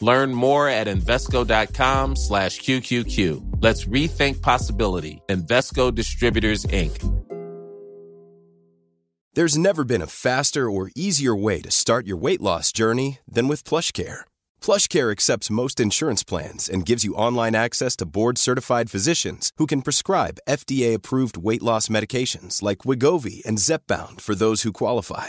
Learn 0.00 0.32
more 0.32 0.68
at 0.68 0.86
Invesco.com 0.86 2.16
slash 2.16 2.60
QQQ. 2.60 3.62
Let's 3.62 3.84
rethink 3.84 4.42
possibility. 4.42 5.22
Invesco 5.28 5.94
Distributors, 5.94 6.64
Inc. 6.66 7.20
There's 9.34 9.56
never 9.56 9.84
been 9.84 10.02
a 10.02 10.08
faster 10.08 10.68
or 10.68 10.90
easier 10.96 11.36
way 11.36 11.60
to 11.60 11.70
start 11.70 12.04
your 12.04 12.16
weight 12.16 12.40
loss 12.40 12.72
journey 12.72 13.20
than 13.28 13.46
with 13.46 13.62
PlushCare. 13.62 14.22
PlushCare 14.60 15.12
accepts 15.12 15.50
most 15.50 15.78
insurance 15.78 16.24
plans 16.24 16.68
and 16.68 16.84
gives 16.84 17.04
you 17.04 17.14
online 17.14 17.54
access 17.54 17.94
to 17.96 18.06
board-certified 18.06 18.90
physicians 18.90 19.52
who 19.56 19.66
can 19.66 19.82
prescribe 19.82 20.40
FDA-approved 20.48 21.36
weight 21.36 21.62
loss 21.62 21.86
medications 21.86 22.60
like 22.60 22.78
Wigovi 22.78 23.40
and 23.46 23.58
Zepbound 23.58 24.20
for 24.20 24.34
those 24.34 24.62
who 24.62 24.72
qualify. 24.72 25.28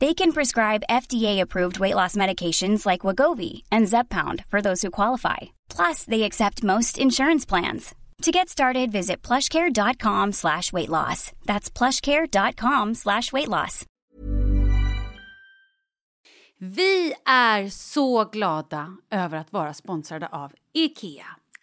They 0.00 0.14
can 0.14 0.32
prescribe 0.32 0.82
FDA-approved 0.88 1.78
weight 1.78 1.94
loss 1.94 2.16
medications 2.16 2.86
like 2.86 3.02
Wagovi 3.02 3.64
and 3.70 3.86
Zepbound 3.86 4.44
for 4.48 4.62
those 4.62 4.80
who 4.82 4.90
qualify. 4.90 5.36
Plus, 5.68 6.04
they 6.04 6.22
accept 6.22 6.64
most 6.64 6.98
insurance 6.98 7.44
plans. 7.44 7.94
To 8.22 8.30
get 8.30 8.48
started, 8.48 8.92
visit 8.92 9.22
plushcare.com 9.22 10.32
slash 10.32 10.72
weight 10.72 10.88
loss. 10.88 11.32
That's 11.46 11.70
plushcare.com 11.70 12.94
slash 12.94 13.32
weight 13.32 13.48
loss. 13.48 13.86
Vi 16.58 17.14
är 17.26 17.68
över 19.10 19.38
att 19.38 19.52
vara 19.52 19.74
sponsrade 19.74 20.28
IKEA. 20.74 21.39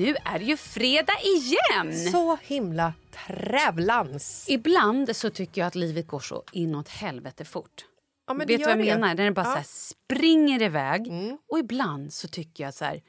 Nu 0.00 0.16
är 0.24 0.38
det 0.38 0.44
ju 0.44 0.56
fredag 0.56 1.12
igen! 1.22 2.10
Så 2.12 2.38
himla 2.42 2.92
trävlans! 3.26 4.46
Ibland 4.48 5.16
så 5.16 5.30
tycker 5.30 5.60
jag 5.60 5.68
att 5.68 5.74
livet 5.74 6.06
går 6.06 6.20
så 6.20 6.42
inåt 6.52 6.88
helvete 6.88 7.44
fort. 7.44 7.84
Ja, 8.26 8.34
Vet 8.34 8.48
du 8.48 8.56
vad 8.56 8.70
jag 8.70 8.78
det. 8.78 8.84
menar? 8.84 9.14
När 9.14 9.24
det 9.24 9.30
bara 9.30 9.46
Ja. 9.46 9.50
så 9.50 9.56
här 9.56 9.66
springer 9.68 10.62
iväg. 10.62 11.08
Mm. 11.08 11.38
Och 11.48 11.58
ibland 11.58 12.12
så 12.12 12.28
tycker 12.28 12.64
jag 12.64 12.74
så 12.74 12.84
här... 12.84 13.02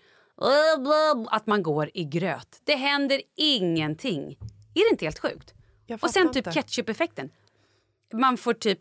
Att 1.28 1.48
man 1.48 1.64
går 1.64 1.90
i 1.94 2.04
gröt. 2.04 2.62
Det 2.64 2.76
händer 2.76 3.22
ingenting. 3.38 4.38
Är 4.76 4.90
det 4.90 4.92
inte 4.92 5.06
helt 5.06 5.20
sjukt? 5.20 5.54
Och 6.02 6.10
sen 6.10 6.32
typ 6.32 6.54
ketchup-effekten. 6.54 7.30
Man 8.14 8.38
får 8.38 8.54
typ 8.54 8.80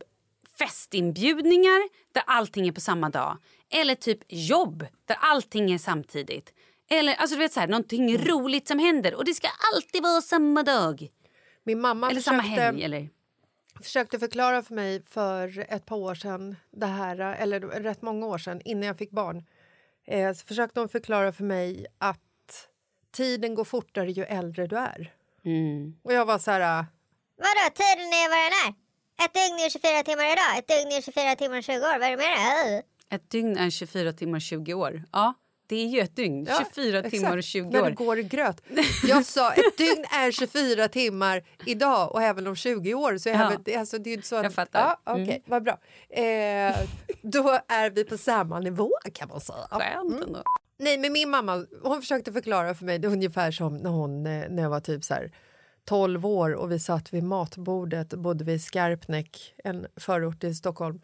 festinbjudningar 0.59 1.89
där 2.15 2.23
allting 2.27 2.69
är 2.69 2.73
på 2.73 2.81
samma 2.81 3.11
dag. 3.11 3.39
Eller 3.71 3.95
typ 3.95 4.19
jobb 4.29 4.87
där 5.05 5.17
allting 5.21 5.73
är 5.73 5.79
samtidigt. 5.79 6.53
Eller 6.91 7.15
alltså 7.15 7.37
du 7.37 7.43
vet 7.43 7.53
så 7.53 7.61
här, 7.61 7.69
någonting 7.69 8.11
Mm. 8.11 8.25
roligt 8.27 8.69
som 8.69 8.79
händer 8.79 9.15
och 9.15 9.25
det 9.25 9.35
ska 9.35 9.49
alltid 9.75 10.03
vara 10.03 10.21
samma 10.21 10.63
dag. 10.63 11.09
Min 11.65 11.81
mamma 11.81 12.11
Eller 12.11 12.21
samma 12.21 12.43
försökte, 12.43 12.63
helg. 12.63 12.83
Eller... 12.85 13.09
försökte 13.83 14.19
förklara 14.19 14.63
för 14.63 14.75
mig 14.75 15.03
för 15.11 15.59
ett 15.69 15.87
par 15.87 15.97
år 15.97 16.15
sedan, 16.15 16.57
det 16.71 16.87
här, 16.87 17.19
eller 17.19 17.61
rätt 17.61 18.03
många 18.03 18.27
år 18.27 18.39
sedan, 18.39 18.61
innan 18.65 18.83
jag 18.87 18.99
fick 18.99 19.11
barn. 19.11 19.45
Eh, 20.07 20.33
så 20.35 20.47
försökte 20.47 20.81
hon 20.81 20.89
förklara 20.89 21.33
för 21.33 21.45
mig 21.45 21.87
att 21.99 22.69
tiden 23.13 23.55
går 23.55 23.65
fortare 23.65 24.11
ju 24.11 24.25
äldre 24.25 24.67
du 24.67 24.77
är. 24.77 25.13
Mm. 25.45 25.95
Och 26.03 26.13
jag 26.13 26.27
var 26.27 26.39
så 26.39 26.51
här... 26.51 26.61
ah, 26.81 26.87
Vadå, 27.37 27.75
tiden 27.75 28.07
är 28.07 28.29
vad 28.29 28.39
den 28.39 28.75
är? 28.75 28.75
Ett 29.25 29.35
dygn 29.35 29.55
är 29.67 29.71
24 29.71 30.03
timmar 30.03 30.25
idag, 30.33 30.59
ett 30.59 30.69
dygn 30.69 30.93
är 30.99 31.03
24 31.03 31.37
timmar 31.37 31.59
och 31.59 31.65
20 31.65 31.75
år. 31.77 31.99
Vad 31.99 32.03
är 32.03 32.11
det 32.11 32.17
med 32.17 32.83
det? 33.09 33.15
Ett 33.17 33.31
dygn 33.31 33.57
är 33.57 33.71
24 33.71 34.13
timmar 34.13 34.39
och 34.39 34.43
20 34.43 34.75
år. 34.75 35.03
Ja, 35.13 35.35
det 35.71 35.77
är 35.77 35.87
ju 35.87 36.01
ett 36.01 36.17
dygn. 36.17 36.47
Ja, 36.49 36.65
24 36.75 36.99
exakt. 36.99 37.15
timmar 37.15 37.37
och 37.37 37.43
20 37.43 37.71
När 37.71 37.83
år. 37.83 37.87
det 37.87 37.93
går 37.95 38.19
i 38.19 38.23
gröt. 38.23 38.63
Jag 39.09 39.25
sa 39.25 39.53
ett 39.53 39.79
dygn 39.79 40.05
är 40.11 40.31
24 40.33 40.89
timmar 40.89 41.43
idag 41.67 42.13
och 42.15 42.23
även 42.23 42.47
om 42.47 42.57
20 42.57 42.95
år. 42.95 43.19
Så 43.19 43.29
är 43.29 43.33
Ja. 43.33 43.53
det, 43.65 43.77
alltså, 43.77 43.99
det 43.99 44.11
är 44.11 44.15
inte 44.15 44.27
så 44.29 44.37
att, 44.37 44.43
Jag 44.43 44.53
fattar. 44.55 44.81
Ja, 44.81 45.13
Okej, 45.13 45.23
Mm. 45.25 45.41
vad 45.47 45.63
bra. 45.63 45.79
Eh, 46.11 46.77
då 47.23 47.59
är 47.69 47.91
vi 47.91 48.05
på 48.05 48.19
samma 48.19 48.61
nivå 48.61 48.91
kan 49.15 49.29
man 49.29 49.41
säga. 49.41 49.59
Skönt 49.71 50.25
ändå. 50.25 50.43
Nej, 50.79 50.99
men 50.99 51.13
min 51.13 51.31
mamma 51.31 51.67
hon 51.83 52.01
försökte 52.01 52.33
förklara 52.33 52.75
för 52.75 52.85
mig 52.85 52.99
det 52.99 53.09
är 53.09 53.13
ungefär 53.13 53.51
som 53.51 53.77
när, 53.77 53.91
hon, 53.91 54.27
eh, 54.27 54.45
när 54.51 54.63
jag 54.63 54.71
var 54.71 54.81
typ 54.81 55.05
så 55.05 55.15
här 55.15 55.33
12 55.85 56.27
år 56.27 56.55
och 56.55 56.73
vi 56.73 56.79
satt 56.81 57.13
vid 57.15 57.25
matbordet, 57.25 58.09
bodde 58.15 58.45
vi 58.45 58.53
i 58.53 58.59
Skarpnäck, 58.59 59.55
en 59.65 59.87
förort 59.97 60.45
i 60.45 60.55
Stockholm. 60.55 61.01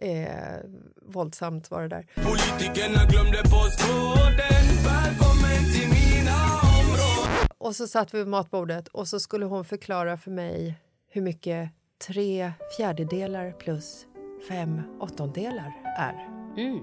Eh, 0.00 0.60
våldsamt 1.02 1.70
var 1.70 1.82
det 1.82 1.88
där. 1.88 2.06
Politikerna 2.14 3.04
glömde 3.04 3.38
postkoden 3.38 4.64
Välkommen 4.84 5.62
till 5.74 5.88
mina 5.88 6.36
områden 6.80 7.48
Och 7.58 7.76
så 7.76 7.86
satt 7.88 8.14
vi 8.14 8.18
vid 8.18 8.28
matbordet 8.28 8.88
och 8.88 9.08
så 9.08 9.20
skulle 9.20 9.46
hon 9.46 9.64
förklara 9.64 10.16
för 10.16 10.30
mig 10.30 10.74
hur 11.10 11.22
mycket 11.22 11.70
tre 12.06 12.52
fjärdedelar 12.76 13.52
plus 13.52 14.06
fem 14.48 14.82
åttondelar 15.00 15.72
är. 15.98 16.28
Mm. 16.56 16.78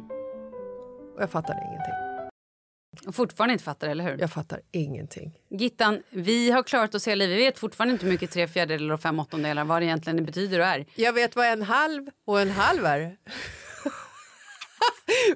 Och 1.16 1.22
jag 1.22 1.30
fattade 1.30 1.60
ingenting. 1.70 2.05
Och 3.08 3.16
fortfarande 3.16 3.54
inte 3.54 3.64
fattar, 3.64 3.88
eller 3.88 4.04
hur? 4.04 4.18
Jag 4.20 4.32
fattar 4.32 4.62
ingenting. 4.72 5.40
Gittan, 5.50 6.04
vi 6.10 6.52
har 6.52 6.64
klarat 6.64 6.96
oss 6.96 7.08
hela 7.08 7.26
livet. 7.26 7.38
Vi 7.38 7.44
vet 7.44 7.60
fortfarande 7.60 7.92
inte 7.92 8.06
hur 8.06 8.14
mycket 8.14 8.32
tre 8.32 8.48
fjärdedelar 8.48 8.94
och 8.94 9.02
fem 9.02 9.20
åttondelar 9.20 9.64
vad 9.64 9.82
det 9.82 9.86
egentligen 9.86 10.26
betyder 10.26 10.60
och 10.60 10.66
är. 10.66 10.86
Jag 10.96 11.14
vet 11.14 11.36
vad 11.36 11.46
en 11.46 11.62
halv 11.62 12.08
och 12.26 12.42
en 12.42 12.52
halv 12.52 12.86
är. 12.86 13.00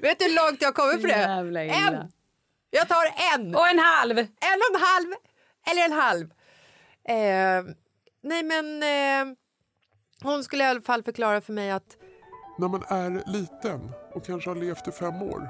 vet 0.02 0.18
du 0.18 0.24
hur 0.24 0.46
långt 0.46 0.62
jag 0.62 0.74
kommit 0.74 1.00
på 1.00 1.06
det? 1.06 1.18
Jävla 1.18 1.64
illa. 1.64 1.74
En! 1.74 2.12
Jag 2.70 2.88
tar 2.88 3.34
en! 3.34 3.54
Och 3.54 3.68
en 3.68 3.78
halv! 3.78 4.18
En 4.18 4.26
och 4.60 4.76
en 4.76 4.80
halv 4.80 5.14
eller 5.70 5.84
en 5.84 5.92
halv. 5.92 6.30
Eh, 7.08 7.74
nej, 8.22 8.42
men 8.42 8.82
eh, 8.82 9.36
hon 10.22 10.44
skulle 10.44 10.64
i 10.64 10.66
alla 10.66 10.80
fall 10.80 11.02
förklara 11.02 11.40
för 11.40 11.52
mig 11.52 11.70
att 11.70 11.96
när 12.58 12.68
man 12.68 12.82
är 12.88 13.22
liten 13.32 13.90
och 14.12 14.26
kanske 14.26 14.50
har 14.50 14.56
levt 14.56 14.88
i 14.88 14.92
fem 14.92 15.22
år, 15.22 15.48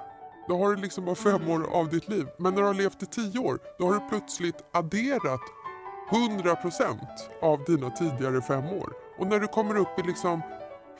då 0.51 0.59
har 0.59 0.75
du 0.75 0.83
liksom 0.83 1.05
bara 1.05 1.15
fem 1.15 1.49
år 1.49 1.67
av 1.71 1.89
ditt 1.89 2.09
liv. 2.09 2.27
Men 2.39 2.55
när 2.55 2.61
du 2.61 2.67
har 2.67 2.75
levt 2.75 3.03
i 3.03 3.07
tio 3.07 3.39
år, 3.39 3.59
då 3.79 3.87
har 3.87 3.95
du 3.95 4.09
plötsligt 4.09 4.65
adderat 4.73 5.41
100% 6.11 6.99
av 7.43 7.65
dina 7.65 7.91
tidigare 7.91 8.43
fem 8.43 8.65
år. 8.65 8.93
Och 9.19 9.27
när 9.27 9.41
du 9.41 9.47
kommer 9.47 9.77
upp 9.77 9.99
i 9.99 10.03
liksom 10.03 10.43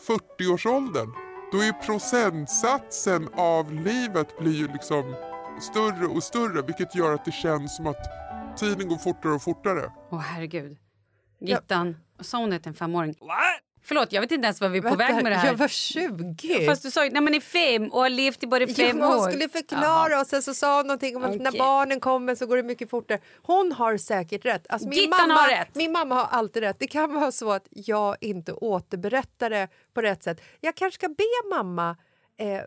40-årsåldern, 0.07 1.13
då 1.53 1.59
är 1.59 1.73
procentsatsen 1.73 3.29
av 3.35 3.73
livet 3.73 4.39
blir 4.39 4.53
ju 4.53 4.69
liksom 4.69 5.15
större 5.61 6.07
och 6.07 6.23
större, 6.23 6.63
vilket 6.63 6.95
gör 6.95 7.15
att 7.15 7.25
det 7.25 7.33
känns 7.33 7.77
som 7.77 7.87
att 7.87 8.05
tiden 8.59 8.89
går 8.89 8.97
fortare 8.97 9.33
och 9.33 9.43
fortare. 9.43 9.93
Åh 10.11 10.19
herregud. 10.19 10.79
Gittan, 11.41 11.97
sa 12.21 12.39
hon 12.39 12.51
det 12.51 12.59
till 12.59 12.69
en 12.69 12.75
femåring? 12.75 13.15
Förlåt, 13.83 14.13
jag 14.13 14.21
vet 14.21 14.33
inte 14.33 14.45
ens 14.47 14.61
vad 14.61 14.71
vi 14.71 14.79
är 14.79 14.83
på 14.83 14.89
Vänta, 14.89 15.15
väg 15.15 15.23
med 15.23 15.33
det 15.33 15.37
här. 15.37 15.47
Jag 15.47 15.55
var 15.55 15.69
20. 15.69 16.67
Fast 16.67 16.83
du 16.83 16.91
sa 16.91 17.05
ju 17.05 17.11
när 17.11 17.21
man 17.21 17.35
är 17.35 17.41
fem 17.41 17.89
och 17.93 18.01
har 18.01 18.09
levt 18.11 18.43
i 18.43 18.47
bara 18.47 18.63
Ja, 18.63 18.75
fem 18.75 18.97
men 18.97 19.07
hon 19.09 19.19
år. 19.21 19.31
skulle 19.31 19.49
förklara 19.49 20.21
och 20.21 20.27
sen 20.27 20.43
så 20.43 20.55
sa 20.55 20.77
hon 20.77 20.87
någonting 20.87 21.17
om 21.17 21.25
att 21.25 21.41
när 21.41 21.59
barnen 21.59 22.01
kommer 22.01 22.35
så 22.35 22.47
går 22.47 22.57
det 22.57 22.63
mycket 22.63 22.91
fortare. 22.91 23.19
Hon 23.43 23.73
har 23.73 23.97
säkert 23.97 24.45
rätt. 24.45 24.67
Alltså 24.69 24.89
min, 24.89 24.99
Gittan 24.99 25.29
mamma, 25.29 25.35
har 25.41 25.49
rätt. 25.49 25.69
min 25.75 25.93
mamma 25.93 26.15
har 26.15 26.25
alltid 26.39 26.63
rätt. 26.63 26.77
Det 26.79 26.87
kan 26.87 27.15
vara 27.15 27.33
så 27.33 27.53
att 27.53 27.67
jag 27.71 28.17
inte 28.21 28.53
återberättar 28.53 29.51
det 29.51 29.69
på 29.95 30.03
rätt 30.03 30.23
sätt. 30.23 30.41
Jag 30.61 30.75
kanske 30.75 30.95
ska 30.99 31.09
be 31.09 31.25
mamma 31.57 31.97
eh, 32.39 32.61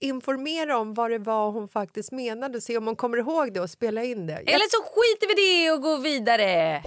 informera 0.00 0.78
om 0.78 0.94
vad 0.94 1.10
det 1.10 1.18
var 1.18 1.50
hon 1.50 1.68
faktiskt 1.68 2.12
menade 2.12 2.60
se 2.60 2.78
om 2.78 2.86
hon 2.86 2.96
kommer 2.96 3.18
ihåg 3.18 3.52
det 3.54 3.60
och 3.60 3.70
spela 3.70 4.04
in 4.04 4.26
det. 4.26 4.32
Eller 4.34 4.70
så 4.70 4.82
skiter 4.82 5.36
vi 5.36 5.62
i 5.62 5.64
det 5.64 5.70
och 5.72 5.82
går 5.82 5.98
vidare. 5.98 6.82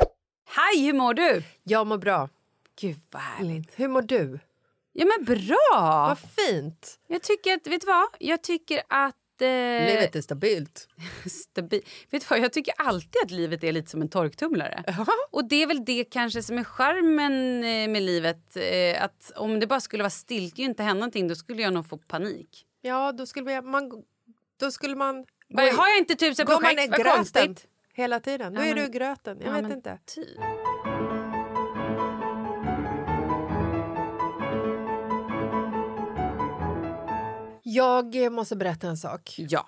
Hej, 0.50 0.86
hur 0.86 0.94
mår 0.94 1.14
du? 1.14 1.44
jag 1.64 1.88
mår 1.88 1.98
bra. 1.98 2.30
Gud 2.82 2.98
vad 3.12 3.22
härligt. 3.22 3.80
Hur 3.80 3.88
mår 3.88 4.02
du? 4.02 4.40
Ja 4.94 5.06
men 5.06 5.26
bra! 5.26 5.58
Vad 6.08 6.20
fint. 6.20 7.00
Jag 7.08 7.22
tycker 7.24 7.54
att, 7.54 7.68
vet 7.68 7.82
du 7.82 7.88
vad? 7.88 8.06
Jag 8.20 8.42
tycker 8.44 8.82
att... 8.90 9.16
Eh, 9.42 9.48
Livet 9.88 10.16
är 10.16 10.22
stabilt. 10.22 10.88
stabil. 11.26 11.82
Vet 12.10 12.22
du 12.22 12.28
vad? 12.30 12.40
Jag 12.40 12.54
tycker 12.54 12.74
alltid 12.78 13.22
att 13.24 13.32
livet 13.32 13.64
är 13.64 13.72
lite 13.72 13.90
som 13.90 14.02
en 14.02 14.10
torktumlare. 14.10 14.84
Och 15.32 15.46
det 15.50 15.64
är 15.64 15.68
väl 15.68 15.86
det 15.86 16.04
kanske 16.04 16.44
som 16.44 16.58
är 16.58 16.64
charmen 16.64 17.64
eh, 17.64 17.88
med 17.94 18.02
livet. 18.02 18.58
Eh, 18.58 19.04
att 19.04 19.32
om 19.36 19.60
det 19.60 19.68
bara 19.68 19.80
skulle 19.80 20.04
vara 20.04 20.14
det 20.28 20.36
ju 20.36 20.66
inte 20.66 20.84
hända 20.84 21.00
någonting, 21.00 21.28
då 21.28 21.36
skulle 21.36 21.62
jag 21.62 21.74
nog 21.74 21.90
få 21.90 21.98
panik. 21.98 22.66
Ja, 22.82 23.12
då 23.12 23.26
skulle 23.26 23.62
man, 23.62 24.04
då 24.60 24.72
skulle 24.72 24.96
man... 24.96 25.26
Bara, 25.50 25.72
har 25.72 25.88
jag 25.88 25.98
inte 25.98 26.16
tusen 26.16 26.46
Går 26.46 26.62
man 26.62 26.72
i 26.72 26.76
projekt? 26.88 27.34
Gröten 27.34 27.56
hela 27.94 28.20
tiden? 28.20 28.54
Då 28.54 28.62
Ja, 28.62 28.66
är 28.66 28.76
du 28.76 28.82
men- 28.82 28.90
i 28.90 28.94
gröten. 28.94 29.38
Jag 29.42 29.48
Ja, 29.50 29.54
vet 29.54 29.62
men 29.64 29.72
inte. 29.72 30.00
typ. 30.06 30.28
Jag 37.74 38.32
måste 38.32 38.56
berätta 38.56 38.88
en 38.88 38.98
sak. 38.98 39.36
Ja. 39.38 39.68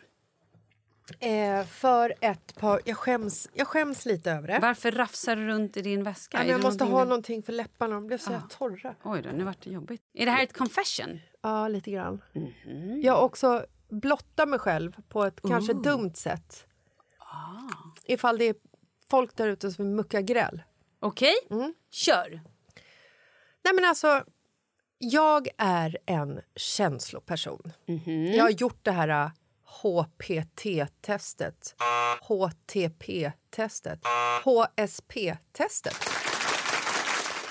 Eh, 1.20 1.66
för 1.66 2.14
ett 2.22 2.56
par... 2.56 2.82
Jag 2.86 2.98
skäms, 2.98 3.50
jag 3.54 3.68
skäms 3.68 4.06
lite 4.06 4.32
över 4.32 4.48
det. 4.48 4.60
Varför 4.62 4.92
rafsar 4.92 5.36
du 5.36 5.48
runt 5.48 5.78
i 5.78 5.82
din 5.82 6.04
väska? 6.04 6.38
Men 6.38 6.48
jag 6.48 6.62
måste 6.62 6.68
någonting 6.84 6.94
ha 6.94 7.04
du- 7.04 7.10
någonting 7.10 7.44
för 7.44 7.54
läpparna. 7.54 7.96
De 7.96 8.08
blev 8.08 8.18
så 8.18 8.34
Ah. 8.34 8.42
torra. 8.50 8.96
Oj 9.04 9.22
då, 9.22 9.30
nu 9.30 9.44
vart 9.44 9.62
det 9.64 9.70
jobbigt. 9.70 10.02
Är 10.14 10.26
det 10.26 10.32
här 10.32 10.44
ett 10.44 10.58
confession? 10.58 11.20
Ja, 11.42 11.68
lite 11.68 11.92
grann. 11.92 12.22
Mhm. 12.34 13.02
Jag 13.02 13.24
också 13.26 13.66
blottar 13.90 14.46
mig 14.46 14.60
själv 14.60 14.96
på 15.10 15.24
ett 15.24 15.42
kanske 15.42 15.74
dumt 15.74 16.14
sätt. 16.16 16.66
Ah. 17.20 17.72
Ifall 18.06 18.38
det 18.38 18.46
är 18.46 18.56
folk 19.10 19.36
där 19.36 19.48
ute 19.48 19.72
som 19.72 19.96
muckar 19.96 20.22
gräl. 20.22 20.64
Okej, 21.00 21.34
Mm. 21.50 21.74
kör. 21.92 22.42
Nej, 23.64 23.74
men 23.74 23.86
alltså, 23.86 24.24
jag 25.04 25.48
är 25.58 25.98
en 26.06 26.42
känsloperson. 26.56 27.72
Jag 28.36 28.44
har 28.44 28.50
gjort 28.50 28.80
det 28.82 28.92
här 28.92 29.10
äh, 29.10 29.30
HPT-testet, 29.84 31.76
HTP-testet, 32.22 34.00
HSP-testet. 34.44 35.96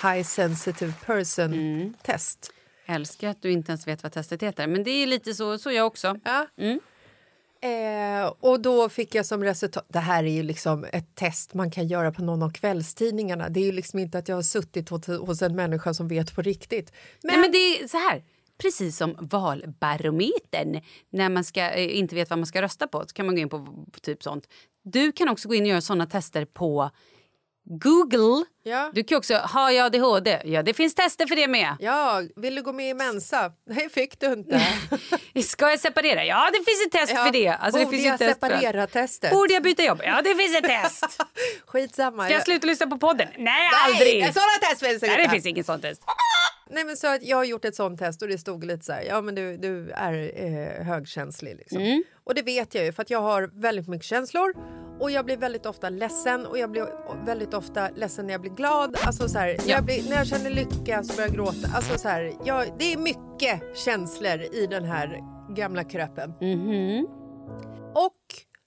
High 0.03 0.23
Sensitive 0.23 0.93
Person-test. 1.07 2.51
Älskar 2.87 3.29
att 3.29 3.43
du 3.43 3.51
inte 3.51 3.73
ens 3.73 3.87
vet 3.87 4.03
vad 4.03 4.13
testet 4.13 4.43
heter. 4.43 4.67
Men 4.67 4.85
det 4.85 4.91
är 4.91 5.07
lite 5.07 5.35
så, 5.35 5.59
så 5.59 5.73
jag 5.73 5.87
också. 5.87 6.19
Ja. 6.25 6.47
Mm. 6.59 6.81
Eh, 7.63 8.33
och 8.41 8.61
då 8.61 8.89
fick 8.89 9.15
jag 9.15 9.27
som 9.27 9.45
resultat... 9.45 9.87
Det 9.89 9.99
här 9.99 10.25
är 10.25 10.31
ju 10.31 10.43
liksom 10.43 10.85
ett 10.93 11.15
test 11.15 11.55
man 11.55 11.71
kan 11.71 11.87
göra 11.87 12.13
på 12.13 12.23
någon 12.23 12.43
av 12.43 12.51
kvällstidningarna. 12.51 13.49
Det 13.49 13.61
är 13.61 13.65
ju 13.65 13.73
liksom 13.73 13.99
inte 13.99 14.19
att 14.19 14.29
jag 14.29 14.37
har 14.37 14.43
suttit 14.43 14.89
hos, 14.89 15.43
en 15.43 15.57
människa 15.57 15.95
som 15.95 16.09
vet 16.09 16.35
på 16.35 16.43
riktigt. 16.43 16.93
Men, 17.23 17.33
Nej, 17.33 17.41
men 17.41 17.53
det 17.53 17.59
är 17.59 17.89
så 17.89 17.97
här. 17.97 18.25
Precis 18.59 18.97
som 18.97 19.17
valbarometern. 19.21 20.81
När 21.11 21.29
man 21.29 21.45
ska, 21.45 21.71
eh, 21.71 21.99
inte 21.99 22.15
vet 22.15 22.31
vad 22.31 22.39
man 22.39 22.47
ska 22.47 22.63
rösta 22.63 22.87
på 22.87 23.01
så 23.07 23.15
kan 23.15 23.27
man 23.27 23.35
gå 23.35 23.41
in 23.41 23.49
på 23.49 23.87
typ 24.03 24.23
sånt. 24.23 24.49
Du 24.83 25.13
kan 25.13 25.29
också 25.29 25.49
gå 25.49 25.55
in 25.55 25.63
och 25.63 25.69
göra 25.69 25.81
såna 25.81 26.07
tester 26.07 26.45
på 26.45 26.91
Google. 27.65 28.45
Ja. 28.65 28.91
Du 28.95 29.05
kan 29.05 29.19
också 29.19 29.35
ha 29.35 29.73
jag 29.73 29.87
ADHD. 29.87 30.41
Ja, 30.45 30.63
det 30.63 30.75
finns 30.75 30.95
tester 30.95 31.27
för 31.27 31.37
det 31.37 31.49
med. 31.49 31.77
Ja, 31.81 32.23
vill 32.37 32.55
du 32.55 32.63
gå 32.63 32.73
med 32.73 32.91
i 32.91 32.95
Mensa? 32.95 33.53
Nej, 33.71 33.89
fick 33.89 34.21
du 34.21 34.33
inte. 34.33 34.61
Ska 35.45 35.71
jag 35.71 35.81
separera? 35.81 36.25
Ja, 36.25 36.51
det 36.53 36.57
finns 36.65 36.87
ett 36.87 36.93
test 36.93 37.13
Ja. 37.17 37.25
för 37.25 37.33
det. 37.33 37.49
Alltså, 37.49 37.79
det 37.79 37.85
Borde 37.85 37.97
ju 37.97 38.03
jag 38.03 38.19
test 38.19 38.41
för 38.41 38.47
allt. 38.47 38.55
separera 38.61 38.87
testet? 38.87 39.31
Borde 39.31 39.55
jag 39.55 39.63
byta 39.63 39.83
jobb? 39.83 40.01
Ja, 40.05 40.23
det 40.25 40.35
finns 40.35 40.57
ett 40.57 40.65
test. 40.65 41.05
Skitsamma. 41.67 42.25
Ska 42.25 42.33
jag 42.35 42.43
sluta 42.45 42.67
lyssna 42.67 42.87
på 42.87 42.99
podden? 42.99 43.29
Nej, 43.37 43.45
Nej, 43.45 43.69
aldrig! 43.87 44.35
sådana 44.35 44.59
test 44.71 44.87
finns 44.87 45.01
det 45.01 45.07
Nej, 45.07 45.17
det 45.17 45.23
inte. 45.23 45.33
finns 45.35 45.47
inget 45.47 45.67
sånt 45.67 45.83
test. 45.83 46.03
Nej, 46.71 46.85
men 46.85 46.97
så 46.97 47.07
att 47.07 47.23
jag 47.23 47.37
har 47.37 47.45
gjort 47.45 47.65
ett 47.65 47.77
sånt 47.77 47.99
test 47.99 48.23
och 48.23 48.29
det 48.29 48.39
stod 48.39 48.65
lite 48.65 48.85
så 48.85 48.93
här, 48.93 49.03
ja 49.03 49.21
men 49.21 49.35
du, 49.35 49.57
du 49.57 49.91
är 49.91 50.33
eh, 50.45 50.85
högkänslig 50.87 51.57
liksom. 51.57 51.79
Mm. 51.79 52.03
Och 52.25 52.35
det 52.35 52.43
vet 52.43 52.75
jag 52.75 52.85
ju 52.85 52.93
för 52.93 53.03
att 53.03 53.11
jag 53.11 53.21
har 53.21 53.51
väldigt 53.53 53.89
mycket 53.89 54.07
känslor 54.07 54.55
och 55.01 55.11
jag 55.11 55.25
blir 55.25 55.37
väldigt 55.37 55.67
ofta 55.67 55.89
ledsen 55.91 56.47
och 56.47 56.59
jag 56.59 56.71
blir 56.71 56.87
väldigt 57.25 57.55
ofta 57.55 57.91
ledsen 57.91 58.27
när 58.27 58.35
jag 58.35 58.41
blir 58.41 58.51
glad. 58.51 58.97
Alltså 59.07 59.29
så 59.29 59.39
här, 59.39 59.57
när, 59.59 59.71
jag 59.71 59.85
blir, 59.85 60.09
när 60.09 60.17
jag 60.17 60.27
känner 60.27 60.51
lycka 60.51 61.03
så 61.03 61.17
börjar 61.17 61.29
jag 61.29 61.37
gråta. 61.37 61.69
Alltså 61.75 61.99
så 61.99 62.09
här, 62.09 62.33
jag, 62.45 62.79
det 62.79 62.93
är 62.93 62.99
mycket 62.99 63.77
känslor 63.77 64.43
i 64.55 64.67
den 64.71 64.85
här 64.85 65.21
gamla 65.55 65.85
kröpen. 65.85 66.35
Mhm. 66.41 67.07
Och 67.95 68.23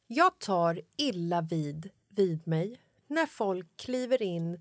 jag 0.07 0.39
tar 0.39 0.81
illa 0.97 1.41
vid, 1.41 1.89
vid 2.09 2.47
mig 2.47 2.79
när 3.07 3.25
folk 3.25 3.67
kliver 3.77 4.21
in 4.21 4.59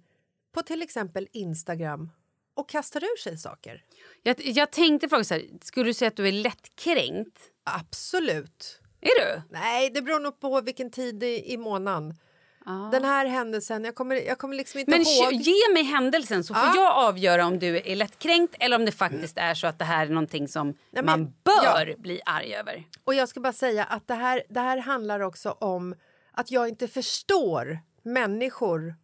på 0.55 0.63
till 0.63 0.83
exempel 0.83 1.29
Instagram 1.33 2.11
och 2.55 2.69
kastar 2.69 3.05
ur 3.05 3.21
sig 3.23 3.39
saker. 3.39 3.85
Jag, 4.23 4.41
jag 4.41 4.73
tänkte 4.73 5.09
fråga 5.09 5.25
så 5.25 5.35
här, 5.35 5.43
skulle 5.63 5.87
du 5.87 5.95
säga 5.95 6.09
att 6.09 6.17
du 6.17 6.29
är 6.29 6.33
lättkränkt? 6.33 7.39
Absolut. 7.65 8.81
Är 9.05 9.25
du? 9.35 9.43
Nej, 9.51 9.91
det 9.91 10.03
beror 10.03 10.21
nog 10.21 10.41
på 10.41 10.61
vilken 10.61 10.91
tid 10.91 11.23
i, 11.23 11.53
i 11.53 11.57
månaden. 11.57 12.15
Den 12.93 13.05
här 13.05 13.27
händelsen, 13.27 13.85
jag 13.85 13.95
kommer, 13.95 14.15
jag 14.17 14.39
kommer 14.39 14.57
liksom 14.57 14.81
inte 14.81 14.91
Men 14.91 15.01
ihåg. 15.01 15.33
ge 15.33 15.73
mig 15.75 15.83
händelsen 15.83 16.45
så 16.45 16.55
får 16.55 16.63
Ja. 16.67 16.75
jag 16.77 16.93
avgöra 17.09 17.47
om 17.47 17.59
du 17.59 17.77
är 17.77 17.97
lättkränkt 17.97 18.55
eller 18.61 18.77
om 18.77 18.85
det 18.85 18.93
faktiskt 18.93 19.39
är 19.39 19.55
så 19.55 19.67
att 19.67 19.79
det 19.79 19.85
här 19.85 20.07
är 20.07 20.11
någonting 20.11 20.49
som 20.49 20.75
men- 20.91 21.05
man 21.05 21.25
bör 21.45 21.87
ja. 21.87 21.95
bli 21.99 22.21
arg 22.25 22.55
över. 22.55 22.85
Och 23.05 23.15
jag 23.15 23.29
ska 23.29 23.41
bara 23.41 23.53
säga 23.53 23.85
att 23.85 24.07
det 24.09 24.15
här, 24.15 24.43
det 24.49 24.61
här 24.61 24.79
handlar 24.79 25.21
också 25.21 25.51
om 25.51 25.95
att 26.33 26.51
jag 26.51 26.69
inte 26.69 26.89
förstår 26.89 27.79
människor, 28.03 28.95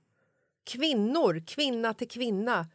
kvinnor, 0.67 1.43
kvinna 1.47 1.95
till 1.95 2.09
kvinna 2.09 2.67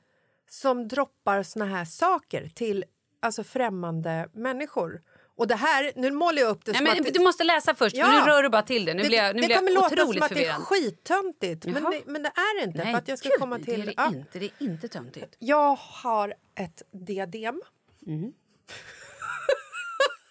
som 0.50 0.88
droppar 0.88 1.44
såna 1.44 1.66
här 1.66 1.86
saker 1.86 2.50
till 2.56 2.86
alltså 3.22 3.44
främmande 3.44 4.30
människor. 4.34 5.02
Och 5.38 5.48
det 5.48 5.56
här, 5.56 5.92
nu 5.96 6.12
målar 6.12 6.42
jag 6.42 6.50
upp 6.50 6.66
det 6.66 6.72
Nej, 6.72 6.78
som 6.78 6.84
men, 6.84 6.98
att 7.00 7.06
det, 7.06 7.12
du 7.12 7.20
måste 7.20 7.44
läsa 7.44 7.76
först, 7.76 7.96
Ja. 7.96 8.06
för 8.06 8.12
nu 8.12 8.32
rör 8.32 8.44
du 8.44 8.50
bara 8.50 8.62
till 8.62 8.86
det. 8.86 8.94
Nu 8.94 9.02
det, 9.04 9.08
blir 9.08 9.18
jag, 9.18 9.36
nu 9.36 9.42
det 9.42 9.48
blir 9.48 9.56
kommer 9.58 9.72
jag 9.72 9.76
låta 9.92 10.14
som 10.14 10.22
att 10.22 10.30
det 10.30 10.46
är 10.46 10.54
skittöntigt, 10.54 11.66
men 11.66 11.84
men 12.06 12.24
det 12.24 12.30
är 12.30 12.60
det 12.60 12.64
inte. 12.66 12.84
Nej, 12.84 12.94
för 12.94 12.98
att 12.98 13.08
jag 13.08 13.20
ska 13.20 13.30
gud, 13.30 13.40
komma 13.40 13.60
till... 13.60 13.66
det 13.66 13.74
är 13.74 13.86
det 13.86 13.94
ja. 13.98 14.08
inte. 14.08 14.40
Det 14.40 14.46
är 14.46 14.52
inte 14.60 14.88
töntigt. 14.88 15.36
Jag 15.40 15.76
har 15.76 16.34
ett 16.56 16.82
diadem. 16.92 17.62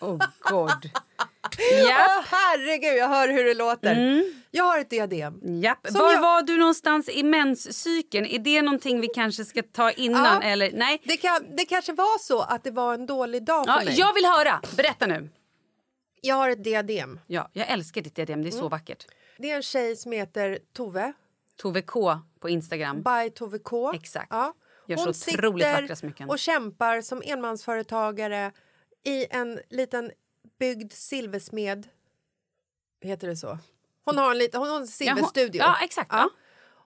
Oh 0.00 0.18
god. 0.40 0.70
Åh, 1.72 1.88
Japp. 1.88 2.24
herregud, 2.26 2.98
jag 2.98 3.08
hör 3.08 3.28
hur 3.28 3.44
det 3.44 3.54
låter. 3.54 3.94
Jag 4.56 4.64
har 4.64 4.78
ett 4.78 4.90
diadem. 4.90 5.40
Japp. 5.62 5.86
Som 5.86 6.00
Var 6.00 6.12
jag- 6.12 6.20
var 6.20 6.42
du 6.42 6.56
någonstans 6.56 7.08
i 7.08 7.22
menscykeln? 7.22 8.26
Är 8.26 8.38
det 8.38 8.62
någonting 8.62 9.00
vi 9.00 9.08
kanske 9.08 9.44
ska 9.44 9.62
ta 9.62 9.90
innan? 9.90 10.24
Ja. 10.24 10.42
Eller 10.42 10.70
nej? 10.72 11.02
Det, 11.04 11.16
kan, 11.16 11.56
det 11.56 11.64
kanske 11.64 11.92
var 11.92 12.18
så 12.18 12.40
att 12.42 12.64
det 12.64 12.70
var 12.70 12.94
en 12.94 13.06
dålig 13.06 13.44
dag 13.44 13.64
för 13.66 13.72
Ja, 13.72 13.84
mig. 13.84 13.94
jag 13.98 14.14
vill 14.14 14.24
höra. 14.24 14.60
Berätta 14.76 15.06
nu. 15.06 15.28
Jag 16.20 16.34
har 16.34 16.50
ett 16.50 16.64
diadem. 16.64 17.20
Ja, 17.26 17.50
jag 17.52 17.68
älskar 17.70 18.00
ditt 18.00 18.14
diadem. 18.14 18.42
Det 18.42 18.48
är 18.48 18.52
Mm. 18.52 18.60
så 18.62 18.68
vackert. 18.68 19.06
Det 19.38 19.50
är 19.50 19.56
en 19.56 19.62
tjej 19.62 19.96
som 19.96 20.12
heter 20.12 20.58
Tove. 20.72 21.12
Tove 21.56 21.82
K 21.82 22.18
på 22.40 22.48
Instagram. 22.48 23.02
By 23.02 23.30
Tove 23.30 23.58
K. 23.58 23.92
Exakt. 23.94 24.26
Ja. 24.30 24.54
Gör 24.86 24.96
Hon 24.96 25.14
så 25.14 25.30
otroligt 25.30 25.64
sitter 25.66 25.80
vackra 25.82 25.96
smycken. 25.96 26.30
och 26.30 26.38
kämpar 26.38 27.00
som 27.00 27.22
enmansföretagare 27.24 28.52
i 29.04 29.26
en 29.30 29.60
liten 29.70 30.10
byggd 30.58 30.92
silversmed. 30.92 31.88
Heter 33.02 33.28
det 33.28 33.36
så? 33.36 33.58
Hon 34.04 34.18
har 34.18 34.30
en, 34.30 34.38
liten, 34.38 34.60
hon 34.60 34.70
har 34.70 34.76
en 34.80 34.86
silverstudio. 34.86 35.58
Ja, 35.58 35.76
exakt. 35.82 36.08
Ja. 36.12 36.30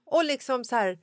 Och 0.05 0.25
liksom 0.25 0.65
så 0.65 0.77
här... 0.77 0.99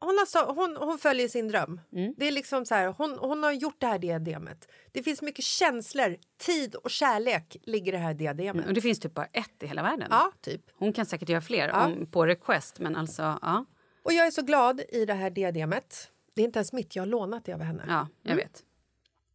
Hon, 0.00 0.18
har 0.34 0.54
hon, 0.54 0.76
hon 0.76 0.98
följer 0.98 1.28
sin 1.28 1.48
dröm. 1.48 1.80
Mm. 1.92 2.14
Det 2.16 2.26
är 2.28 2.30
liksom 2.32 2.64
så 2.66 2.74
här, 2.74 2.86
hon, 2.98 3.18
hon 3.18 3.42
har 3.42 3.52
gjort 3.52 3.80
det 3.80 3.86
här 3.86 3.98
diademet. 3.98 4.68
Det 4.92 5.02
finns 5.02 5.22
mycket 5.22 5.44
känslor, 5.44 6.16
tid 6.38 6.74
och 6.74 6.90
kärlek 6.90 7.56
ligger 7.62 7.92
i 7.92 7.96
det 7.96 8.02
här 8.02 8.14
diademet. 8.14 8.66
Och 8.66 8.74
det 8.74 8.80
finns 8.80 9.00
typ 9.00 9.14
bara 9.14 9.26
ett 9.32 9.62
i 9.62 9.66
hela 9.66 9.82
världen. 9.82 10.08
Ja, 10.10 10.32
typ. 10.40 10.62
Hon 10.78 10.92
kan 10.92 11.06
säkert 11.06 11.28
göra 11.28 11.40
fler 11.40 11.68
Ja. 11.68 11.86
om, 11.86 12.06
på 12.10 12.26
request. 12.26 12.78
Men 12.78 12.96
alltså, 12.96 13.22
ja. 13.42 13.64
Och 14.02 14.12
jag 14.12 14.26
är 14.26 14.30
så 14.30 14.42
glad 14.42 14.80
i 14.88 15.04
det 15.04 15.14
här 15.14 15.30
diademet. 15.30 16.10
Det 16.34 16.42
är 16.42 16.44
inte 16.44 16.58
ens 16.58 16.72
mitt, 16.72 16.96
jag 16.96 17.02
har 17.02 17.06
lånat 17.06 17.44
det 17.44 17.52
av 17.52 17.60
henne. 17.60 17.84
ja 17.88 18.08
jag 18.22 18.32
Mm. 18.32 18.44
vet. 18.46 18.62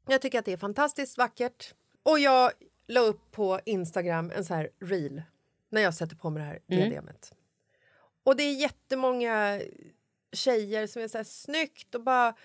Jag 0.08 0.22
tycker 0.22 0.40
att 0.40 0.46
det 0.46 0.54
är 0.54 0.58
fantastiskt 0.58 1.18
vackert. 1.18 1.74
Och 2.04 2.20
jag 2.20 2.52
la 2.88 3.00
upp 3.00 3.32
på 3.32 3.60
Instagram 3.66 4.32
en 4.36 4.46
så 4.46 4.54
här 4.54 4.70
reel 4.82 5.22
när 5.74 5.82
jag 5.82 5.94
sätter 5.94 6.16
på 6.16 6.30
mig 6.30 6.42
det 6.44 6.48
här 6.48 6.60
diademet. 6.68 7.34
Och 8.24 8.36
det 8.36 8.44
är 8.44 8.54
jättemånga 8.54 9.62
tjejer 10.34 10.88
som 10.88 11.02
är 11.02 11.08
så 11.08 11.18
här 11.18 11.24
snyggt 11.24 11.96
och 11.96 12.04
bara 12.04 12.36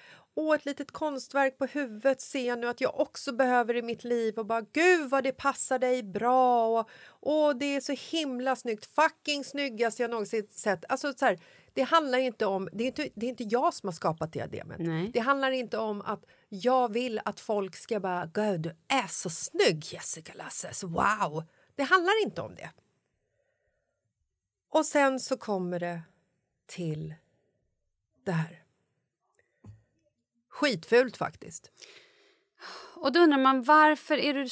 Åh, 0.40 0.54
ett 0.54 0.64
litet 0.64 0.90
konstverk 0.90 1.58
på 1.58 1.66
huvudet 1.66 2.20
ser 2.20 2.48
jag 2.48 2.58
nu 2.58 2.68
att 2.68 2.80
jag 2.80 3.00
också 3.00 3.32
behöver 3.32 3.76
i 3.76 3.82
mitt 3.82 4.04
liv 4.04 4.38
och 4.38 4.46
bara 4.46 4.60
gud 4.60 5.10
vad 5.10 5.24
det 5.24 5.32
passar 5.32 5.78
dig 5.78 6.02
bra 6.02 6.66
och 6.68 6.88
åh, 7.20 7.56
det 7.56 7.76
är 7.76 7.80
så 7.80 8.16
himla 8.16 8.56
snyggt, 8.56 8.86
fucking 8.94 9.44
snyggast 9.44 9.98
jag 9.98 10.10
någonsin 10.10 10.48
sett. 10.50 10.84
Alltså 10.88 11.12
så 11.12 11.24
här, 11.24 11.38
det 11.72 11.82
handlar 11.82 12.18
inte 12.18 12.46
om, 12.46 12.68
det 12.72 12.84
är 12.84 12.86
inte, 12.86 13.08
det 13.14 13.26
är 13.26 13.30
inte 13.30 13.44
jag 13.44 13.74
som 13.74 13.86
har 13.86 13.92
skapat 13.92 14.32
diademet. 14.32 14.78
Nej. 14.78 15.10
Det 15.12 15.20
handlar 15.20 15.50
inte 15.50 15.78
om 15.78 16.02
att 16.02 16.24
jag 16.48 16.92
vill 16.92 17.20
att 17.24 17.40
folk 17.40 17.76
ska 17.76 18.00
bara 18.00 18.26
gud 18.26 18.60
du 18.60 18.76
är 18.88 19.06
så 19.08 19.30
snygg 19.30 19.84
Jessica 19.92 20.32
Lasses, 20.34 20.84
wow. 20.84 21.44
Det 21.74 21.82
handlar 21.82 22.22
inte 22.24 22.40
om 22.42 22.54
det. 22.54 22.70
Och 24.70 24.86
sen 24.86 25.20
så 25.20 25.36
kommer 25.36 25.80
det 25.80 26.02
till 26.66 27.14
det 28.24 28.32
här. 28.32 28.62
Skitfult 30.48 31.16
faktiskt. 31.16 31.70
Och 32.94 33.12
då 33.12 33.20
undrar 33.20 33.38
man 33.38 33.62
varför 33.62 34.18
är 34.18 34.34
du... 34.34 34.48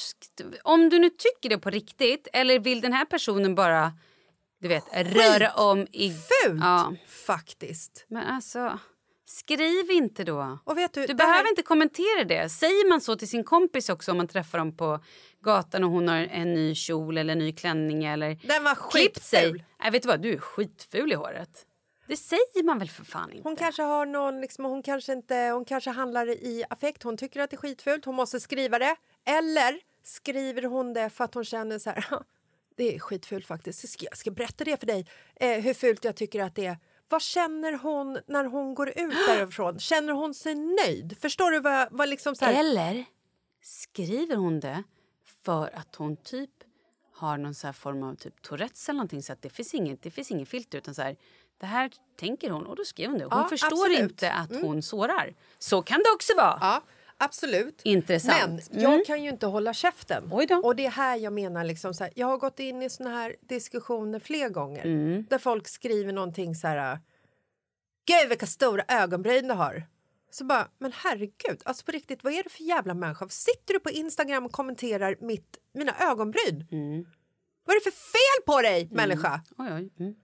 Om 0.65 0.89
du 0.89 0.99
nu 0.99 1.11
tycker 1.11 1.49
det 1.49 1.59
på 1.59 1.71
riktigt 1.71 2.29
eller 2.33 2.59
vill 2.59 2.81
den 2.81 2.93
här 2.93 3.05
personen 3.05 3.55
bara 3.55 3.93
du 4.59 4.69
vet, 4.69 4.85
röra 4.93 5.53
om 5.53 5.87
i... 5.93 6.11
Fult 6.11 6.61
Ja. 6.61 6.95
faktiskt. 7.07 8.05
Men 8.09 8.27
alltså, 8.27 8.79
skriv 9.27 9.91
inte 9.91 10.25
då. 10.25 10.59
Du, 10.93 11.07
Du 11.07 11.15
behöver 11.15 11.35
här- 11.35 11.49
inte 11.49 11.63
kommentera 11.63 12.25
det. 12.25 12.49
Säger 12.49 12.89
man 12.89 13.01
så 13.01 13.17
till 13.17 13.29
sin 13.29 13.45
kompis 13.45 13.89
också 13.89 14.11
om 14.11 14.17
man 14.17 14.29
träffar 14.29 14.59
dem 14.59 14.77
på 14.77 15.01
gatan 15.41 15.85
och 15.85 15.91
hon 15.91 16.09
har 16.09 16.17
en 16.17 16.55
ny 16.55 16.75
kjol 16.75 17.19
eller 17.19 17.33
en 17.33 17.39
ny 17.39 17.53
klänning 17.53 18.05
eller 18.05 18.35
Den 18.47 18.65
var 18.65 18.91
klippt 18.91 19.23
sig. 19.23 19.65
Nej, 19.83 19.91
vet 19.91 20.03
du 20.03 20.09
vad? 20.09 20.21
Du 20.23 20.33
är 20.33 20.39
skitful 20.39 21.13
i 21.13 21.15
håret. 21.15 21.67
Det 22.09 22.17
säger 22.17 22.63
man 22.65 22.79
väl 22.79 22.91
för 22.91 23.05
fan 23.05 23.33
inte? 23.33 23.49
Hon 23.49 23.57
kanske 23.57 23.83
har 23.83 24.07
någon, 24.07 24.41
liksom, 24.41 24.65
hon 24.65 24.83
kanske 24.83 25.13
inte, 25.13 25.35
hon 25.37 25.65
kanske 25.65 25.91
handlar 25.91 26.29
i 26.29 26.65
affekt, 26.71 27.03
hon 27.03 27.17
tycker 27.17 27.41
att 27.41 27.51
det 27.51 27.57
är 27.57 27.59
skitfult, 27.59 28.05
hon 28.05 28.15
måste 28.15 28.41
skriva 28.41 28.79
det. 28.79 28.97
Eller 29.27 29.81
skriver 30.03 30.63
hon 30.63 30.93
det 30.93 31.11
för 31.11 31.25
att 31.25 31.35
hon 31.35 31.45
känner 31.45 31.79
så 31.79 31.91
här, 31.91 32.07
"Ha, 32.11 32.25
det 32.77 32.95
är 32.95 32.99
skitfult 32.99 33.47
faktiskt, 33.47 33.85
jag 33.85 33.91
ska, 33.91 34.05
jag 34.05 34.17
ska 34.17 34.31
berätta 34.31 34.65
det 34.65 34.77
för 34.81 34.87
dig, 34.87 35.07
eh, 35.37 35.51
hur 35.61 35.75
fult 35.75 36.05
jag 36.05 36.17
tycker 36.17 36.43
att 36.43 36.55
det 36.55 36.67
är. 36.67 36.77
Vad 37.09 37.23
känner 37.23 37.73
hon 37.73 38.19
när 38.27 38.45
hon 38.45 38.75
går 38.75 38.89
ut 38.89 39.27
därifrån? 39.29 39.79
Känner 39.79 40.13
hon 40.13 40.35
sig 40.35 40.55
nöjd? 40.55 41.17
Förstår 41.21 41.51
du 41.51 41.61
vad, 41.61 41.89
vad 41.91 42.09
liksom 42.09 42.35
så 42.37 42.45
här... 42.45 42.61
Eller 42.61 43.05
skriver 43.63 44.37
hon 44.37 44.61
det 44.61 44.83
för 45.45 45.71
att 45.77 45.95
hon 45.97 46.17
typ 46.17 46.51
har 47.15 47.39
någon 47.39 47.55
så 47.55 47.67
här 47.67 47.73
form 47.73 48.03
av 48.03 48.15
typ 48.15 48.43
Tourettes 48.43 48.89
eller 48.89 48.97
någonting 48.97 49.23
så 49.23 49.33
att 49.33 49.43
det 49.43 49.51
finns 49.51 49.75
inget, 49.75 50.03
det 50.03 50.11
finns 50.11 50.31
ingen 50.31 50.47
filter 50.47 50.79
utan 50.79 50.95
så 50.95 51.03
här 51.03 51.17
det 51.59 51.67
här 51.67 51.91
tänker 52.17 52.51
hon 52.51 52.67
och 52.67 52.77
då 52.77 52.85
skriver 52.85 53.11
hon 53.11 53.19
det. 53.19 53.25
Hon 53.25 53.39
Ja, 53.43 53.49
förstår 53.49 53.67
absolut. 53.67 53.99
Mm. 53.99 54.11
inte 54.11 54.33
att 54.33 54.63
hon 54.63 54.83
sårar. 54.83 55.35
Så 55.59 55.83
kan 55.83 55.99
det 55.99 56.11
också 56.15 56.35
vara. 56.37 56.59
Ja, 56.61 56.83
absolut. 57.19 57.81
Intressant. 57.85 58.71
Men 58.71 58.83
jag 58.83 58.93
Mm. 58.93 59.05
kan 59.07 59.23
ju 59.25 59.31
inte 59.31 59.47
hålla 59.47 59.75
käften. 59.75 60.33
Och 60.65 60.77
det 60.77 60.87
är 60.87 60.91
här 60.91 61.17
jag 61.17 61.33
menar, 61.33 61.65
liksom 61.65 61.95
så 61.95 62.05
här, 62.05 62.13
jag 62.17 62.27
har 62.27 62.39
gått 62.39 62.61
in 62.61 62.83
i 62.83 62.91
såna 62.91 63.11
här 63.11 63.37
diskussioner 63.41 64.19
fler 64.19 64.49
gånger 64.49 64.85
Mm. 64.87 65.27
där 65.31 65.39
folk 65.39 65.69
skriver 65.69 66.13
någonting 66.13 66.55
så 66.55 66.67
här... 66.67 66.99
Gud 68.07 68.29
vilka 68.29 68.47
stora 68.47 68.85
ögonbryn 68.89 69.49
du 69.49 69.55
har! 69.55 69.83
Så 70.31 70.45
bara, 70.45 70.69
men 70.79 70.93
herregud, 70.95 71.63
alltså 71.65 71.85
på 71.85 71.93
riktigt, 71.93 72.25
vad 72.25 72.33
är 72.33 72.43
det 72.43 72.51
för 72.51 72.65
jävla 72.65 72.95
människa? 72.95 73.29
Sitter 73.29 73.75
du 73.75 73.81
på 73.81 73.91
Instagram 73.91 74.47
och 74.47 74.53
kommenterar 74.53 75.17
mitt, 75.21 75.57
mina 75.75 75.95
ögonbryn? 76.11 76.67
Mm. 76.73 77.05
Vad 77.65 77.77
är 77.77 77.81
det 77.81 77.91
för 77.91 77.97
fel 77.97 78.47
på 78.47 78.63
dig, 78.63 78.89
människa? 78.91 79.41
Oj, 79.59 79.73
oj. 79.73 80.15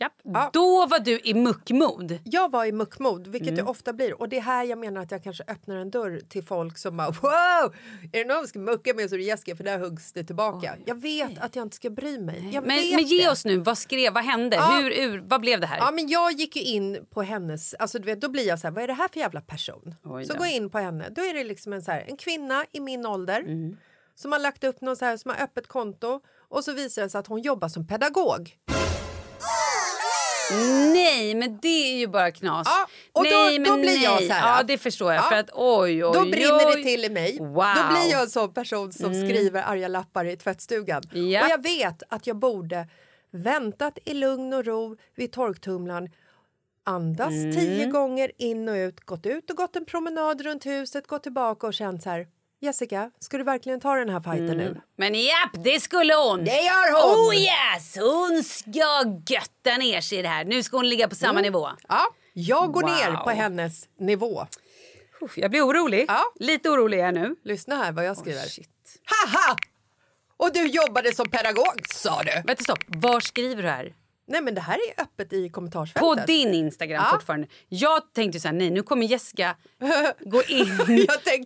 Japp. 0.00 0.12
Ja. 0.24 0.50
Då 0.52 0.86
var 0.86 0.98
du 0.98 1.20
i 1.24 1.34
muckmod. 1.34 2.18
Jag 2.24 2.50
var 2.50 2.64
i 2.64 2.72
muckmod, 2.72 3.26
vilket 3.26 3.48
Mm. 3.48 3.58
jag 3.58 3.68
ofta 3.68 3.92
blir. 3.92 4.20
Och 4.20 4.28
det 4.28 4.36
är 4.36 4.40
här 4.40 4.64
jag 4.64 4.78
menar 4.78 5.00
att 5.02 5.10
jag 5.10 5.22
kanske 5.24 5.44
öppnar 5.48 5.76
en 5.76 5.90
dörr 5.90 6.20
till 6.28 6.44
folk 6.44 6.78
som 6.78 6.96
bara 6.96 7.10
wow! 7.10 7.74
Är 8.12 8.18
det 8.18 8.24
någon 8.24 8.36
som 8.38 8.46
ska 8.46 8.58
mucka 8.58 8.94
med 8.94 9.08
så 9.08 9.14
är 9.14 9.18
det 9.18 9.24
Jessica 9.24 9.56
för 9.56 9.64
där 9.64 9.78
huggs 9.78 10.12
det 10.12 10.24
tillbaka. 10.24 10.76
Jag 10.86 11.00
vet 11.00 11.38
att 11.38 11.56
jag 11.56 11.62
inte 11.62 11.76
ska 11.76 11.90
bry 11.90 12.18
mig. 12.18 12.42
Men, 12.52 12.62
men 12.66 12.82
ge 13.04 13.24
det. 13.24 13.30
oss 13.30 13.44
nu, 13.44 13.56
vad 13.58 13.78
skrev, 13.78 14.12
vad 14.12 14.24
hände? 14.24 14.56
Ja. 14.56 14.80
Hur, 14.82 14.90
ur, 14.90 15.24
vad 15.26 15.40
blev 15.40 15.60
det 15.60 15.66
här? 15.66 15.78
Ja, 15.78 15.90
men 15.90 16.08
jag 16.08 16.32
gick 16.32 16.56
ju 16.56 16.62
in 16.62 17.06
på 17.10 17.22
hennes, 17.22 17.74
alltså 17.74 17.98
du 17.98 18.04
vet, 18.04 18.20
då 18.20 18.28
blir 18.28 18.46
jag 18.48 18.58
så 18.58 18.66
här, 18.66 18.72
vad 18.74 18.84
är 18.84 18.88
det 18.88 18.94
här 18.94 19.08
för 19.12 19.20
jävla 19.20 19.40
person? 19.40 19.94
Oj 20.04 20.24
Så 20.24 20.32
då. 20.32 20.38
går 20.38 20.46
jag 20.46 20.56
in 20.56 20.70
på 20.70 20.78
henne, 20.78 21.08
då 21.10 21.22
är 21.22 21.34
det 21.34 21.44
liksom 21.44 21.72
en, 21.72 21.82
så 21.82 21.90
här, 21.90 22.04
en 22.08 22.16
kvinna 22.16 22.64
i 22.72 22.80
min 22.80 23.06
ålder 23.06 23.40
Mm. 23.40 23.76
som 24.14 24.32
har 24.32 24.38
lagt 24.38 24.64
upp 24.64 24.80
någon 24.80 24.96
så 24.96 25.04
här, 25.04 25.16
som 25.16 25.30
har 25.30 25.44
öppet 25.44 25.66
konto 25.68 26.20
och 26.48 26.64
så 26.64 26.72
visar 26.72 27.02
det 27.02 27.10
sig 27.10 27.18
att 27.18 27.26
hon 27.26 27.42
jobbar 27.42 27.68
som 27.68 27.86
pedagog. 27.86 28.56
Nej, 30.92 31.34
men 31.34 31.58
det 31.62 31.92
är 31.92 31.96
ju 31.98 32.06
bara 32.06 32.30
knas. 32.30 32.66
Ja, 32.70 32.86
och 33.12 33.24
då- 33.24 33.30
nej, 33.30 33.58
då 33.58 33.70
men 33.70 33.80
blir 33.80 34.02
jag 34.02 34.14
nej. 34.16 34.26
så 34.28 34.32
här, 34.34 34.56
Ja, 34.56 34.62
det 34.62 34.78
förstår 34.78 35.12
jag. 35.12 35.24
ja. 35.24 35.28
För 35.28 35.36
att 35.36 35.50
oj, 35.52 36.04
oj, 36.04 36.12
Då 36.14 36.20
brinner 36.24 36.66
oj. 36.68 36.74
det 36.76 36.82
till 36.82 37.04
i 37.04 37.10
mig. 37.10 37.38
Wow. 37.38 37.46
Då 37.54 37.94
blir 37.94 38.10
jag 38.10 38.22
en 38.22 38.30
sån 38.30 38.52
person 38.54 38.92
som 38.92 39.14
skriver 39.14 39.62
arga 39.62 39.88
lappar 39.88 40.24
i 40.24 40.36
tvättstugan. 40.36 41.02
Japp. 41.12 41.44
Och 41.44 41.50
jag 41.50 41.62
vet 41.62 42.02
att 42.08 42.26
jag 42.26 42.36
borde 42.36 42.88
väntat 43.30 43.98
i 44.04 44.14
lugn 44.14 44.52
och 44.52 44.64
ro 44.64 44.96
vid 45.16 45.32
torktumlaren 45.32 46.08
andas 46.86 47.32
Mm. 47.32 47.52
tio 47.52 47.86
gånger 47.86 48.30
in 48.38 48.68
och 48.68 48.74
ut, 48.74 49.00
gått 49.00 49.26
ut 49.26 49.50
och 49.50 49.56
gått 49.56 49.76
en 49.76 49.84
promenad 49.84 50.40
runt 50.40 50.66
huset, 50.66 51.06
gått 51.06 51.22
tillbaka 51.22 51.66
och 51.66 51.74
känt 51.74 52.02
så 52.02 52.10
här 52.10 52.26
Jessica, 52.60 53.10
ska 53.20 53.38
du 53.38 53.44
verkligen 53.44 53.80
ta 53.80 53.94
den 53.94 54.08
här 54.08 54.20
fighten 54.20 54.56
nu? 54.56 54.80
Men 54.96 55.14
japp, 55.14 55.50
det 55.64 55.80
skulle 55.80 56.14
hon. 56.14 56.44
Det 56.44 56.60
gör 56.62 56.92
hon! 56.92 57.28
Oh 57.28 57.34
yes, 57.36 57.96
hon 58.00 58.44
ska 58.44 59.04
götta 59.34 59.76
ner 59.78 60.00
sig 60.00 60.18
i 60.18 60.22
det 60.22 60.28
här. 60.28 60.44
Nu 60.44 60.62
ska 60.62 60.76
hon 60.76 60.88
ligga 60.88 61.08
på 61.08 61.14
samma 61.14 61.40
nivå. 61.40 61.68
Ja, 61.88 62.06
jag 62.32 62.72
går 62.72 62.82
Wow. 62.82 62.90
ner 62.90 63.16
på 63.24 63.30
hennes 63.30 63.88
nivå. 64.00 64.46
Uff, 65.20 65.38
Jag 65.38 65.50
blir 65.50 65.62
orolig. 65.66 66.04
Ja. 66.08 66.22
Lite 66.40 66.70
orolig 66.70 66.98
är 67.00 67.04
jag 67.04 67.14
nu. 67.14 67.36
Lyssna 67.44 67.76
här 67.76 67.92
vad 67.92 68.04
jag 68.04 68.16
skriver. 68.16 68.40
shit. 68.42 68.68
Haha! 69.04 69.56
Och 70.36 70.52
du 70.52 70.66
jobbade 70.66 71.14
som 71.14 71.30
pedagog, 71.30 71.80
sa 71.94 72.22
du? 72.22 72.42
Vänta 72.46 72.62
stopp, 72.62 72.84
var 72.86 73.20
skriver 73.20 73.62
du 73.62 73.68
här? 73.68 73.94
Nej 74.26 74.42
men 74.42 74.54
det 74.54 74.60
här 74.60 74.74
är 74.96 75.02
öppet 75.02 75.32
i 75.32 75.48
På 75.48 75.54
kommentarsfältet. 75.54 76.26
din 76.26 76.54
Instagram 76.54 77.02
Ja. 77.04 77.10
fortfarande. 77.16 77.46
Jag 77.68 78.12
tänkte 78.14 78.40
så 78.40 78.48
här, 78.48 78.54
nej 78.54 78.70
nu 78.70 78.82
kommer 78.82 79.06
Jessica 79.06 79.56
gå 80.20 80.42
in 80.42 80.76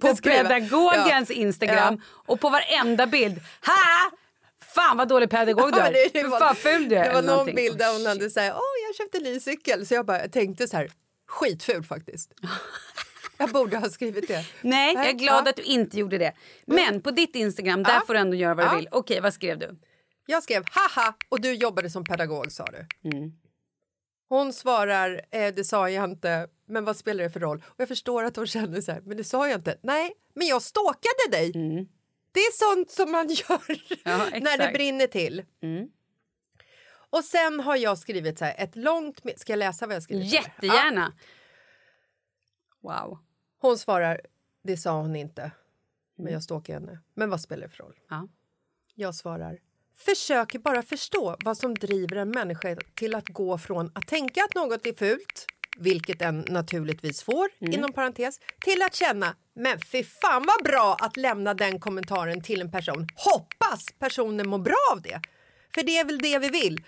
på 0.00 0.16
skriva- 0.16 0.48
pedagogens 0.48 1.30
Ja. 1.30 1.36
Instagram 1.36 2.00
och 2.26 2.40
på 2.40 2.48
varenda 2.50 3.06
bild. 3.06 3.40
Ha! 3.66 4.10
Fan 4.74 4.96
vad 4.96 5.08
dålig 5.08 5.30
pedagog 5.30 5.72
du 5.72 5.78
Ja, 5.78 5.84
är. 5.86 5.92
det- 5.92 6.10
det 6.22 6.28
var- 6.28 6.38
fan 6.38 6.56
ful 6.56 6.88
du 6.88 6.96
är. 6.96 7.04
Det 7.04 7.08
var 7.14 7.22
någon 7.22 7.24
någonting. 7.30 7.56
bild 7.56 7.78
där 7.78 7.92
hon 7.92 8.02
Oh, 8.02 8.08
hade 8.08 8.30
sagt 8.30 8.54
åh 8.56 8.62
jag 8.88 8.96
köpte 8.96 9.18
en 9.18 9.24
ny 9.24 9.40
cykel. 9.40 9.86
Så 9.86 9.94
jag 9.94 10.06
bara 10.06 10.28
tänkte 10.28 10.68
så 10.68 10.76
här 10.76 10.90
skitful 11.28 11.84
faktiskt. 11.84 12.32
Jag 13.40 13.50
borde 13.50 13.76
ha 13.76 13.88
skrivit 13.90 14.28
det. 14.28 14.44
Nej, 14.60 14.94
jag 14.94 15.06
är 15.08 15.12
glad 15.12 15.34
Ja. 15.34 15.38
Mm. 15.40 15.50
att 15.50 15.56
du 15.56 15.62
inte 15.62 15.98
gjorde 15.98 16.18
det. 16.18 16.32
Men 16.66 17.02
på 17.02 17.10
ditt 17.10 17.34
Instagram, 17.36 17.82
där 17.82 17.92
Ja. 17.94 18.02
får 18.06 18.14
du 18.14 18.20
ändå 18.20 18.36
göra 18.36 18.54
vad 18.54 18.64
Ja. 18.66 18.70
du 18.70 18.76
vill. 18.76 18.88
Okej, 18.92 19.20
vad 19.20 19.34
skrev 19.34 19.58
du? 19.58 19.76
Jag 20.30 20.42
skrev 20.42 20.64
haha 20.70 21.14
och 21.28 21.40
du 21.40 21.54
jobbade 21.54 21.90
som 21.90 22.04
pedagog 22.04 22.52
sa 22.52 22.64
du. 22.64 23.10
Mm. 23.10 23.32
Hon 24.28 24.52
svarar 24.52 25.20
eh, 25.30 25.54
det 25.54 25.64
sa 25.64 25.90
jag 25.90 26.04
inte 26.04 26.48
men 26.66 26.84
vad 26.84 26.96
spelar 26.96 27.24
det 27.24 27.30
för 27.30 27.40
roll? 27.40 27.64
Och 27.66 27.80
jag 27.80 27.88
förstår 27.88 28.24
att 28.24 28.36
hon 28.36 28.46
känner 28.46 28.80
så 28.80 28.92
här 28.92 29.00
men 29.00 29.16
det 29.16 29.24
sa 29.24 29.48
jag 29.48 29.58
inte. 29.58 29.78
Nej 29.82 30.12
men 30.34 30.46
jag 30.46 30.62
stalkade 30.62 31.28
dig. 31.30 31.52
Det 32.32 32.40
är 32.40 32.74
sånt 32.74 32.90
som 32.90 33.12
man 33.12 33.28
gör 33.48 33.60
Mm. 33.68 33.80
Ja, 34.04 34.40
när 34.40 34.58
det 34.58 34.72
brinner 34.72 35.06
till. 35.06 35.44
Mm. 35.62 35.88
Och 37.10 37.24
sen 37.24 37.60
har 37.60 37.76
jag 37.76 37.98
skrivit 37.98 38.38
så 38.38 38.44
här 38.44 38.54
ett 38.58 38.76
långt 38.76 39.20
Ska 39.36 39.52
jag 39.52 39.58
läsa 39.58 39.86
vad 39.86 39.96
jag 39.96 40.02
skrivit? 40.02 40.32
Ja. 40.32 40.40
Jättegärna. 40.40 41.12
Wow. 42.80 43.18
Hon 43.58 43.78
svarar 43.78 44.20
det 44.62 44.76
sa 44.76 45.00
hon 45.00 45.16
inte. 45.16 45.50
Men 46.16 46.32
jag 46.32 46.42
stalkar 46.42 46.74
henne. 46.74 47.00
Men 47.14 47.30
vad 47.30 47.40
spelar 47.40 47.62
det 47.62 47.74
för 47.74 47.84
roll? 47.84 48.00
Ja. 48.08 48.28
Jag 48.94 49.14
svarar 49.14 49.58
försöker 49.98 50.58
bara 50.58 50.82
förstå 50.82 51.36
vad 51.44 51.56
som 51.58 51.74
driver 51.74 52.16
en 52.16 52.30
människa 52.30 52.76
till 52.94 53.14
att 53.14 53.28
gå 53.28 53.58
från 53.58 53.90
att 53.94 54.06
tänka 54.06 54.44
att 54.44 54.54
något 54.54 54.86
är 54.86 54.92
fult, 54.92 55.46
vilket 55.78 56.22
en 56.22 56.44
naturligtvis 56.48 57.22
får, 57.22 57.48
inom 57.60 57.92
parentes, 57.92 58.40
till 58.60 58.82
att 58.82 58.94
känna 58.94 59.36
men 59.54 59.80
fy 59.80 60.04
fan 60.04 60.46
vad 60.46 60.64
bra 60.64 60.96
att 61.00 61.16
lämna 61.16 61.54
den 61.54 61.80
kommentaren 61.80 62.42
till 62.42 62.60
en 62.60 62.70
person. 62.70 63.06
Hoppas 63.14 63.86
personen 63.98 64.48
mår 64.48 64.58
bra 64.58 64.92
av 64.92 65.02
det. 65.02 65.20
För 65.74 65.82
det 65.82 65.98
är 65.98 66.04
väl 66.04 66.18
det 66.18 66.38
vi 66.38 66.48
vill, 66.48 66.84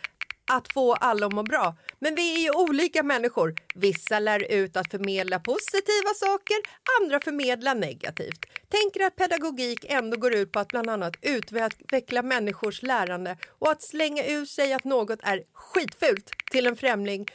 att 0.50 0.72
få 0.72 0.94
alla 0.94 1.26
att 1.26 1.32
må 1.32 1.42
bra. 1.42 1.76
Men 1.98 2.14
vi 2.14 2.34
är 2.34 2.38
ju 2.38 2.50
olika 2.50 3.02
människor. 3.02 3.54
Vissa 3.74 4.18
lär 4.18 4.52
ut 4.52 4.76
att 4.76 4.90
förmedla 4.90 5.40
positiva 5.40 6.14
saker, 6.16 6.56
andra 7.00 7.20
förmedla 7.20 7.74
negativt. 7.74 8.46
Tänker 8.68 9.06
att 9.06 9.16
pedagogik 9.16 9.84
ändå 9.88 10.16
går 10.16 10.34
ut 10.34 10.52
på 10.52 10.58
att 10.58 10.68
bland 10.68 10.90
annat 10.90 11.16
utveckla 11.22 12.22
människors 12.22 12.82
lärande 12.82 13.36
och 13.58 13.70
att 13.70 13.82
slänga 13.82 14.24
ur 14.24 14.44
sig 14.44 14.72
att 14.72 14.84
något 14.84 15.18
är 15.22 15.42
skitfult 15.52 16.30
till 16.50 16.66
en 16.66 16.76
främling 16.76 17.26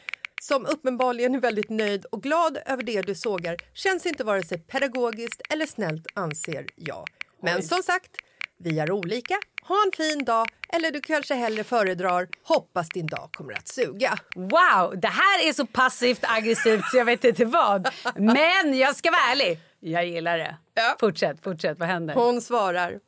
som 0.41 0.65
uppenbarligen 0.65 1.35
är 1.35 1.39
väldigt 1.39 1.69
nöjd 1.69 2.05
och 2.05 2.23
glad 2.23 2.57
över 2.65 2.83
det 2.83 3.01
du 3.01 3.15
sågar 3.15 3.57
känns 3.73 4.05
inte 4.05 4.23
vare 4.23 4.43
sig 4.43 4.59
pedagogiskt 4.59 5.41
eller 5.49 5.65
snällt 5.65 6.07
anser 6.13 6.67
jag. 6.75 7.05
Men 7.41 7.63
som 7.63 7.83
sagt, 7.83 8.11
vi 8.57 8.79
är 8.79 8.91
olika. 8.91 9.35
Ha 9.67 9.75
en 9.85 9.91
fin 9.97 10.25
dag 10.25 10.47
eller 10.69 10.91
du 10.91 11.01
kanske 11.01 11.35
hellre 11.35 11.63
föredrar 11.63 12.27
hoppas 12.43 12.89
din 12.89 13.07
dag 13.07 13.29
kommer 13.31 13.53
att 13.53 13.67
suga. 13.67 14.17
Wow, 14.35 14.99
det 14.99 15.07
här 15.07 15.47
är 15.49 15.53
så 15.53 15.65
passivt 15.65 16.19
aggressivt 16.21 16.83
så 16.91 16.97
jag 16.97 17.05
vet 17.05 17.23
inte 17.23 17.45
vad. 17.45 17.89
Men 18.15 18.77
jag 18.77 18.95
ska 18.95 19.11
vara 19.11 19.21
ärlig. 19.31 19.59
Jag 19.79 20.07
gillar 20.07 20.37
det. 20.37 20.57
Ja. 20.73 20.95
Fortsätt, 20.99 21.43
fortsätt. 21.43 21.79
Vad 21.79 21.87
händer? 21.87 22.13
Hon 22.13 22.41
svarar. 22.41 22.99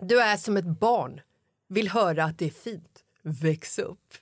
Du 0.00 0.20
är 0.20 0.36
som 0.36 0.56
ett 0.56 0.64
barn. 0.64 1.20
Vill 1.68 1.88
höra 1.88 2.24
att 2.24 2.38
det 2.38 2.46
är 2.46 2.50
fint. 2.50 2.98
Väx 3.22 3.78
upp. 3.78 4.14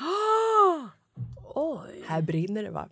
Oj. 1.54 2.04
Här 2.06 2.22
brinner 2.22 2.62
det 2.62 2.70
va? 2.70 2.88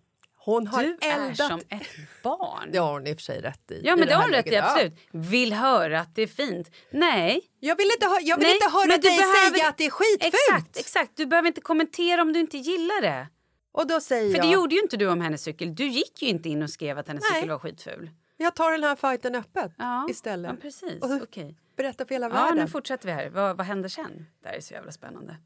Hon 0.49 0.67
har 0.67 0.83
Du 0.83 0.97
är 1.00 1.28
eldat. 1.28 1.49
som 1.49 1.61
ett 1.69 1.87
barn. 2.23 2.69
Det 2.73 2.78
har 2.78 2.93
hon 2.93 3.07
i 3.07 3.12
och 3.12 3.17
för 3.17 3.23
sig 3.23 3.40
rätt 3.40 3.71
i. 3.71 3.81
Ja, 3.85 3.93
i 3.93 3.97
men 3.97 4.09
det 4.09 4.14
har 4.14 4.23
hon 4.23 4.33
rätt 4.33 4.47
i. 4.47 4.57
Absolut. 4.57 4.95
Vill 5.11 5.52
höra 5.52 6.00
att 6.00 6.14
det 6.14 6.23
är 6.23 6.26
fint. 6.26 6.71
Nej. 6.90 7.40
Jag 7.61 7.76
vill 7.76 7.87
inte, 7.87 8.07
jag 8.23 8.37
vill 8.37 8.47
Nej, 8.47 8.55
inte 8.55 8.69
höra 8.69 8.87
dig 8.87 8.99
behöver- 9.00 9.50
säga 9.55 9.69
att 9.69 9.78
det 9.78 9.85
är 9.87 9.90
skitfult. 9.90 10.35
Exakt, 10.35 10.76
exakt. 10.78 11.12
Du 11.17 11.26
behöver 11.26 11.47
inte 11.49 11.61
kommentera 11.61 12.23
om 12.23 12.33
du 12.33 12.40
inte 12.40 12.59
gillar 12.59 13.02
det. 13.02 13.26
Och 13.73 13.87
då 13.87 14.00
säger 14.00 14.31
För 14.31 14.38
jag, 14.38 14.47
det 14.47 14.52
gjorde 14.52 14.75
ju 14.75 14.81
inte 14.81 14.97
du 14.97 15.07
om 15.11 15.21
hennes 15.21 15.43
cykel. 15.43 15.75
Du 15.75 15.87
gick 15.88 16.23
ju 16.23 16.28
inte 16.28 16.49
in 16.49 16.62
och 16.62 16.71
skrev 16.71 16.99
att 16.99 17.09
hennes 17.09 17.25
Nej. 17.31 17.35
cykel 17.35 17.50
var 17.50 17.59
skitful. 17.59 18.11
jag 18.37 18.55
tar 18.55 18.73
den 18.73 18.85
här 18.85 18.97
fighten 18.97 19.35
öppet 19.35 19.73
Ja, 19.78 20.07
istället. 20.11 20.50
Ja, 20.50 20.57
precis. 20.62 21.02
Och 21.02 21.11
Okej. 21.23 21.57
berättar 21.76 22.05
för 22.05 22.14
hela 22.14 22.26
Ja, 22.26 22.33
världen. 22.33 22.57
nu 22.59 22.67
fortsätter 22.67 23.07
vi 23.07 23.12
här. 23.12 23.28
Vad, 23.31 23.57
vad 23.57 23.67
händer 23.67 23.88
sen? 23.88 24.26
Det 24.43 24.49
här 24.49 24.57
är 24.57 24.61
så 24.61 24.75
jävla 24.75 24.93
spännande. 24.93 25.37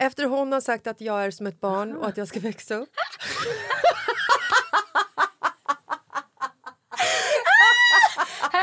Efter 0.00 0.24
hon 0.24 0.52
har 0.52 0.60
sagt 0.60 0.86
att 0.86 1.00
jag 1.00 1.24
är 1.24 1.30
som 1.30 1.46
ett 1.46 1.60
barn 1.60 1.96
och 1.96 2.06
att 2.08 2.16
jag 2.16 2.28
ska 2.28 2.40
växa 2.40 2.74
upp. 2.74 2.88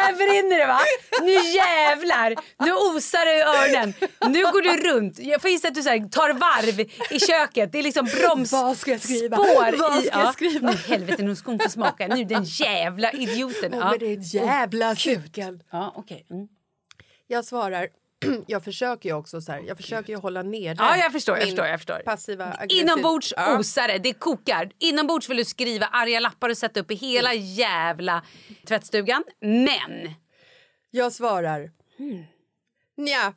Här 0.06 0.14
brinner 0.16 0.58
det 0.58 0.66
va? 0.66 0.80
Nu 1.22 1.34
jävlar! 1.34 2.36
Nu 2.66 2.74
osar 2.74 3.26
det 3.26 3.36
i 3.38 3.42
öronen. 3.42 3.94
Nu 4.34 4.44
går 4.44 4.62
du 4.62 4.90
runt. 4.90 5.20
Jag 5.20 5.42
får 5.42 5.52
gissa 5.52 5.68
att 5.68 5.76
du 5.76 5.84
så 5.84 5.90
här, 5.90 6.10
tar 6.10 6.34
varv 6.34 6.80
i 7.12 7.20
köket. 7.20 7.72
Det 7.72 7.80
är 7.80 7.84
liksom 7.84 8.06
broms... 8.06 8.52
Vad 8.52 8.78
ska 8.78 8.92
jag 8.92 9.02
skriva? 9.02 9.38
Spår 9.38 9.78
Vad 9.78 10.30
i... 10.30 10.34
skriva? 10.34 10.70
Nu 10.72 10.78
helvete, 10.78 11.24
nu 11.24 11.36
ska 11.36 11.52
hon 11.52 11.60
få 11.60 11.70
smaka. 11.70 12.08
Nu 12.08 12.26
den 12.26 12.44
jävla 12.44 13.12
idioten. 13.12 13.74
Ja, 13.74 13.92
med 13.92 14.00
din 14.00 14.22
jävla 14.22 14.96
cykel. 14.96 15.64
ja 15.72 15.94
okej. 15.96 16.26
Mm. 16.30 16.48
Jag 17.28 17.46
svarar, 17.46 17.88
jag 18.48 18.64
försöker 18.64 19.10
ju 19.10 19.16
också 19.16 19.42
så 19.42 19.52
här, 19.52 19.64
jag 19.68 19.78
försöker 19.78 20.14
ju 20.14 20.20
hålla 20.20 20.44
nere 20.44 20.76
Ja, 20.80 20.98
jag 20.98 21.12
förstår, 21.12 21.38
jag 21.38 21.46
förstår, 21.48 21.66
jag 21.66 21.80
förstår. 21.80 22.00
passiva 22.06 22.46
aggressiv- 22.46 22.82
Inombords 22.82 23.34
Ja. 23.38 23.60
osar 23.60 23.88
det, 23.88 23.98
det 23.98 24.14
kokar. 24.14 24.72
Inombords 24.80 25.30
vill 25.30 25.38
du 25.38 25.46
skriva 25.46 25.86
arga 25.86 26.20
lappar 26.20 26.50
och 26.50 26.58
sätta 26.58 26.80
upp 26.80 26.92
i 26.92 26.96
hela 26.96 27.34
jävla 27.34 28.24
tvättstugan. 28.68 29.24
Men 29.42 30.14
Jag 30.92 31.14
svarar, 31.14 31.72
Hmm. 31.98 32.24
Nja, 32.98 33.34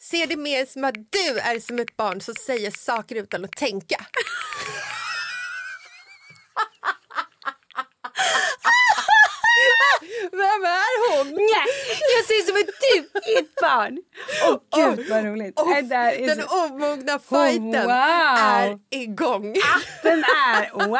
ser 0.00 0.26
det 0.26 0.36
mer 0.36 0.66
som 0.66 0.84
att 0.84 0.94
du 0.94 1.38
är 1.38 1.60
som 1.60 1.78
ett 1.78 1.96
barn 1.96 2.20
som 2.20 2.34
säger 2.34 2.70
saker 2.70 3.14
utan 3.16 3.44
att 3.44 3.52
tänka. 3.52 3.96
Vem 10.36 10.62
är 10.64 11.16
hon? 11.16 11.26
nej, 11.34 11.66
jag 12.16 12.24
ser 12.24 12.40
som 12.46 12.56
att 12.56 12.70
du 12.84 13.30
är 13.32 13.38
ett 13.38 13.54
barn. 13.60 13.98
Åh 14.48 14.56
gud 14.76 15.08
vad 15.10 15.24
roligt. 15.24 15.58
Är 15.58 16.26
den 16.26 16.44
omogna 16.48 17.18
fighten 17.18 17.72
wow. 17.72 18.80
är 18.90 18.98
igång. 19.02 19.54
Den 20.02 20.18
är 20.18 20.70
wow, 20.72 20.90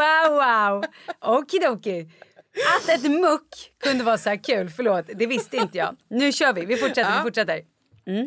wow, 0.00 0.36
wow. 0.40 0.84
Okidoki. 1.38 2.08
Att 2.76 2.88
ett 2.88 3.10
muck 3.10 3.72
kunde 3.84 4.04
vara 4.04 4.18
så 4.18 4.28
här 4.28 4.44
kul, 4.44 4.70
förlåt, 4.70 5.04
det 5.14 5.26
visste 5.26 5.56
inte 5.56 5.78
jag. 5.78 5.96
Nu 6.08 6.32
kör 6.32 6.52
vi, 6.52 6.64
vi 6.64 6.76
fortsätter, 6.76 7.16
vi 7.16 7.22
fortsätter. 7.22 7.62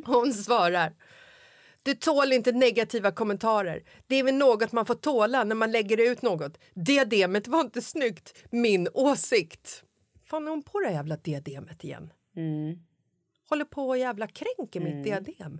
Hon 0.05 0.33
svarar. 0.33 0.93
Du 1.83 1.93
tål 1.93 2.33
inte 2.33 2.51
negativa 2.51 3.11
kommentarer. 3.11 3.81
Det 4.07 4.15
är 4.15 4.23
väl 4.23 4.35
något 4.35 4.71
man 4.71 4.85
får 4.85 4.95
tåla 4.95 5.43
när 5.43 5.55
man 5.55 5.71
lägger 5.71 6.11
ut 6.11 6.21
något. 6.21 6.57
Diademet 6.73 7.47
var 7.47 7.61
inte 7.61 7.81
snyggt. 7.81 8.43
Min 8.51 8.87
åsikt. 8.93 9.83
Fan 10.33 10.47
är 10.47 10.51
hon 10.51 10.63
på 10.63 10.79
det 10.79 10.91
jävla 10.91 11.17
diademet 11.17 11.83
igen? 11.83 12.13
Håller 13.49 13.65
på 13.65 13.87
och 13.89 13.97
jävla 13.97 14.27
kränker 14.27 14.79
mitt 14.79 15.03
diadem. 15.03 15.59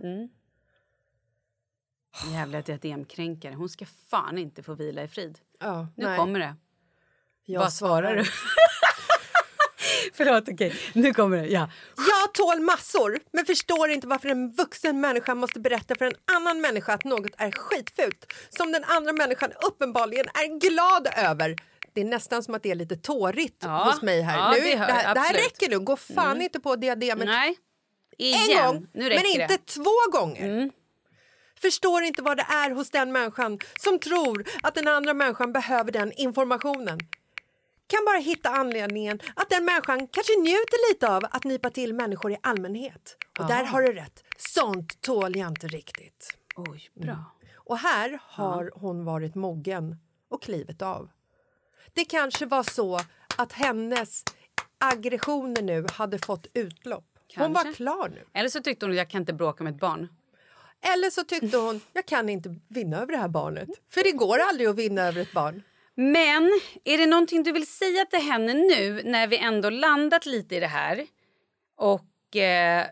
Jävla 2.32 2.62
diademkränkare, 2.62 3.54
hon 3.54 3.68
ska 3.68 3.86
fan 4.10 4.38
inte 4.38 4.62
få 4.62 4.74
vila 4.74 5.02
i 5.02 5.08
frid. 5.08 5.38
Ja, 5.60 5.88
Nu 5.96 6.06
nej. 6.06 6.18
kommer 6.18 6.38
det. 6.40 6.56
Jag 7.44 7.60
Vad 7.60 7.72
svarar 7.72 8.16
du? 8.16 8.24
Förlåt, 10.14 10.48
okej. 10.48 10.74
Nu 10.94 11.14
kommer 11.14 11.36
det. 11.36 11.46
Ja. 11.46 11.70
Jag 11.96 12.34
tål 12.34 12.60
massor, 12.60 13.18
men 13.32 13.44
förstår 13.44 13.90
inte 13.90 14.06
varför 14.06 14.28
en 14.28 14.52
vuxen 14.52 15.00
människa 15.00 15.34
måste 15.34 15.60
berätta 15.60 15.94
för 15.94 16.04
en 16.04 16.14
annan 16.36 16.60
människa 16.60 16.92
att 16.92 17.04
något 17.04 17.32
är 17.38 17.50
skitfult 17.50 18.32
som 18.48 18.72
den 18.72 18.84
andra 18.84 19.12
människan 19.12 19.52
uppenbarligen 19.66 20.26
är 20.26 20.60
glad 20.60 21.08
över. 21.16 21.56
Det 21.94 22.00
är 22.00 22.04
nästan 22.04 22.42
som 22.42 22.54
att 22.54 22.62
det 22.62 22.70
är 22.70 22.74
lite 22.74 22.96
tårigt 22.96 23.56
Ja, 23.62 23.84
hos 23.84 24.02
mig 24.02 24.20
här. 24.20 24.36
ja, 24.38 24.50
nu, 24.50 24.60
det 24.70 24.76
hör- 24.76 24.86
det, 24.86 24.92
här, 24.92 25.14
det 25.14 25.20
här 25.20 25.34
räcker 25.34 25.68
nu. 25.70 25.78
Gå 25.78 25.96
fan 25.96 26.42
inte 26.42 26.60
på 26.60 26.76
diademet 26.76 27.26
Nej. 27.26 27.58
en 28.18 28.26
Igen. 28.26 28.66
gång, 28.66 28.86
nu 28.92 29.08
räcker 29.08 29.22
men 29.22 29.26
inte. 29.42 29.54
Mm. 29.54 29.64
två 29.66 30.18
gånger. 30.18 30.70
Förstår 31.60 32.02
inte 32.02 32.22
vad 32.22 32.36
det 32.36 32.46
är 32.48 32.70
hos 32.70 32.90
den 32.90 33.12
människan 33.12 33.58
som 33.80 33.98
tror 33.98 34.44
att 34.62 34.74
den 34.74 34.88
andra 34.88 35.14
människan 35.14 35.52
behöver 35.52 35.92
den 35.92 36.12
informationen. 36.12 36.98
Kan 37.86 38.04
bara 38.06 38.18
hitta 38.18 38.48
anledningen 38.48 39.20
att 39.36 39.50
den 39.50 39.64
människan 39.64 40.08
kanske 40.08 40.32
njuter 40.40 40.90
lite 40.92 41.08
av 41.08 41.22
att 41.30 41.44
nypa 41.44 41.70
till 41.70 41.94
människor 41.94 42.32
i 42.32 42.36
allmänhet. 42.42 43.16
Och 43.38 43.46
där 43.46 43.64
har 43.64 43.82
du 43.82 43.92
rätt. 43.92 44.24
Sånt 44.38 45.00
tål 45.00 45.36
jag 45.36 45.48
inte 45.48 45.66
riktigt. 45.68 46.36
Oj, 46.56 46.90
bra. 46.94 47.24
Och 47.56 47.78
här 47.78 48.18
har 48.22 48.70
hon 48.74 49.04
varit 49.04 49.34
mogen 49.34 49.96
och 50.30 50.42
klivit 50.42 50.82
av. 50.82 51.10
Det 51.94 52.04
kanske 52.04 52.46
var 52.46 52.62
så 52.62 53.00
att 53.36 53.52
hennes 53.52 54.24
aggressioner 54.78 55.62
nu 55.62 55.86
hade 55.92 56.18
fått 56.18 56.46
utlopp. 56.54 57.04
Hon 57.36 57.52
var 57.52 57.62
Kanske. 57.62 57.76
klar 57.82 58.08
nu. 58.08 58.24
Eller 58.34 58.48
så 58.48 58.60
tyckte 58.60 58.86
hon 58.86 58.90
att 58.90 58.96
jag 58.96 59.10
kan 59.10 59.20
inte 59.20 59.32
bråka 59.32 59.64
med 59.64 59.74
ett 59.74 59.80
barn. 59.80 60.08
Eller 60.94 61.10
så 61.10 61.24
tyckte 61.24 61.56
hon 61.56 61.80
jag 61.92 62.06
kan 62.06 62.28
inte 62.28 62.54
vinna 62.68 62.96
över 62.96 63.12
det 63.12 63.18
här 63.18 63.28
barnet. 63.28 63.68
För 63.90 64.04
det 64.04 64.12
går 64.12 64.38
aldrig 64.38 64.68
att 64.68 64.76
vinna 64.76 65.02
över 65.02 65.20
ett 65.20 65.32
barn. 65.32 65.62
Men 65.94 66.60
är 66.84 66.98
det 66.98 67.06
någonting 67.06 67.42
du 67.42 67.52
vill 67.52 67.66
säga 67.66 68.04
till 68.04 68.18
henne 68.20 68.54
nu 68.54 69.02
när 69.04 69.26
vi 69.26 69.38
ändå 69.38 69.70
landat 69.70 70.26
lite 70.26 70.56
i 70.56 70.60
det 70.60 70.66
här 70.66 71.06
och 71.76 72.36
eh, 72.36 72.86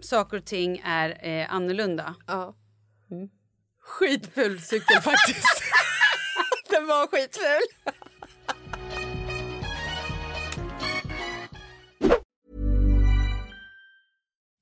saker 0.00 0.36
och 0.36 0.44
ting 0.44 0.82
är 0.84 1.26
eh, 1.28 1.54
annorlunda? 1.54 2.14
Ja. 2.26 2.54
Skitful 3.82 4.60
cykel 4.60 5.00
faktiskt. 5.02 5.62
Den 6.70 6.86
var 6.86 7.06
skitful. 7.06 7.94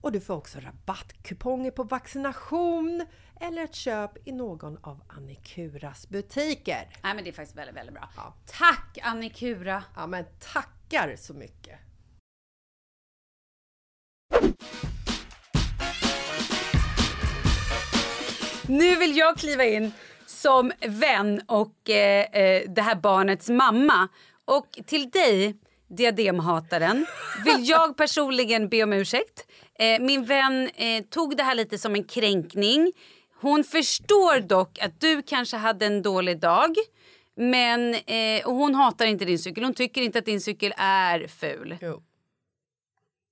och 0.00 0.12
du 0.12 0.20
får 0.20 0.34
också 0.34 0.58
rabattkuponger 0.60 1.70
på 1.70 1.82
vaccination 1.82 3.06
eller 3.40 3.64
ett 3.64 3.74
köp 3.74 4.28
i 4.28 4.32
någon 4.32 4.78
av 4.82 5.02
Annikuras 5.08 6.08
butiker. 6.08 6.88
Nej 7.02 7.14
men 7.14 7.24
det 7.24 7.30
är 7.30 7.32
faktiskt 7.32 7.58
väldigt, 7.58 7.76
väldigt 7.76 7.94
bra. 7.94 8.08
Ja. 8.16 8.34
Tack 8.46 8.98
Annikura! 9.02 9.84
Ja 9.96 10.06
men 10.06 10.24
tackar 10.52 11.16
så 11.16 11.34
mycket! 11.34 11.78
Nu 18.66 18.96
vill 18.96 19.16
jag 19.16 19.36
kliva 19.36 19.64
in 19.64 19.92
som 20.26 20.72
vän 20.86 21.42
och 21.46 21.90
eh, 21.90 22.24
eh, 22.42 22.62
det 22.70 22.82
här 22.82 22.94
barnets 22.94 23.48
mamma. 23.48 24.08
Och 24.44 24.78
till 24.86 25.10
dig, 25.10 25.56
diademhataren, 25.88 27.06
vill 27.44 27.68
jag 27.68 27.96
personligen 27.96 28.68
be 28.68 28.82
om 28.82 28.92
ursäkt. 28.92 29.46
Eh, 29.80 30.00
min 30.00 30.24
vän 30.24 30.70
eh, 30.74 31.04
tog 31.04 31.36
det 31.36 31.42
här 31.42 31.54
lite 31.54 31.78
som 31.78 31.94
en 31.94 32.04
kränkning. 32.04 32.92
Hon 33.40 33.64
förstår 33.64 34.40
dock 34.40 34.78
att 34.78 35.00
du 35.00 35.22
kanske 35.22 35.56
hade 35.56 35.86
en 35.86 36.02
dålig 36.02 36.40
dag. 36.40 36.74
Men 37.34 37.94
eh, 37.94 38.46
och 38.46 38.54
hon 38.54 38.74
hatar 38.74 39.06
inte 39.06 39.24
din 39.24 39.38
cykel. 39.38 39.64
Hon 39.64 39.74
tycker 39.74 40.02
inte 40.02 40.18
att 40.18 40.24
din 40.24 40.40
cykel 40.40 40.74
är 40.76 41.26
ful. 41.26 41.76
Jo. 41.80 42.02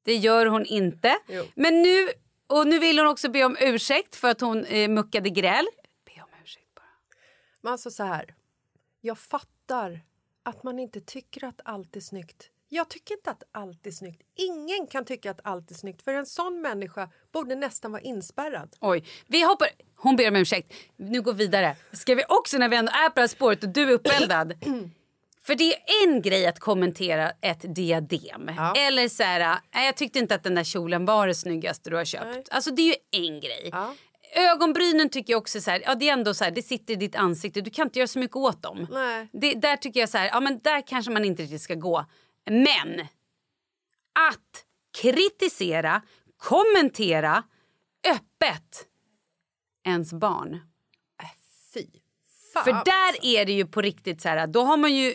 Det 0.04 0.14
gör 0.14 0.46
hon 0.46 0.66
inte. 0.66 1.18
Jo. 1.28 1.44
Men 1.54 1.82
nu, 1.82 2.08
och 2.46 2.66
nu 2.66 2.78
vill 2.78 2.98
hon 2.98 3.08
också 3.08 3.30
be 3.30 3.44
om 3.44 3.56
ursäkt 3.61 4.16
för 4.16 4.28
att 4.28 4.40
hon 4.40 4.64
eh, 4.64 4.88
muckade 4.88 5.30
gräl. 5.30 5.66
Be 6.04 6.22
om 6.22 6.28
ursäkt 6.42 6.74
bara. 6.74 6.84
Men 7.61 7.72
alltså 7.72 7.90
så 7.90 8.02
här. 8.02 8.34
Jag 9.00 9.18
fattar 9.18 10.00
att 10.42 10.62
man 10.62 10.78
inte 10.78 11.00
tycker 11.00 11.44
att 11.44 11.61
allt 11.64 11.96
är 11.96 12.00
snyggt. 12.00 12.50
Jag 12.68 12.88
tycker 12.88 13.14
inte 13.14 13.31
att 13.31 13.42
allt 13.52 13.87
är 13.87 13.90
snyggt. 13.90 14.22
Ingen 14.35 14.87
kan 14.87 15.04
tycka 15.04 15.31
att 15.31 15.40
allt 15.44 15.70
är 15.70 15.74
snyggt. 15.74 16.02
För 16.02 16.14
en 16.14 16.26
sån 16.26 16.61
människa 16.61 17.11
borde 17.33 17.54
nästan 17.54 17.92
vara 17.92 18.02
inspärrad. 18.02 18.76
Oj, 18.81 19.04
vi 19.26 19.42
hoppar... 19.42 19.68
Hon 19.96 20.16
ber 20.16 20.28
om 20.28 20.37
ursäkt. 20.37 20.72
Nu 20.96 21.22
går 21.22 21.33
vi 21.33 21.44
vidare. 21.44 21.76
Ska 21.92 22.14
vi 22.14 22.24
också 22.28 22.59
när 22.59 22.68
vi 22.68 22.76
ändå 22.76 22.92
är 22.92 23.09
på 23.09 23.14
det 23.14 23.20
här 23.20 23.28
spåret 23.28 23.62
och 23.62 23.68
du 23.68 23.83
är 23.83 23.92
uppeldad. 23.92 24.52
För 25.42 25.54
det 25.54 25.74
är 25.74 26.07
en 26.07 26.22
grej 26.22 26.46
att 26.46 26.59
kommentera 26.59 27.31
ett 27.40 27.74
diadem. 27.74 28.50
Ja. 28.57 28.74
Eller 28.76 29.09
så 29.09 29.22
här, 29.22 29.59
"Nej, 29.74 29.87
jag 29.87 29.96
tyckte 29.96 30.18
inte 30.18 30.35
att 30.35 30.42
den 30.42 30.54
där 30.54 30.64
kjolen 30.64 31.04
var 31.04 31.26
det 31.26 31.35
snyggaste 31.35 31.90
du 31.90 31.96
har 31.96 32.04
köpt. 32.04 32.24
Nej. 32.26 32.44
Alltså 32.50 32.70
det 32.70 32.83
är 32.83 32.87
ju 32.87 32.94
en 33.26 33.40
grej. 33.40 33.68
Ja. 33.72 33.94
Ögonbrynen 34.35 35.09
tycker 35.09 35.33
jag 35.33 35.38
också 35.40 35.61
så 35.61 35.70
här, 35.70 35.83
ja 35.87 35.94
det 35.94 36.09
är 36.09 36.12
ändå 36.12 36.35
så 36.35 36.44
här, 36.44 36.50
det 36.50 36.62
sitter 36.62 36.92
i 36.92 36.96
ditt 36.96 37.16
ansikte, 37.16 37.61
du 37.61 37.70
kan 37.70 37.87
inte 37.87 37.98
göra 37.98 38.07
så 38.07 38.18
mycket 38.18 38.37
åt 38.37 38.62
dem. 38.62 38.87
Nej. 38.90 39.28
Det, 39.33 39.54
där 39.54 39.76
tycker 39.76 40.00
jag 40.00 40.09
så 40.09 40.18
här, 40.18 40.26
ja 40.26 40.40
men 40.40 40.59
där 40.59 40.83
kanske 40.87 41.11
man 41.12 41.24
inte 41.24 41.42
riktigt 41.42 41.61
ska 41.62 41.74
gå. 41.74 42.04
Men 42.50 43.00
att 44.12 44.64
kritisera, 45.00 46.02
kommentera 46.37 47.44
öppet 48.14 48.87
ens 49.84 50.12
barn. 50.12 50.61
Fy 51.74 51.87
fan. 52.52 52.64
För 52.64 52.72
där 52.72 53.24
är 53.24 53.46
det 53.46 53.52
ju 53.52 53.66
på 53.66 53.80
riktigt 53.80 54.20
så 54.22 54.28
här, 54.28 54.46
då 54.46 54.62
har 54.62 54.76
man 54.76 54.94
ju... 54.94 55.14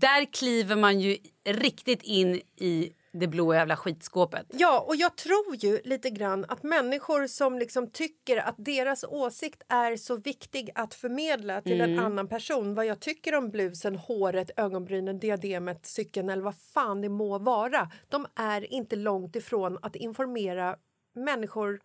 Där 0.00 0.32
kliver 0.32 0.76
man 0.76 1.00
ju 1.00 1.18
riktigt 1.44 2.02
in 2.02 2.40
i 2.56 2.92
det 3.18 3.26
blå 3.26 3.54
jävla 3.54 3.76
skitskåpet. 3.76 4.46
Ja, 4.50 4.84
och 4.88 4.96
jag 4.96 5.16
tror 5.16 5.56
ju 5.56 5.80
lite 5.84 6.10
grann 6.10 6.44
att 6.48 6.62
människor 6.62 7.26
som 7.26 7.58
liksom 7.58 7.90
tycker 7.90 8.36
att 8.36 8.54
deras 8.58 9.04
åsikt 9.04 9.62
är 9.68 9.96
så 9.96 10.16
viktig 10.16 10.70
att 10.74 10.94
förmedla 10.94 11.60
till 11.60 11.80
en 11.80 11.98
annan 11.98 12.28
person 12.28 12.74
vad 12.74 12.86
jag 12.86 13.00
tycker 13.00 13.34
om 13.34 13.50
blusen, 13.50 13.96
håret, 13.96 14.50
ögonbrynen, 14.56 15.18
diademet, 15.18 15.86
cykeln 15.86 16.30
eller 16.30 16.42
vad 16.42 16.56
fan 16.56 17.00
det 17.00 17.08
må 17.08 17.38
vara. 17.38 17.90
De 18.08 18.26
är 18.34 18.72
inte 18.72 18.96
långt 18.96 19.36
ifrån 19.36 19.78
att 19.82 19.96
informera 19.96 20.76
människor 21.14 21.80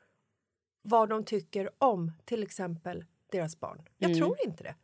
vad 0.82 1.10
de 1.10 1.26
tycker 1.26 1.70
om 1.78 2.12
till 2.26 2.44
exempel 2.44 3.06
deras 3.32 3.60
barn. 3.60 3.82
Jag 3.98 4.18
tror 4.18 4.36
inte 4.46 4.64
det. 4.64 4.76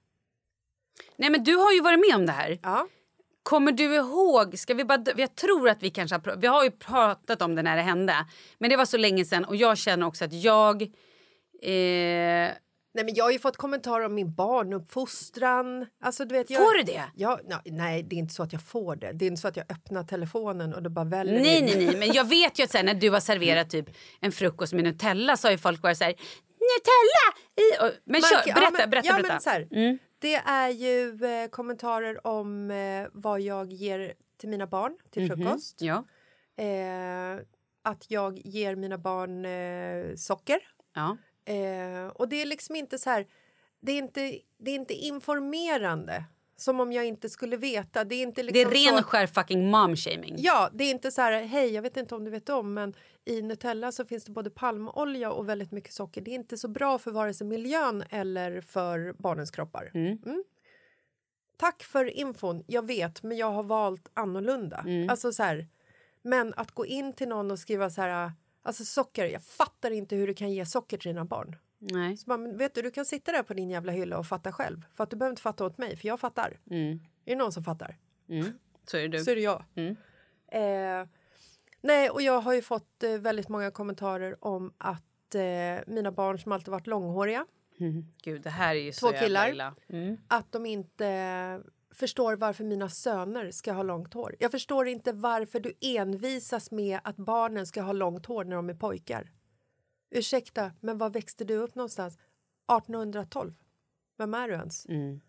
Nej 1.16 1.30
men 1.30 1.44
du 1.44 1.56
har 1.56 1.72
ju 1.72 1.82
varit 1.82 2.00
med 2.00 2.16
om 2.16 2.26
det 2.26 2.32
här. 2.32 2.60
Ja. 2.64 2.88
Kommer 3.50 3.72
du 3.72 3.96
ihåg, 3.96 4.58
ska 4.60 4.74
vi 4.74 4.84
bara, 4.86 5.04
jag 5.18 5.36
tror 5.36 5.70
att 5.70 5.84
vi 5.84 5.90
kanske 5.90 6.16
har, 6.16 6.36
vi 6.36 6.48
har 6.48 6.64
ju 6.64 6.72
pratat 6.72 7.42
om 7.42 7.56
det 7.56 7.62
när 7.62 7.76
det 7.76 7.82
hände. 7.82 8.14
Men 8.58 8.70
det 8.70 8.78
var 8.78 8.86
så 8.86 8.98
länge 8.98 9.26
sedan 9.26 9.46
och 9.46 9.56
jag 9.56 9.78
känner 9.78 10.08
också 10.08 10.26
att 10.26 10.34
jag... 10.34 10.82
Eh, 10.82 12.50
Nej, 12.94 13.06
men 13.06 13.16
jag 13.16 13.24
har 13.26 13.32
ju 13.32 13.40
fått 13.40 13.58
kommentarer 13.58 14.06
om 14.06 14.14
min 14.16 14.34
barnuppfostran. 14.36 15.86
Alltså, 16.04 16.26
du 16.26 16.36
vet, 16.36 16.50
jag... 16.50 16.60
Får 16.66 16.78
du 16.78 16.84
det? 16.84 17.04
Ja, 17.16 17.40
na- 17.50 17.62
nej, 17.66 18.04
det 18.04 18.16
är 18.16 18.18
inte 18.18 18.34
så 18.34 18.44
att 18.44 18.54
jag 18.54 18.62
får 18.62 18.96
det. 18.96 19.12
Det 19.14 19.26
är 19.26 19.28
inte 19.28 19.42
så 19.42 19.48
att 19.48 19.58
jag 19.58 19.72
öppnar 19.72 20.04
telefonen 20.04 20.74
och 20.74 20.84
det 20.84 20.90
bara 20.90 21.06
väller 21.06 21.32
nej 21.34 21.62
nej 21.62 21.86
nej 21.86 21.98
men 21.98 22.12
jag 22.14 22.24
vet 22.30 22.60
ju 22.60 22.64
att 22.64 22.72
så 22.72 22.78
här, 22.78 22.86
när 22.86 22.94
du 22.94 23.10
har 23.10 23.20
serverat 23.20 23.70
typ 23.70 23.86
en 24.22 24.32
frukost 24.32 24.74
med 24.74 24.84
Nutella 24.84 25.38
så 25.38 25.48
har 25.48 25.52
ju 25.52 25.58
folk 25.58 25.84
varit 25.84 25.98
så 25.98 26.04
här 26.04 26.14
Nutella! 26.60 27.26
I, 27.56 27.88
och, 27.90 27.92
men 28.06 28.22
Man- 28.22 28.30
kör, 28.30 28.42
ja, 28.46 28.54
berätta, 28.56 28.72
men- 28.78 28.90
berätta, 28.90 29.08
ja, 29.08 29.14
berätta. 29.14 29.34
Men 29.34 29.42
så 29.42 29.50
här, 29.50 29.68
Mm. 29.72 29.98
Det 30.20 30.36
är 30.36 30.70
ju 30.70 31.26
eh, 31.26 31.50
kommentarer 31.50 32.28
om 32.28 32.72
eh, 32.72 33.08
vad 33.14 33.42
jag 33.42 33.74
ger 33.74 34.14
till 34.38 34.50
mina 34.50 34.68
barn 34.68 34.98
till 35.10 35.24
Mhm. 35.24 35.38
frukost. 35.38 35.82
Ja. 35.82 36.04
Eh, 36.64 37.40
att 37.82 38.12
jag 38.12 38.40
ger 38.46 38.76
mina 38.76 38.98
barn 38.98 39.46
eh, 39.46 40.16
socker. 40.16 40.60
ja. 40.94 41.18
Eh, 41.54 42.08
och 42.08 42.30
det 42.30 42.42
är 42.42 42.46
liksom 42.46 42.76
inte 42.76 42.98
så 42.98 43.10
här... 43.10 43.28
Det 43.80 43.92
är 43.92 43.98
inte, 43.98 44.40
det 44.58 44.72
är 44.72 44.76
inte 44.76 44.94
informerande, 44.94 46.24
som 46.60 46.80
om 46.80 46.92
jag 46.92 47.06
inte 47.06 47.30
skulle 47.30 47.58
veta. 47.58 48.04
Det 48.04 48.16
är, 48.16 48.24
inte 48.24 48.44
Det 48.44 48.62
är 48.62 48.70
liksom 48.70 48.94
ren 48.94 49.04
så, 49.04 49.10
skär 49.10 49.28
fucking 49.28 49.76
mom-shaming. 49.76 50.36
Ja, 50.38 50.70
det 50.74 50.84
är 50.84 50.92
inte 50.92 51.12
så 51.12 51.22
här, 51.22 51.42
hej, 51.42 51.74
jag 51.74 51.82
vet 51.82 51.98
inte 51.98 52.16
om 52.16 52.24
du 52.24 52.32
vet 52.32 52.50
om, 52.50 52.74
men 52.74 52.94
i 53.26 53.42
Nutella 53.42 53.92
så 53.92 54.06
finns 54.06 54.26
det 54.26 54.32
både 54.32 54.50
palmolja 54.50 55.32
och 55.32 55.50
väldigt 55.50 55.72
mycket 55.72 55.94
socker. 55.94 56.22
Det 56.22 56.32
är 56.32 56.36
inte 56.36 56.58
så 56.58 56.68
bra 56.68 56.98
för 56.98 57.12
vare 57.12 57.34
sig 57.34 57.48
miljön 57.48 58.04
eller 58.10 58.62
för 58.62 59.16
barnens 59.18 59.52
kroppar. 59.52 59.92
Mm. 59.94 60.44
Tack 61.58 61.84
för 61.84 62.06
infon, 62.06 62.64
jag 62.68 62.86
vet, 62.86 63.24
men 63.24 63.38
jag 63.38 63.52
har 63.52 63.64
valt 63.64 64.10
annorlunda. 64.14 64.86
Alltså 65.10 65.32
så 65.32 65.44
här, 65.44 65.68
men 66.22 66.54
att 66.58 66.72
gå 66.72 66.86
in 66.86 67.14
till 67.14 67.28
någon 67.28 67.52
och 67.52 67.60
skriva 67.60 67.90
så 67.90 68.02
här, 68.02 68.32
alltså 68.64 68.86
socker, 68.86 69.26
jag 69.26 69.44
fattar 69.44 69.92
inte 69.92 70.16
hur 70.16 70.28
du 70.28 70.34
kan 70.34 70.52
ge 70.52 70.66
socker 70.66 70.98
till 70.98 71.10
dina 71.10 71.26
barn. 71.26 71.56
Nej. 71.80 72.18
Så 72.18 72.26
bara, 72.26 72.38
men 72.38 72.58
vet 72.58 72.76
du, 72.76 72.82
du 72.82 72.92
kan 72.92 73.06
sitta 73.06 73.32
där 73.32 73.44
på 73.44 73.54
din 73.54 73.70
jävla 73.70 73.92
hylla 73.92 74.18
och 74.20 74.28
fatta 74.28 74.52
själv. 74.52 74.86
För 74.96 75.04
att 75.04 75.10
du 75.10 75.16
behöver 75.16 75.32
inte 75.32 75.42
fatta 75.42 75.66
åt 75.66 75.78
mig, 75.78 75.98
för 75.98 76.08
jag 76.08 76.20
fattar. 76.20 76.60
Mm. 76.72 77.00
Är 77.26 77.30
det 77.32 77.36
någon 77.36 77.52
som 77.52 77.64
fattar? 77.64 77.98
Så 78.88 78.98
är 78.98 79.02
det 79.02 79.08
du. 79.18 79.24
så 79.24 79.32
är 79.32 79.36
det 79.36 79.42
jag. 79.42 79.64
Mm. 79.76 79.96
Eh, 80.52 81.08
nej, 81.82 82.10
och 82.10 82.22
jag 82.22 82.40
har 82.42 82.54
ju 82.54 82.62
fått 82.62 83.04
eh, 83.04 83.12
väldigt 83.18 83.50
många 83.50 83.72
kommentarer 83.72 84.46
om 84.46 84.74
att 84.78 85.36
eh, 85.36 85.42
mina 85.88 86.12
barn 86.12 86.40
som 86.40 86.52
alltid 86.52 86.72
varit 86.72 86.88
långhåriga, 86.88 87.46
Mm. 87.80 88.06
Gud, 88.24 88.42
det 88.42 88.50
här 88.50 88.76
är 88.76 88.80
ju 88.80 88.92
så 88.92 89.08
Två 89.08 89.14
jävla 89.14 89.26
killar. 89.28 89.50
illa. 89.50 89.76
Mm. 89.90 90.18
att 90.28 90.52
de 90.52 90.66
inte 90.66 91.62
förstår 91.94 92.36
varför 92.36 92.64
mina 92.64 92.90
söner 92.90 93.52
ska 93.52 93.72
ha 93.72 93.84
långt 93.84 94.14
hår. 94.14 94.36
Jag 94.40 94.52
förstår 94.52 94.88
inte 94.88 95.12
varför 95.14 95.60
du 95.60 95.74
envisas 95.82 96.72
med 96.72 97.00
att 97.04 97.16
barnen 97.16 97.66
ska 97.68 97.82
ha 97.82 97.94
långt 97.94 98.26
hår 98.26 98.44
när 98.44 98.56
de 98.56 98.70
är 98.70 98.74
pojkar. 98.74 99.32
Ursäkta, 100.12 100.72
men 100.82 100.98
var 100.98 101.10
växte 101.10 101.44
du 101.44 101.56
upp 101.56 101.76
någonstans? 101.76 102.14
1812? 102.14 103.54
Vem 104.18 104.34
är 104.34 104.48
du 104.48 104.54
ens? 104.54 104.86
Mm. 104.86 105.22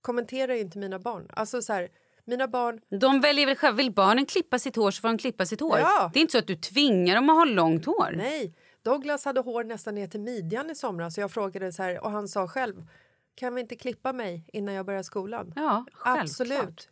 Kommentera 0.00 0.56
inte 0.56 0.78
mina 0.78 0.98
barn. 0.98 1.28
Alltså 1.32 1.62
så 1.62 1.72
här, 1.72 1.88
mina 2.24 2.48
barn... 2.48 2.80
De 3.00 3.20
väljer 3.20 3.46
väl 3.46 3.56
själva. 3.56 3.76
Vill 3.76 3.92
barnen 3.92 4.26
klippa 4.26 4.58
sitt 4.58 4.76
hår 4.76 4.90
så 4.90 5.00
får 5.00 5.08
de 5.08 5.18
klippa 5.18 5.46
sitt 5.46 5.60
hår. 5.60 5.78
Ja. 5.78 6.10
Det 6.12 6.18
är 6.18 6.20
inte 6.20 6.32
så 6.32 6.38
att 6.38 6.46
du 6.46 6.56
tvingar 6.56 7.14
dem 7.14 7.30
att 7.30 7.36
ha 7.36 7.44
långt 7.44 7.84
hår. 7.84 8.14
Nej, 8.16 8.54
Douglas 8.82 9.24
hade 9.24 9.40
hår 9.40 9.64
nästan 9.64 9.94
ner 9.94 10.06
till 10.06 10.20
midjan 10.20 10.70
i 10.70 10.74
somras 10.74 11.18
och 11.18 11.22
jag 11.22 11.30
frågade 11.30 11.72
så 11.72 11.82
här 11.82 12.04
och 12.04 12.10
han 12.10 12.28
sa 12.28 12.48
själv 12.48 12.86
kan 13.34 13.54
vi 13.54 13.60
inte 13.60 13.76
klippa 13.76 14.12
mig 14.12 14.44
innan 14.52 14.74
jag 14.74 14.86
börjar 14.86 15.02
skolan? 15.02 15.52
Ja, 15.56 15.84
självklart. 15.92 16.24
Absolut. 16.24 16.88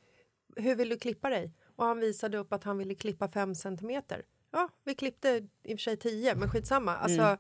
Hur 0.57 0.75
vill 0.75 0.89
du 0.89 0.99
klippa 0.99 1.31
dig? 1.31 1.53
Och 1.77 1.85
han 1.85 2.01
visade 2.01 2.39
upp 2.39 2.53
att 2.53 2.65
han 2.65 2.79
ville 2.79 2.95
klippa 2.95 3.29
fem 3.29 3.55
centimeter. 3.55 4.25
Ja, 4.51 4.69
vi 4.85 4.95
klippte 4.95 5.49
i 5.63 5.75
och 5.75 5.79
för 5.79 5.83
sig 5.83 5.97
tio, 5.97 6.35
men 6.35 6.51
skitsamma. 6.51 6.97
Alltså, 6.97 7.37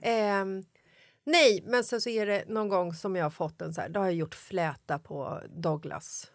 ehm, 0.00 0.64
nej, 1.24 1.62
men 1.66 1.84
sen 1.84 2.00
så 2.00 2.08
är 2.10 2.26
det 2.26 2.44
någon 2.48 2.68
gång 2.68 2.94
som 2.94 3.16
jag 3.16 3.24
har 3.24 3.30
fått 3.30 3.62
en 3.62 3.74
så 3.74 3.80
här, 3.80 3.88
då 3.88 4.00
har 4.00 4.06
jag 4.06 4.14
gjort 4.14 4.34
fläta 4.34 4.98
på 4.98 5.42
Douglas. 5.50 6.30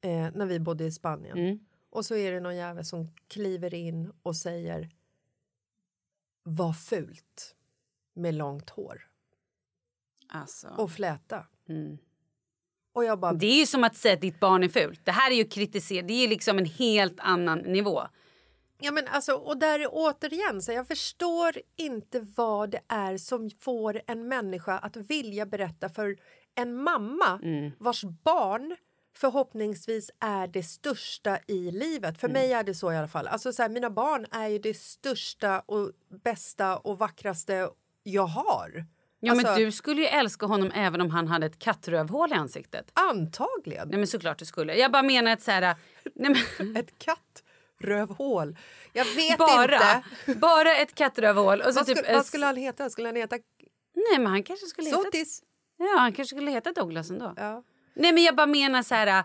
Eh, 0.00 0.30
när 0.34 0.46
vi 0.46 0.60
bodde 0.60 0.84
i 0.84 0.92
Spanien. 0.92 1.38
Mm. 1.38 1.58
Och 1.90 2.06
så 2.06 2.14
är 2.14 2.32
det 2.32 2.40
någon 2.40 2.56
jävel 2.56 2.84
som 2.84 3.08
kliver 3.28 3.74
in 3.74 4.12
och 4.22 4.36
säger 4.36 4.90
vad 6.42 6.78
fult 6.78 7.56
med 8.14 8.34
långt 8.34 8.70
hår 8.70 9.08
Alltså. 10.28 10.68
och 10.68 10.90
fläta. 10.92 11.46
Mm. 11.68 11.98
Och 12.92 13.04
jag 13.04 13.20
bara, 13.20 13.32
Det 13.32 13.46
är 13.46 13.58
ju 13.58 13.66
som 13.66 13.84
att 13.84 13.96
säga 13.96 14.14
att 14.14 14.20
ditt 14.20 14.40
barn 14.40 14.62
är 14.62 14.68
fult. 14.68 15.04
Det 15.04 15.12
här 15.12 15.30
är 15.30 15.34
ju 15.34 15.44
kritisera. 15.44 16.06
Det 16.06 16.12
är 16.12 16.22
ju 16.22 16.28
liksom 16.28 16.58
en 16.58 16.64
helt 16.64 17.20
annan 17.20 17.58
nivå. 17.58 18.02
Ja 18.80 18.92
men 18.92 19.08
alltså, 19.08 19.32
och 19.32 19.58
där 19.58 19.80
är 19.80 19.88
återigen, 19.90 20.62
så 20.62 20.72
jag 20.72 20.88
förstår 20.88 21.56
inte 21.76 22.26
vad 22.36 22.70
det 22.70 22.80
är 22.88 23.16
som 23.16 23.50
får 23.50 24.00
en 24.06 24.28
människa 24.28 24.78
att 24.78 24.96
vilja 24.96 25.46
berätta 25.46 25.88
för 25.88 26.16
en 26.54 26.82
mamma 26.82 27.40
vars 27.78 28.04
barn 28.04 28.76
förhoppningsvis 29.16 30.10
är 30.20 30.46
det 30.46 30.62
största 30.62 31.38
i 31.46 31.70
livet. 31.70 32.20
För 32.20 32.28
mig 32.28 32.52
är 32.52 32.62
det 32.62 32.74
så 32.74 32.92
i 32.92 32.96
alla 32.96 33.08
fall. 33.08 33.26
Alltså 33.26 33.52
så 33.52 33.62
här, 33.62 33.68
mina 33.68 33.90
barn 33.90 34.26
är 34.30 34.48
ju 34.48 34.58
det 34.58 34.76
största 34.76 35.60
och 35.60 35.90
bästa 36.24 36.76
och 36.76 36.98
vackraste 36.98 37.68
jag 38.02 38.26
har. 38.26 38.84
Ja, 39.20 39.32
alltså, 39.32 39.46
men 39.46 39.60
du 39.60 39.72
skulle 39.72 40.00
ju 40.00 40.06
älska 40.06 40.46
honom 40.46 40.70
även 40.74 41.00
om 41.00 41.10
han 41.10 41.28
hade 41.28 41.46
ett 41.46 41.58
kattrövhål 41.58 42.32
i 42.32 42.34
ansiktet. 42.34 42.90
Antagligen. 42.92 43.88
Nej 43.88 43.98
men 43.98 44.06
såklart 44.06 44.38
du 44.38 44.44
skulle. 44.44 44.74
Jag 44.74 44.92
bara 44.92 45.02
menar 45.02 45.32
att 45.32 45.42
så 45.42 45.50
här... 45.50 45.76
Nej, 46.14 46.34
men, 46.58 46.76
Ett 46.76 46.98
kattrövhål. 47.80 48.56
Jag 48.92 49.04
vet 49.04 49.38
bara, 49.38 50.02
inte. 50.26 50.40
bara 50.40 50.76
ett 50.76 50.94
kattrövhål. 50.94 51.60
Och 51.60 51.66
så 51.66 51.72
Vad, 51.72 51.86
typ, 51.86 51.98
skulle, 51.98 52.16
vad 52.16 52.26
skulle 52.26 52.46
han 52.46 52.56
heta? 52.56 52.90
Skulle 52.90 53.08
han 53.08 53.16
heta 53.16 53.36
Nej 53.94 54.18
men 54.18 54.26
han 54.26 54.42
kanske 54.42 54.66
skulle 54.66 54.88
heta... 54.88 55.02
Sotis? 55.02 55.42
Ja, 55.78 55.96
han 55.98 56.12
kanske 56.12 56.36
skulle 56.36 56.50
heta 56.50 56.72
Douglas 56.72 57.10
ändå. 57.10 57.34
Ja. 57.36 57.62
Nej 57.94 58.12
men 58.12 58.22
jag 58.22 58.36
bara 58.36 58.46
menar 58.46 58.82
så 58.82 58.94
här... 58.94 59.24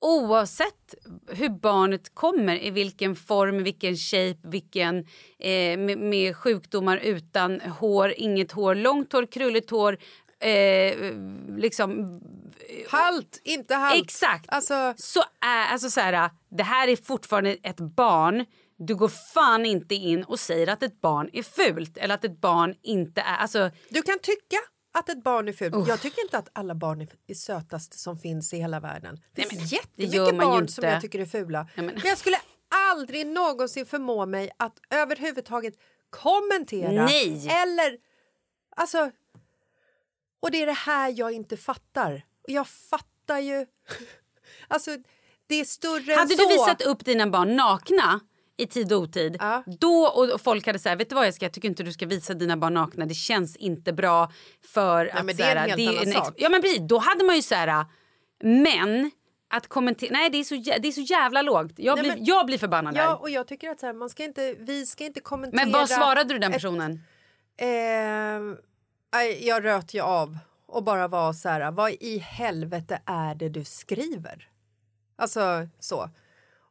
Oavsett 0.00 0.94
hur 1.28 1.48
barnet 1.48 2.14
kommer, 2.14 2.64
i 2.64 2.70
vilken 2.70 3.16
form, 3.16 3.62
vilken 3.64 3.96
shape, 3.96 4.38
vilken, 4.42 4.98
eh, 5.38 5.78
med, 5.78 5.98
med 5.98 6.36
sjukdomar 6.36 6.96
utan 6.96 7.60
hår, 7.60 8.14
inget 8.16 8.52
hår, 8.52 8.74
långt 8.74 9.12
hår, 9.12 9.26
krulligt 9.26 9.70
hår, 9.70 9.98
eh, 10.40 11.12
liksom... 11.56 12.20
Halt, 12.88 13.40
inte 13.44 13.74
halt. 13.74 14.04
Exakt. 14.04 14.44
Alltså, 14.48 14.94
Så 14.96 15.20
är, 15.40 15.72
alltså 15.72 15.90
så 15.90 16.00
här, 16.00 16.30
det 16.50 16.62
här 16.62 16.88
är 16.88 16.96
fortfarande 16.96 17.56
ett 17.62 17.80
barn. 17.80 18.44
Du 18.78 18.94
går 18.94 19.08
fan 19.08 19.66
inte 19.66 19.94
in 19.94 20.24
och 20.24 20.40
säger 20.40 20.66
att 20.66 20.82
ett 20.82 21.00
barn 21.00 21.30
är 21.32 21.42
fult 21.42 21.96
eller 21.96 22.14
att 22.14 22.24
ett 22.24 22.40
barn 22.40 22.74
inte 22.82 23.20
är... 23.20 23.36
Alltså, 23.36 23.70
du 23.88 24.02
kan 24.02 24.18
tycka 24.18 24.56
att 24.94 25.08
ett 25.08 25.22
barn 25.24 25.48
är 25.48 25.52
fult. 25.52 25.88
Jag 25.88 26.00
tycker 26.00 26.22
inte 26.22 26.38
att 26.38 26.48
alla 26.52 26.74
barn 26.74 27.00
är, 27.00 27.08
är 27.26 27.34
sötast 27.34 28.00
som 28.00 28.16
finns 28.18 28.52
i 28.52 28.56
hela 28.56 28.80
världen. 28.80 29.16
Det 29.34 29.42
Nej, 29.42 29.48
finns 29.50 29.60
men 29.60 29.68
det 29.68 30.04
jättemycket 30.06 30.38
barn 30.40 30.62
inte. 30.62 30.72
som 30.72 30.84
jag 30.84 31.00
tycker 31.00 31.18
är 31.18 31.26
fula. 31.26 31.68
Ja, 31.74 31.82
men- 31.82 31.94
men... 31.94 32.02
jag 32.04 32.18
skulle 32.18 32.36
aldrig 32.90 33.26
någonsin 33.26 33.86
förmå 33.86 34.26
mig 34.26 34.50
att 34.56 34.78
överhuvudtaget 34.90 35.74
kommentera 36.10 37.04
Nej. 37.04 37.48
eller... 37.48 37.96
Alltså... 38.76 39.10
Och 40.40 40.50
det 40.50 40.62
är 40.62 40.66
det 40.66 40.72
här 40.72 41.12
jag 41.16 41.32
inte 41.32 41.56
fattar. 41.56 42.22
Och 42.42 42.50
jag 42.52 42.68
fattar 42.68 43.38
ju... 43.38 43.66
alltså, 44.68 44.90
det 45.46 45.54
är 45.60 45.64
större 45.64 46.12
än 46.12 46.18
hade 46.18 46.34
så. 46.36 46.42
du 46.42 46.48
visat 46.48 46.82
upp 46.82 47.04
dina 47.04 47.26
barn 47.26 47.56
nakna 47.56 48.20
i 48.56 48.66
tid 48.66 48.92
och 48.92 49.00
otid 49.00 49.36
Ja. 49.40 49.62
då 49.80 50.06
och 50.06 50.40
folk 50.40 50.66
hade 50.66 50.78
sagt 50.78 51.00
vet 51.00 51.08
du 51.08 51.14
vad 51.14 51.26
jag 51.26 51.34
ska 51.34 51.44
jag 51.44 51.52
tycker 51.52 51.68
inte 51.68 51.82
du 51.82 51.92
ska 51.92 52.06
visa 52.06 52.34
dina 52.34 52.56
barn 52.56 52.74
nakna 52.74 53.06
det 53.06 53.14
känns 53.14 53.56
inte 53.56 53.92
bra 53.92 54.32
för 54.66 55.06
att 55.06 55.24
men 55.26 55.36
det 55.36 55.42
är 55.42 55.56
en 55.56 55.70
helt 55.70 55.80
är 55.80 56.10
annan 56.12 56.24
sak. 56.24 56.34
Ja 56.36 56.48
men 56.48 56.62
precis, 56.62 56.78
då 56.80 56.98
hade 56.98 57.24
man 57.24 57.36
ju 57.36 57.42
så 57.42 57.54
här 57.54 57.84
men 58.42 59.10
att 59.50 59.66
kommentera, 59.68 60.10
nej 60.12 60.30
det 60.30 60.38
är 60.38 60.44
så, 60.44 60.54
det 60.54 60.88
är 60.88 60.92
så 60.92 61.00
jävla 61.00 61.42
lågt. 61.42 61.72
Jag, 61.76 61.94
Nej, 61.96 62.02
blir, 62.02 62.10
men- 62.16 62.24
jag 62.24 62.46
blir 62.46 62.58
förbannad 62.58 62.96
Ja, 62.96 63.02
där. 63.08 63.20
och 63.20 63.30
jag 63.30 63.46
tycker 63.48 63.70
att 63.70 63.80
så 63.80 63.86
här, 63.86 63.92
man 63.92 64.10
ska 64.10 64.24
inte, 64.24 64.54
vi 64.58 64.86
ska 64.86 65.04
inte 65.04 65.20
kommentera... 65.20 65.64
Men 65.64 65.72
vad 65.72 65.88
svarade 65.88 66.34
du 66.34 66.38
den 66.38 66.50
ett- 66.52 66.56
personen? 66.56 67.00
Ehm, 67.60 68.48
nej, 68.50 68.56
jag 69.40 69.64
röt 69.64 69.94
ju 69.94 70.00
av 70.00 70.38
och 70.66 70.82
bara 70.84 71.08
var 71.08 71.32
så 71.32 71.48
här, 71.48 71.70
vad 71.70 71.92
i 71.92 72.18
helvete 72.18 73.02
är 73.06 73.34
det 73.34 73.48
du 73.48 73.64
skriver? 73.64 74.48
Alltså 75.16 75.68
så. 75.78 76.10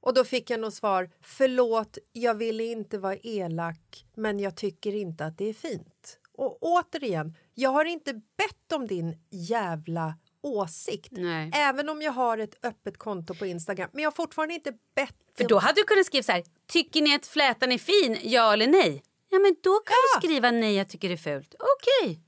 Och 0.02 0.14
då 0.14 0.24
fick 0.24 0.50
jag 0.50 0.60
nog 0.60 0.74
svar, 0.74 1.10
förlåt, 1.22 1.98
jag 2.14 2.36
ville 2.36 2.64
inte 2.64 2.98
vara 2.98 3.16
elak, 3.24 4.06
men 4.16 4.40
jag 4.40 4.58
tycker 4.58 4.96
inte 4.96 5.26
att 5.26 5.38
det 5.38 5.50
är 5.50 5.54
fint. 5.54 6.20
Och 6.34 6.58
återigen, 6.62 7.34
jag 7.54 7.70
har 7.70 7.86
inte 7.86 8.14
bett 8.14 8.72
om 8.74 8.88
din 8.88 9.18
jävla 9.32 10.16
åsikt. 10.42 11.12
Nej. 11.12 11.52
Även 11.54 11.90
om 11.90 12.02
jag 12.02 12.12
har 12.12 12.38
ett 12.38 12.66
öppet 12.66 12.98
konto 12.98 13.34
på 13.36 13.46
Instagram. 13.46 13.90
Men 13.94 14.04
jag 14.04 14.12
har 14.12 14.16
fortfarande 14.16 14.54
inte 14.54 14.72
bett 14.96 15.16
För 15.38 15.44
då 15.48 15.58
hade 15.60 15.82
du 15.82 15.84
kunnat 15.84 16.06
skriva 16.06 16.24
så 16.24 16.32
här, 16.32 16.44
tycker 16.68 17.02
ni 17.02 17.16
att 17.16 17.26
flätan 17.26 17.72
är 17.72 17.78
fin, 17.78 18.18
ja 18.24 18.54
eller 18.54 18.68
nej? 18.68 19.04
Ja 19.30 19.40
men 19.40 19.56
då 19.64 19.74
kan 19.74 19.96
Ja. 20.14 20.20
du 20.22 20.28
skriva 20.28 20.52
nej 20.52 20.76
jag 20.76 20.90
tycker 20.90 21.08
det 21.10 21.16
är 21.16 21.18
fult. 21.18 21.56
Okej, 21.60 22.22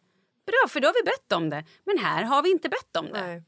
bra 0.52 0.68
för 0.70 0.80
då 0.80 0.88
har 0.88 0.94
vi 0.94 1.04
bett 1.04 1.32
om 1.32 1.50
det. 1.50 1.66
Men 1.84 1.98
här 1.98 2.24
har 2.24 2.44
vi 2.44 2.52
inte 2.52 2.70
bett 2.70 2.98
om 2.98 3.06
det. 3.06 3.28
Nej. 3.28 3.44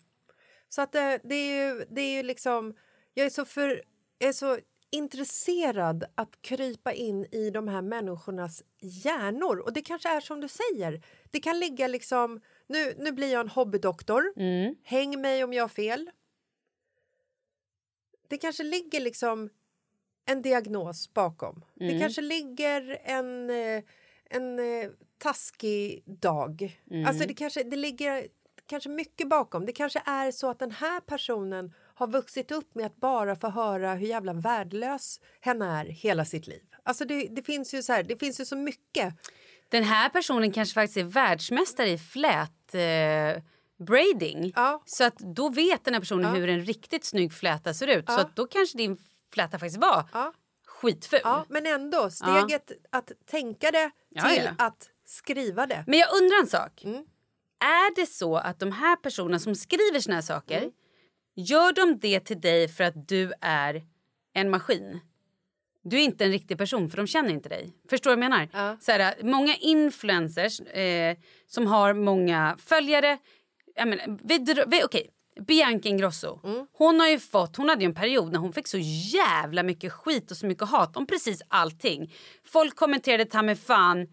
Så 0.70 0.82
att 0.82 0.92
det, 0.92 1.20
det, 1.24 1.36
är 1.36 1.66
ju, 1.66 1.86
det 1.90 2.02
är 2.02 2.16
ju 2.18 2.24
liksom... 2.24 2.74
Jag 3.14 3.26
är 3.26 3.30
så, 3.30 3.46
för, 3.46 3.84
är 4.20 4.32
så 4.32 4.58
intresserad 4.90 6.04
att 6.16 6.42
krypa 6.42 6.94
in 6.94 7.26
i 7.32 7.50
de 7.50 7.68
här 7.68 7.82
människornas 7.82 8.64
hjärnor. 8.82 9.60
Och 9.60 9.74
det 9.74 9.82
kanske 9.82 10.10
är 10.10 10.22
som 10.22 10.42
du 10.42 10.48
säger. 10.48 11.02
Det 11.32 11.40
kan 11.40 11.60
ligga 11.60 11.88
liksom... 11.88 12.42
Nu, 12.68 12.94
nu 12.98 13.12
blir 13.12 13.32
jag 13.34 13.42
en 13.42 13.50
hobbydoktor. 13.50 14.34
Mm. 14.36 14.76
Häng 14.84 15.22
mig 15.22 15.44
om 15.44 15.54
jag 15.54 15.64
har 15.64 15.70
fel. 15.70 16.10
Det 18.28 18.38
kanske 18.38 18.64
ligger 18.64 19.00
liksom 19.00 19.50
en 20.26 20.42
diagnos 20.42 21.14
bakom. 21.14 21.66
Det 21.76 21.86
Mm. 21.86 22.00
kanske 22.00 22.22
ligger 22.22 22.98
en, 23.04 23.50
eh, 23.50 23.84
en 24.32 24.60
eh, 24.60 24.90
taskig 25.18 26.04
dag. 26.06 26.80
Mm. 26.92 27.08
Alltså 27.08 27.28
det 27.28 27.34
kanske, 27.34 27.64
det 27.64 27.76
ligger 27.76 28.28
kanske 28.66 28.90
mycket 28.90 29.30
bakom. 29.30 29.66
Det 29.66 29.72
kanske 29.72 30.02
är 30.06 30.32
så 30.32 30.50
att 30.50 30.60
den 30.60 30.72
här 30.72 31.00
personen 31.00 31.74
har 31.96 32.08
vuxit 32.08 32.52
upp 32.52 32.76
med 32.76 32.86
att 32.86 32.96
bara 32.96 33.36
få 33.36 33.50
höra 33.50 33.94
hur 33.94 34.08
jävla 34.08 34.34
värdelös 34.34 35.20
hen 35.42 35.62
är 35.62 35.86
hela 35.86 36.26
sitt 36.26 36.48
liv. 36.48 36.62
Alltså 36.84 37.06
det, 37.06 37.28
det, 37.28 37.44
finns 37.44 37.74
ju 37.74 37.84
så 37.84 37.94
här, 37.94 38.04
det 38.04 38.18
finns 38.20 38.40
ju 38.40 38.46
så 38.46 38.56
mycket. 38.56 39.14
Den 39.70 39.84
här 39.84 40.10
personen 40.10 40.52
kanske 40.52 40.74
faktiskt 40.74 40.98
är 40.98 41.04
världsmästare 41.04 41.90
i 41.90 41.98
flät 41.98 42.76
eh, 42.76 43.44
braiding. 43.86 44.54
Ja. 44.56 44.84
Så 44.86 45.04
att 45.04 45.18
då 45.18 45.50
vet 45.50 45.84
den 45.84 45.94
här 45.94 46.02
personen 46.02 46.36
hur 46.36 46.50
en 46.50 46.66
riktigt 46.66 47.06
snygg 47.06 47.34
fläta 47.34 47.74
ser 47.74 47.88
ut. 47.88 48.10
Så 48.10 48.20
att 48.20 48.36
då 48.36 48.48
kanske 48.48 48.78
din 48.78 48.98
fläta 49.34 49.60
faktiskt 49.60 49.82
var 49.82 50.10
Ja. 50.14 50.34
Skitful. 50.82 51.20
Ja, 51.24 51.46
men 51.50 51.66
ändå, 51.66 52.10
steget 52.10 52.72
att 52.90 53.12
tänka 53.26 53.72
det 53.72 53.92
Ja, 54.10 54.24
till 54.30 54.44
ja. 54.58 54.66
att 54.66 54.90
skriva 55.06 55.68
det. 55.68 55.84
Men 55.88 56.00
jag 56.00 56.14
undrar 56.22 56.40
en 56.42 56.48
sak. 56.48 56.84
Mm. 56.84 57.04
Är 57.60 57.96
det 57.96 58.06
så 58.06 58.36
att 58.38 58.60
de 58.60 58.72
här 58.72 58.96
personerna 58.96 59.40
som 59.40 59.56
skriver 59.56 60.00
såna 60.00 60.16
här 60.16 60.22
saker 60.22 60.58
Mm. 60.58 60.72
gör 61.36 61.74
de 61.74 62.00
det 62.00 62.20
till 62.20 62.42
dig 62.42 62.68
för 62.68 62.84
att 62.84 63.08
du 63.08 63.34
är 63.42 63.84
en 64.34 64.50
maskin? 64.50 65.00
Du 65.84 65.98
är 65.98 66.04
inte 66.04 66.26
en 66.26 66.32
riktig 66.32 66.58
person 66.58 66.90
för 66.90 66.98
de 66.98 67.08
känner 67.08 67.30
inte 67.30 67.50
dig. 67.50 67.74
Förstår 67.90 68.10
du 68.12 68.16
vad 68.16 68.24
jag 68.24 68.30
menar? 68.30 68.50
Ja. 68.54 68.78
Så 68.80 68.92
här, 68.92 69.16
många 69.24 69.56
influencers 69.56 70.60
eh, 70.60 71.18
som 71.48 71.68
har 71.68 71.94
många 71.94 72.58
följare. 72.60 73.18
Jag 73.76 73.88
menar, 73.88 74.18
vi, 74.24 74.64
vi, 74.68 74.84
okej, 74.84 75.10
Bianca 75.48 75.90
Ingrosso. 75.90 76.40
Mm. 76.44 76.68
Hon 76.74 77.00
har 77.00 77.08
ju 77.08 77.20
fått, 77.20 77.56
hon 77.56 77.70
hade 77.70 77.82
ju 77.82 77.86
en 77.86 77.96
period 77.96 78.32
när 78.32 78.40
hon 78.40 78.54
fick 78.54 78.68
så 78.68 78.78
jävla 79.14 79.64
mycket 79.64 79.94
skit 79.94 80.32
och 80.32 80.38
så 80.38 80.46
mycket 80.46 80.70
hat 80.70 80.98
om 80.98 81.08
precis 81.08 81.42
allting. 81.48 82.14
Folk 82.44 82.76
kommenterade 82.76 83.26
ta 83.26 83.42
mig 83.42 83.56
fan 83.56 84.08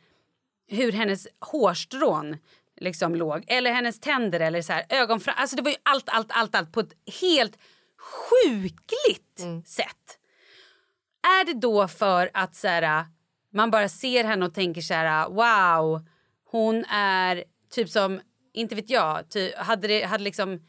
hur 0.68 0.92
hennes 0.92 1.28
hårstrån 1.40 2.36
liksom 2.80 3.14
låg. 3.14 3.44
Eller 3.46 3.72
hennes 3.72 4.00
tänder 4.00 4.40
eller 4.40 4.62
så 4.62 4.72
här, 4.72 4.86
ögonfram. 4.88 5.34
Alltså 5.38 5.56
det 5.56 5.62
var 5.62 5.70
ju 5.70 5.76
allt, 5.82 6.08
allt, 6.08 6.30
allt, 6.30 6.54
allt 6.54 6.72
på 6.72 6.80
ett 6.80 6.92
helt 7.20 7.58
sjukligt 7.98 9.68
sätt. 9.68 10.18
Är 11.40 11.44
det 11.44 11.60
då 11.60 11.88
för 11.88 12.30
att 12.34 12.54
så 12.54 12.68
här, 12.68 13.06
man 13.52 13.70
bara 13.70 13.88
ser 13.88 14.24
henne 14.24 14.46
och 14.46 14.54
tänker 14.54 14.80
så 14.80 14.94
här 14.94 15.28
wow, 15.28 16.06
hon 16.50 16.84
är 16.90 17.44
typ 17.70 17.88
som, 17.88 18.20
inte 18.52 18.74
vet 18.74 18.90
jag, 18.90 19.30
ty, 19.30 19.52
hade 19.56 19.88
det, 19.88 20.04
hade 20.04 20.24
liksom 20.24 20.60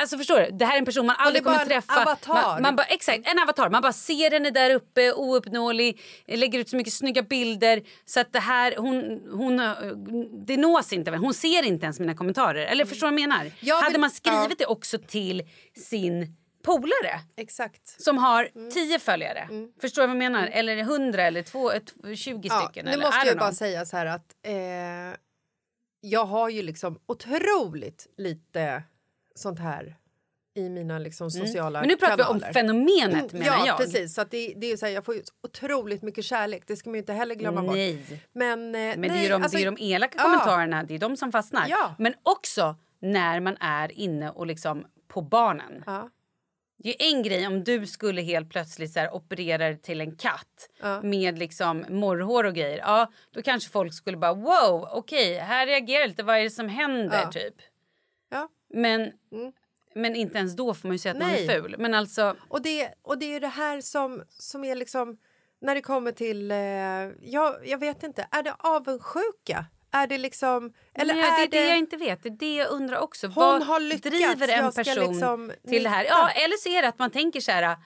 Alltså 0.00 0.18
förstår 0.18 0.40
du? 0.40 0.50
Det 0.50 0.64
här 0.64 0.74
är 0.74 0.78
en 0.78 0.84
person 0.84 1.06
man 1.06 1.16
aldrig 1.18 1.44
kommer 1.44 1.64
träffa. 1.64 2.02
avatar. 2.02 2.34
Man, 2.52 2.62
man 2.62 2.76
bara, 2.76 2.86
exakt, 2.86 3.28
en 3.28 3.38
avatar. 3.38 3.70
Man 3.70 3.82
bara 3.82 3.92
ser 3.92 4.30
henne 4.30 4.50
där 4.50 4.70
uppe, 4.74 5.12
ouppnåelig, 5.12 6.00
lägger 6.26 6.58
ut 6.58 6.68
så 6.68 6.76
mycket 6.76 6.92
snygga 6.92 7.22
bilder. 7.22 7.82
Så 8.04 8.20
att 8.20 8.32
det 8.32 8.40
här, 8.40 8.74
hon, 8.76 9.20
hon, 9.32 9.56
det 10.46 10.56
nås 10.56 10.92
inte. 10.92 11.10
Hon 11.10 11.34
ser 11.34 11.62
inte 11.62 11.84
ens 11.84 12.00
mina 12.00 12.14
kommentarer. 12.14 12.66
Eller 12.66 12.84
förstår 12.84 13.06
du 13.06 13.12
vad 13.12 13.20
jag 13.20 13.28
menar? 13.28 13.50
Jag 13.60 13.76
Hade 13.76 13.92
vill- 13.92 14.00
man 14.00 14.10
skrivit 14.10 14.40
ja. 14.50 14.54
det 14.58 14.66
också 14.66 14.98
till 14.98 15.42
sin 15.76 16.36
polare 16.64 17.20
Exakt. 17.36 18.02
som 18.02 18.18
har 18.18 18.48
Mm. 18.54 18.70
tio 18.70 18.98
följare. 18.98 19.48
Förstår 19.80 20.02
du 20.02 20.06
vad 20.06 20.16
jag 20.16 20.18
menar? 20.32 20.46
Eller 20.46 20.82
hundra 20.82 21.22
eller 21.22 21.42
två, 21.42 21.70
ett, 21.72 21.94
20 22.16 22.48
Ja, 22.48 22.60
stycken. 22.60 22.84
nu 22.84 22.90
eller, 22.92 23.04
måste 23.06 23.26
jag 23.28 23.38
bara 23.38 23.52
säga 23.52 23.86
så 23.86 23.96
här 23.96 24.06
att 24.06 24.34
eh, 24.46 25.18
jag 26.00 26.24
har 26.24 26.48
ju 26.48 26.62
liksom 26.62 26.98
otroligt 27.06 28.06
lite 28.16 28.82
sånt 29.38 29.58
här 29.58 29.96
i 30.54 30.68
mina 30.68 30.98
liksom 30.98 31.30
sociala 31.30 31.78
Mm. 31.78 31.88
Men 31.88 31.88
nu 31.88 31.96
pratar 31.96 32.16
vi 32.16 32.22
om 32.22 32.40
kanaler. 32.40 32.52
fenomenet 32.52 33.32
menar 33.32 33.46
ja, 33.46 33.66
jag. 33.66 33.76
precis. 33.78 34.14
Så 34.14 34.20
att 34.20 34.30
det, 34.30 34.54
det 34.56 34.66
är 34.66 34.70
ju 34.70 34.76
så 34.76 34.86
här, 34.86 34.92
jag 34.92 35.04
får 35.04 35.14
ju 35.14 35.22
otroligt 35.42 36.02
mycket 36.02 36.24
kärlek. 36.24 36.62
Det 36.66 36.76
ska 36.76 36.90
man 36.90 36.96
inte 36.96 37.12
heller 37.12 37.34
glömma 37.34 37.62
bort. 37.62 37.74
Nej. 37.74 38.22
Men, 38.32 38.74
eh, 38.74 38.80
Men 38.80 39.00
nej, 39.00 39.10
det 39.10 39.26
är 39.26 39.30
de, 39.30 39.42
alltså, 39.42 39.58
det 39.58 39.64
är 39.64 39.70
de 39.70 39.76
elaka 39.94 40.14
ja. 40.18 40.24
kommentarerna, 40.24 40.82
det 40.82 40.94
är 40.94 40.98
de 40.98 41.16
som 41.16 41.32
fastnar. 41.32 41.66
Ja. 41.68 41.94
Men 41.98 42.14
också 42.22 42.76
när 43.00 43.40
man 43.40 43.56
är 43.60 43.92
inne 43.92 44.30
och 44.30 44.46
liksom 44.46 44.86
på 45.08 45.22
barnen. 45.22 45.82
Ja. 45.86 46.10
Det 46.78 47.02
är 47.02 47.14
en 47.14 47.22
grej 47.22 47.46
om 47.46 47.64
du 47.64 47.86
skulle 47.86 48.22
helt 48.22 48.50
plötsligt 48.50 48.92
så 48.92 49.00
här, 49.00 49.14
operera 49.14 49.74
till 49.76 50.00
en 50.00 50.16
katt 50.16 50.68
Ja. 50.82 51.02
med 51.02 51.38
liksom 51.38 51.84
morrhår 51.88 52.44
och 52.44 52.54
grejer. 52.54 52.78
Ja, 52.78 53.12
då 53.30 53.42
kanske 53.42 53.70
folk 53.70 53.94
skulle 53.94 54.16
bara 54.16 54.34
wow, 54.34 54.88
okej, 54.92 55.38
här 55.38 55.66
reagerar 55.66 56.08
lite, 56.08 56.22
vad 56.22 56.36
är 56.36 56.42
det 56.42 56.50
som 56.50 56.68
händer 56.68 57.26
typ. 57.26 57.54
Ja. 58.30 58.48
Men, 58.76 59.12
men 59.94 60.16
inte 60.16 60.38
ens 60.38 60.56
då 60.56 60.74
får 60.74 60.88
man 60.88 60.94
ju 60.94 60.98
säga 60.98 61.12
att 61.12 61.18
Nej. 61.18 61.46
någon 61.46 61.56
är 61.56 61.60
ful. 61.60 61.76
Men 61.78 61.94
alltså, 61.94 62.36
Och 62.48 62.62
det, 62.62 62.94
och 63.02 63.18
det 63.18 63.34
är 63.34 63.40
det 63.40 63.48
här 63.48 63.80
som, 63.80 64.22
som 64.28 64.64
är 64.64 64.74
liksom... 64.74 65.18
När 65.60 65.74
det 65.74 65.80
kommer 65.80 66.12
till... 66.12 66.50
Eh, 66.50 66.56
jag, 67.30 67.56
jag 67.64 67.78
vet 67.78 68.02
inte. 68.02 68.28
Är 68.30 68.42
det 68.42 68.54
avundsjuka? 68.58 69.66
Är 69.92 70.06
det 70.06 70.18
liksom... 70.18 70.72
Eller 70.94 71.14
Nej, 71.14 71.22
det 71.22 71.58
är 71.58 71.60
är 71.60 71.64
det 71.64 71.68
jag 71.68 71.78
inte 71.78 71.96
vet. 71.96 72.22
Det 72.22 72.28
är 72.28 72.38
det 72.38 72.54
jag 72.54 72.70
undrar 72.70 72.98
också. 72.98 73.26
Hon 73.26 73.34
Vad 73.34 73.62
har 73.62 73.80
lyckats, 73.80 74.16
driver 74.16 74.48
en 74.48 74.72
person 74.72 75.08
liksom 75.08 75.52
till 75.68 75.82
det 75.82 75.88
här? 75.88 76.04
Ja, 76.04 76.30
eller 76.30 76.56
så 76.56 76.68
är 76.68 76.82
det 76.82 76.88
att 76.88 76.98
man 76.98 77.10
tänker 77.10 77.40
så 77.40 77.52
här... 77.52 77.76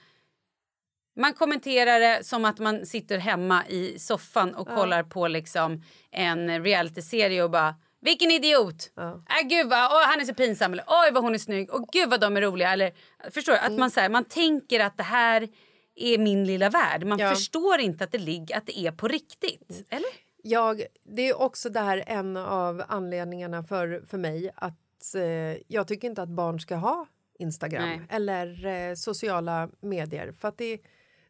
Man 1.17 1.35
kommenterar 1.35 2.01
det 2.01 2.25
som 2.25 2.45
att 2.45 2.59
man 2.59 2.87
sitter 2.87 3.19
hemma 3.19 3.67
i 3.69 3.99
soffan 3.99 4.55
och 4.55 4.69
kollar 4.69 5.03
på 5.03 5.29
liksom 5.29 5.83
en 6.11 6.65
realityserie 6.65 7.43
och 7.43 7.51
bara 7.51 7.75
vilken 8.01 8.31
idiot! 8.31 8.93
Ja. 8.95 9.11
Äh, 9.13 9.49
gud 9.49 9.69
vad, 9.69 9.93
åh, 9.93 10.03
han 10.07 10.21
är 10.21 10.25
så 10.25 10.35
pinsam. 10.35 10.73
Eller, 10.73 10.85
Oj 10.89 11.11
vad 11.13 11.23
hon 11.23 11.35
är 11.35 11.39
snygg. 11.39 11.71
Och 11.71 11.89
gud 11.93 12.11
vad 12.11 12.21
de 12.21 12.37
är 12.37 12.41
roliga. 12.41 12.73
Eller, 12.73 12.93
förstår 13.31 13.53
du? 13.53 13.59
Att 13.59 13.67
Mm. 13.67 13.81
man, 13.81 13.91
så 13.91 14.01
här, 14.01 14.09
man 14.09 14.25
tänker 14.25 14.81
att 14.81 14.97
det 14.97 15.03
här 15.03 15.49
är 15.95 16.19
min 16.19 16.45
lilla 16.47 16.71
värld. 16.71 17.05
Man 17.07 17.19
Ja. 17.19 17.31
förstår 17.35 17.81
inte 17.81 18.05
att 18.05 18.13
det, 18.13 18.19
ligger, 18.19 18.57
att 18.57 18.67
det 18.67 18.79
är 18.79 18.93
på 18.93 19.09
riktigt. 19.09 19.87
Eller? 19.91 20.09
Jag, 20.43 20.83
det 21.05 21.23
är 21.29 21.41
också 21.41 21.69
där 21.71 22.05
en 22.07 22.37
av 22.37 22.83
anledningarna 22.89 23.63
för, 23.65 24.03
för 24.07 24.19
mig 24.19 24.51
att 24.57 25.15
eh, 25.15 25.23
jag 25.69 25.89
tycker 25.89 26.09
inte 26.09 26.23
att 26.23 26.29
barn 26.29 26.61
ska 26.61 26.75
ha 26.77 27.07
Instagram 27.39 27.89
Nej. 27.89 28.01
eller 28.11 28.67
eh, 28.67 28.95
sociala 28.95 29.69
medier. 29.81 30.33
För 30.41 30.49
att 30.49 30.59
det, 30.59 30.81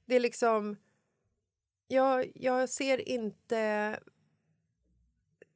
det 0.07 0.17
är 0.17 0.21
liksom... 0.21 0.77
Jag, 1.89 2.31
jag 2.35 2.69
ser 2.69 3.09
inte... 3.09 3.99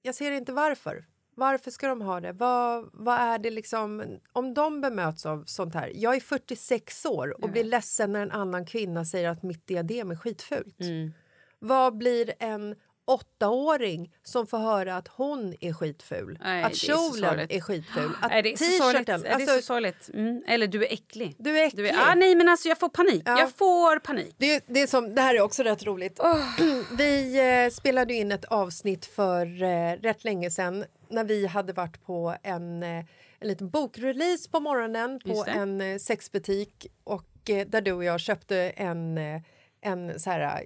Jag 0.06 0.14
ser 0.14 0.30
inte 0.30 0.52
varför. 0.52 1.04
Varför 1.34 1.70
ska 1.70 1.88
de 1.88 2.00
ha 2.00 2.20
det? 2.20 2.32
Vad, 2.32 2.90
vad 2.92 3.18
är 3.18 3.38
det 3.38 3.50
liksom... 3.50 4.18
Om 4.32 4.54
de 4.54 4.80
bemöts 4.80 5.26
av 5.26 5.44
sånt 5.46 5.74
här... 5.74 5.92
Jag 5.94 6.16
är 6.16 6.20
46 6.20 7.06
år 7.06 7.44
och 7.44 7.50
blir 7.50 7.64
ledsen 7.64 8.12
när 8.12 8.22
en 8.22 8.30
annan 8.30 8.66
kvinna 8.66 9.04
säger 9.04 9.28
att 9.28 9.42
mitt 9.42 9.66
diadem 9.66 10.10
är 10.10 10.16
skitfult. 10.16 10.80
Mm. 10.80 11.12
Vad 11.58 11.98
blir 11.98 12.34
en 12.38 12.74
åttaåring 13.04 14.12
som 14.22 14.46
får 14.46 14.58
höra 14.58 14.96
att 14.96 15.08
hon 15.08 15.54
är 15.60 15.72
skitful? 15.72 16.38
Nej, 16.44 16.62
att 16.62 16.72
är 16.72 16.76
så 16.76 16.86
kjolen 16.86 17.30
sorgligt. 17.30 17.52
är 17.52 17.60
skitful? 17.60 18.10
Att 18.20 18.30
Nej, 18.30 18.42
det 18.42 18.52
är 18.52 18.56
så 18.56 18.92
t-shirten... 18.92 19.20
Det 19.20 19.28
är 19.28 19.56
så 19.56 19.62
sorgligt. 19.62 20.10
Mm. 20.14 20.42
Eller 20.46 20.66
du 20.66 20.84
är 20.84 20.92
äcklig. 20.92 21.34
du 21.38 21.58
är 21.58 21.66
äcklig. 21.66 21.84
Du 21.84 21.88
är, 21.88 22.10
ah, 22.10 22.14
nej 22.14 22.34
men 22.34 22.48
alltså 22.48 22.68
jag 22.68 22.78
får 22.78 22.88
panik. 22.88 23.22
Ja. 23.26 23.38
Jag 23.40 23.52
får 23.52 23.98
panik. 23.98 24.34
Det, 24.38 24.64
det, 24.66 24.80
är 24.80 24.86
som, 24.86 25.14
det 25.14 25.22
här 25.22 25.34
är 25.34 25.40
också 25.40 25.62
rätt 25.62 25.84
roligt. 25.84 26.20
Vi 26.98 27.40
eh, 27.64 27.70
spelade 27.70 28.14
in 28.14 28.32
ett 28.32 28.44
avsnitt 28.44 29.06
för 29.06 29.62
eh, 29.62 29.92
rätt 29.92 30.24
länge 30.24 30.50
sedan 30.50 30.84
när 31.08 31.24
vi 31.24 31.46
hade 31.46 31.72
varit 31.72 32.04
på 32.04 32.36
en, 32.42 32.82
eh, 32.82 33.04
en 33.38 33.48
liten 33.48 33.70
bokrelease 33.70 34.50
på 34.50 34.60
morgonen 34.60 35.20
på 35.20 35.44
en 35.48 35.80
eh, 35.80 35.98
sexbutik 35.98 36.86
och 37.04 37.50
eh, 37.50 37.66
där 37.66 37.80
du 37.80 37.92
och 37.92 38.04
jag 38.04 38.20
köpte 38.20 38.56
en, 38.76 39.18
eh, 39.18 39.40
en 39.80 40.20
så 40.20 40.30
här... 40.30 40.64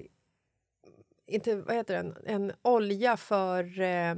Inte, 1.29 1.57
vad 1.57 1.77
heter 1.77 1.95
den? 1.95 2.17
En 2.27 2.53
olja 2.63 3.17
för, 3.17 3.81
eh, 3.81 4.15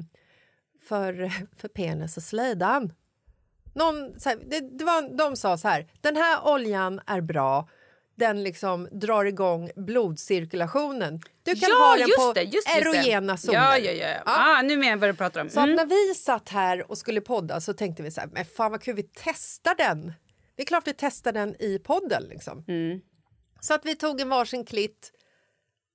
för, 0.88 1.30
för 1.60 1.68
penis 1.68 2.16
och 2.16 2.22
slidan. 2.22 2.92
Någon, 3.74 4.20
så 4.20 4.28
här, 4.28 4.38
det, 4.46 4.78
det 4.78 4.84
var, 4.84 5.16
de 5.16 5.36
sa 5.36 5.58
så 5.58 5.68
här, 5.68 5.86
den 6.00 6.16
här 6.16 6.48
oljan 6.48 7.00
är 7.06 7.20
bra. 7.20 7.68
Den 8.14 8.42
liksom 8.42 8.88
drar 8.92 9.24
igång 9.24 9.70
blodcirkulationen. 9.76 11.20
Du 11.42 11.54
kan 11.54 11.68
ja, 11.70 11.76
ha 11.76 11.96
den 11.96 12.08
just 12.08 12.16
på 12.18 12.32
det, 12.32 12.42
just, 12.42 12.54
just 12.54 12.68
erogena 12.86 13.36
zoner. 13.36 13.58
Ja, 13.58 13.78
ja, 13.78 13.92
ja. 13.92 14.08
ja. 14.08 14.20
Ah, 14.24 14.62
nu 14.62 14.76
menar 14.76 14.90
jag 14.90 14.98
vad 14.98 15.08
du 15.08 15.14
pratar 15.14 15.40
om. 15.40 15.48
Så 15.50 15.60
Mm. 15.60 15.76
när 15.76 15.86
vi 15.86 16.14
satt 16.14 16.48
här 16.48 16.90
och 16.90 16.98
skulle 16.98 17.20
podda 17.20 17.60
så 17.60 17.72
tänkte 17.72 18.02
vi 18.02 18.10
så 18.10 18.20
här, 18.20 18.28
men 18.32 18.44
fan 18.44 18.70
vad 18.70 18.82
kul, 18.82 18.94
vi 18.96 19.02
testar 19.02 19.74
den. 19.74 20.12
Det 20.56 20.62
är 20.62 20.66
klart 20.66 20.86
vi 20.86 20.94
testar 20.96 21.32
den 21.32 21.62
i 21.62 21.78
podden 21.78 22.22
liksom. 22.22 22.64
Mm. 22.68 23.00
Så 23.60 23.74
att 23.74 23.86
vi 23.86 23.96
tog 23.96 24.20
en 24.20 24.28
varsin 24.28 24.64
klitt, 24.64 25.12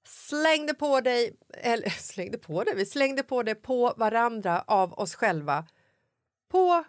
slängde 0.07 0.73
på 0.73 1.01
dig, 1.01 1.35
eller 1.53 1.89
slängde 1.99 2.37
på 2.37 2.63
det, 2.63 2.73
vi 2.75 2.85
slängde 2.85 3.23
på 3.23 3.43
det 3.43 3.55
på 3.55 3.93
varandra 3.97 4.63
av 4.67 4.93
oss 4.93 5.15
själva 5.15 5.65
på 6.51 6.83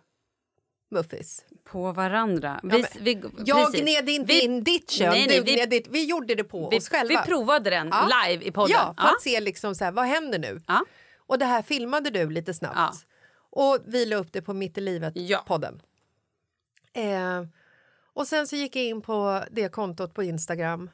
Muffis. 0.90 1.44
På 1.64 1.92
varandra. 1.92 2.60
Ja, 2.62 2.68
Vi, 2.76 2.82
men 2.82 3.04
vi, 3.04 3.22
Jag 3.46 3.66
precis. 3.66 3.80
gned 3.80 4.08
inte 4.08 4.32
vi, 4.32 4.40
in 4.44 4.64
ditt 4.64 4.90
kön, 4.90 5.10
Nej, 5.10 5.26
nej, 5.26 5.38
du 5.38 5.44
vi- 5.44 5.54
gned 5.54 5.70
ditt. 5.70 5.86
Vi 5.88 6.04
gjorde 6.04 6.34
det 6.34 6.44
på 6.44 6.68
vi, 6.70 6.78
oss 6.78 6.88
själva. 6.88 7.20
vi 7.22 7.30
provade 7.30 7.70
den 7.70 7.88
Ja. 7.88 8.08
live 8.26 8.44
i 8.44 8.52
podden. 8.52 8.76
Ja, 8.76 8.94
för 8.98 9.08
att 9.08 9.22
se 9.22 9.40
liksom 9.40 9.74
så 9.74 9.84
här, 9.84 9.92
vad 9.92 10.04
händer 10.06 10.38
nu. 10.38 10.60
Ja. 10.66 10.84
Och 11.18 11.38
det 11.38 11.44
här 11.44 11.62
filmade 11.62 12.10
du 12.10 12.30
lite 12.30 12.54
snabbt. 12.54 12.76
Ja. 12.76 12.92
Och 13.50 13.78
vi 13.86 14.06
la 14.06 14.16
upp 14.16 14.32
det 14.32 14.42
på 14.42 14.52
Mitt 14.54 14.78
i 14.78 14.80
Ja. 14.80 14.84
livet-podden. 14.84 15.80
Eh, 16.92 17.42
och 18.12 18.26
sen 18.26 18.46
så 18.46 18.56
gick 18.56 18.76
jag 18.76 18.84
in 18.84 19.02
på 19.02 19.44
det 19.50 19.68
kontot 19.68 20.14
på 20.14 20.22
Instagram 20.22 20.90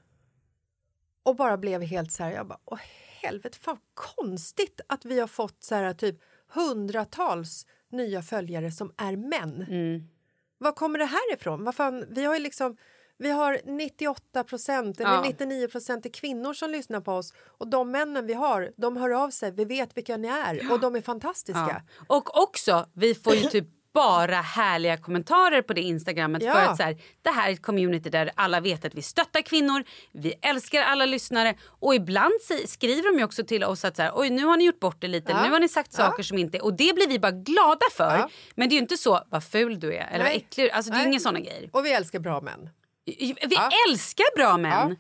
och 1.23 1.37
bara 1.37 1.57
blev 1.57 1.83
helt 1.83 2.13
så 2.13 2.23
här, 2.23 2.31
jag 2.33 2.47
bara, 2.47 2.59
åh 2.65 2.79
helvete, 3.23 3.59
fan 3.61 3.79
konstigt 3.95 4.81
att 4.87 5.05
vi 5.05 5.21
har 5.21 5.27
fått 5.27 5.63
så 5.65 5.75
här 5.75 5.95
typ 5.95 6.17
hundratals 6.55 7.67
nya 7.91 8.23
följare 8.23 8.71
som 8.71 8.93
är 8.97 9.17
män. 9.17 9.67
Mm. 9.69 10.09
Var 10.59 10.73
kommer 10.73 10.99
det 10.99 11.05
här 11.05 11.35
ifrån? 11.35 11.65
Vad 11.65 11.75
fan, 11.75 12.05
vi 12.11 12.25
har 12.25 12.35
ju 12.35 12.41
liksom 12.41 12.77
vi 13.19 13.31
har 13.31 13.61
98 13.65 14.45
procent 14.45 15.01
eller 15.01 15.11
Ja. 15.11 15.23
99 15.23 15.69
procent 15.69 16.07
är 16.07 16.11
kvinnor 16.11 16.55
som 16.55 16.71
lyssnar 16.71 17.01
på 17.01 17.13
oss 17.13 17.35
och 17.47 17.69
de 17.69 17.91
männen 17.91 18.27
vi 18.27 18.35
har, 18.35 18.73
de 18.77 18.97
hör 18.97 19.11
av 19.11 19.31
sig, 19.31 19.51
vi 19.51 19.65
vet 19.65 19.97
vilka 19.97 20.17
ni 20.17 20.29
är 20.29 20.73
och 20.73 20.81
de 20.81 20.97
är 20.97 21.01
fantastiska. 21.01 21.83
Ja. 21.99 22.05
Och 22.17 22.43
också, 22.43 22.87
vi 22.95 23.15
får 23.15 23.35
ju 23.35 23.43
typ 23.51 23.69
bara 23.95 24.37
härliga 24.37 24.97
kommentarer 24.97 25.63
på 25.63 25.73
det 25.73 25.81
instagrammet 25.81 26.43
Ja. 26.43 26.53
för 26.53 26.61
att 26.61 26.77
så 26.77 26.83
här, 26.83 26.97
det 27.23 27.31
här 27.31 27.49
är 27.49 27.53
ett 27.53 27.63
community 27.63 28.11
där 28.11 28.31
alla 28.35 28.61
vet 28.61 28.85
att 28.85 28.95
vi 28.95 29.03
stöttar 29.03 29.41
kvinnor, 29.43 29.85
vi 30.13 30.35
älskar 30.43 30.83
alla 30.83 31.07
lyssnare 31.07 31.55
och 31.81 31.95
ibland 31.95 32.33
skriver 32.67 33.17
de 33.19 33.25
också 33.25 33.45
till 33.45 33.65
oss 33.65 33.85
att 33.85 33.97
så 33.97 34.03
här, 34.03 34.13
oj 34.15 34.31
nu 34.31 34.45
har 34.45 34.57
ni 34.57 34.65
gjort 34.65 34.81
bort 34.81 34.97
det 35.01 35.09
lite, 35.09 35.33
Ja. 35.33 35.43
nu 35.43 35.51
har 35.51 35.61
ni 35.61 35.69
sagt 35.69 35.95
Ja. 35.99 36.05
saker 36.07 36.23
som 36.23 36.39
inte 36.39 36.61
och 36.61 36.75
det 36.75 36.95
blir 36.95 37.09
vi 37.09 37.19
bara 37.19 37.33
glada 37.33 37.87
för. 37.93 38.17
Ja. 38.17 38.29
Men 38.55 38.69
det 38.69 38.73
är 38.73 38.77
ju 38.77 38.83
inte 38.83 38.97
så 38.97 39.21
vad 39.31 39.45
ful 39.45 39.81
du 39.81 39.95
är 39.95 40.07
eller 40.07 40.19
vad 40.19 40.27
Nej. 40.27 40.37
äcklig 40.37 40.67
du 40.67 40.71
är. 40.71 40.75
alltså 40.75 40.91
det 40.93 40.97
är 40.97 40.99
Nej. 40.99 41.09
inga 41.09 41.21
sådana 41.21 41.41
grejer. 41.41 41.71
Och 41.73 41.87
vi 41.87 41.93
älskar 41.93 42.19
bra 42.19 42.41
män. 42.41 42.71
Vi 43.05 43.35
Ja. 43.51 43.71
älskar 43.91 44.37
bra 44.37 44.57
män. 44.59 44.97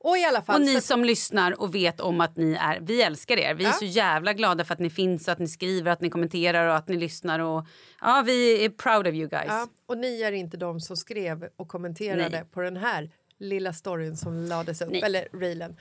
Och 0.00 0.18
i 0.18 0.24
alla 0.24 0.42
fall... 0.42 0.60
Och 0.60 0.66
ni 0.66 0.74
så- 0.74 0.80
som 0.80 1.04
lyssnar 1.04 1.60
och 1.60 1.74
vet 1.74 2.00
om 2.00 2.20
att 2.20 2.36
ni 2.36 2.52
är, 2.60 2.78
vi 2.80 3.02
älskar 3.02 3.36
er. 3.36 3.54
Vi 3.54 3.64
är 3.64 3.68
Ja. 3.68 3.72
så 3.72 3.84
jävla 3.84 4.32
glada 4.32 4.64
för 4.64 4.74
att 4.74 4.80
ni 4.80 4.90
finns, 4.90 5.28
att 5.28 5.38
ni 5.38 5.48
skriver, 5.48 5.90
att 5.90 6.00
ni 6.00 6.10
kommenterar 6.10 6.68
och 6.68 6.76
att 6.76 6.88
ni 6.88 6.96
lyssnar. 6.96 7.38
Och, 7.38 7.66
ja, 8.00 8.22
vi 8.26 8.64
är 8.64 8.68
proud 8.68 9.06
of 9.06 9.14
you 9.14 9.28
guys. 9.28 9.44
ja, 9.48 9.68
och 9.86 9.98
ni 9.98 10.22
är 10.22 10.32
inte 10.32 10.56
de 10.56 10.80
som 10.80 10.96
skrev 10.96 11.48
och 11.56 11.68
kommenterade 11.68 12.28
Nej. 12.28 12.44
på 12.44 12.60
den 12.60 12.76
här 12.76 13.10
lilla 13.38 13.72
storyn 13.72 14.16
som 14.16 14.34
lades 14.46 14.80
upp, 14.80 14.90
Nej. 14.90 15.02
eller 15.02 15.28
reelen. 15.32 15.76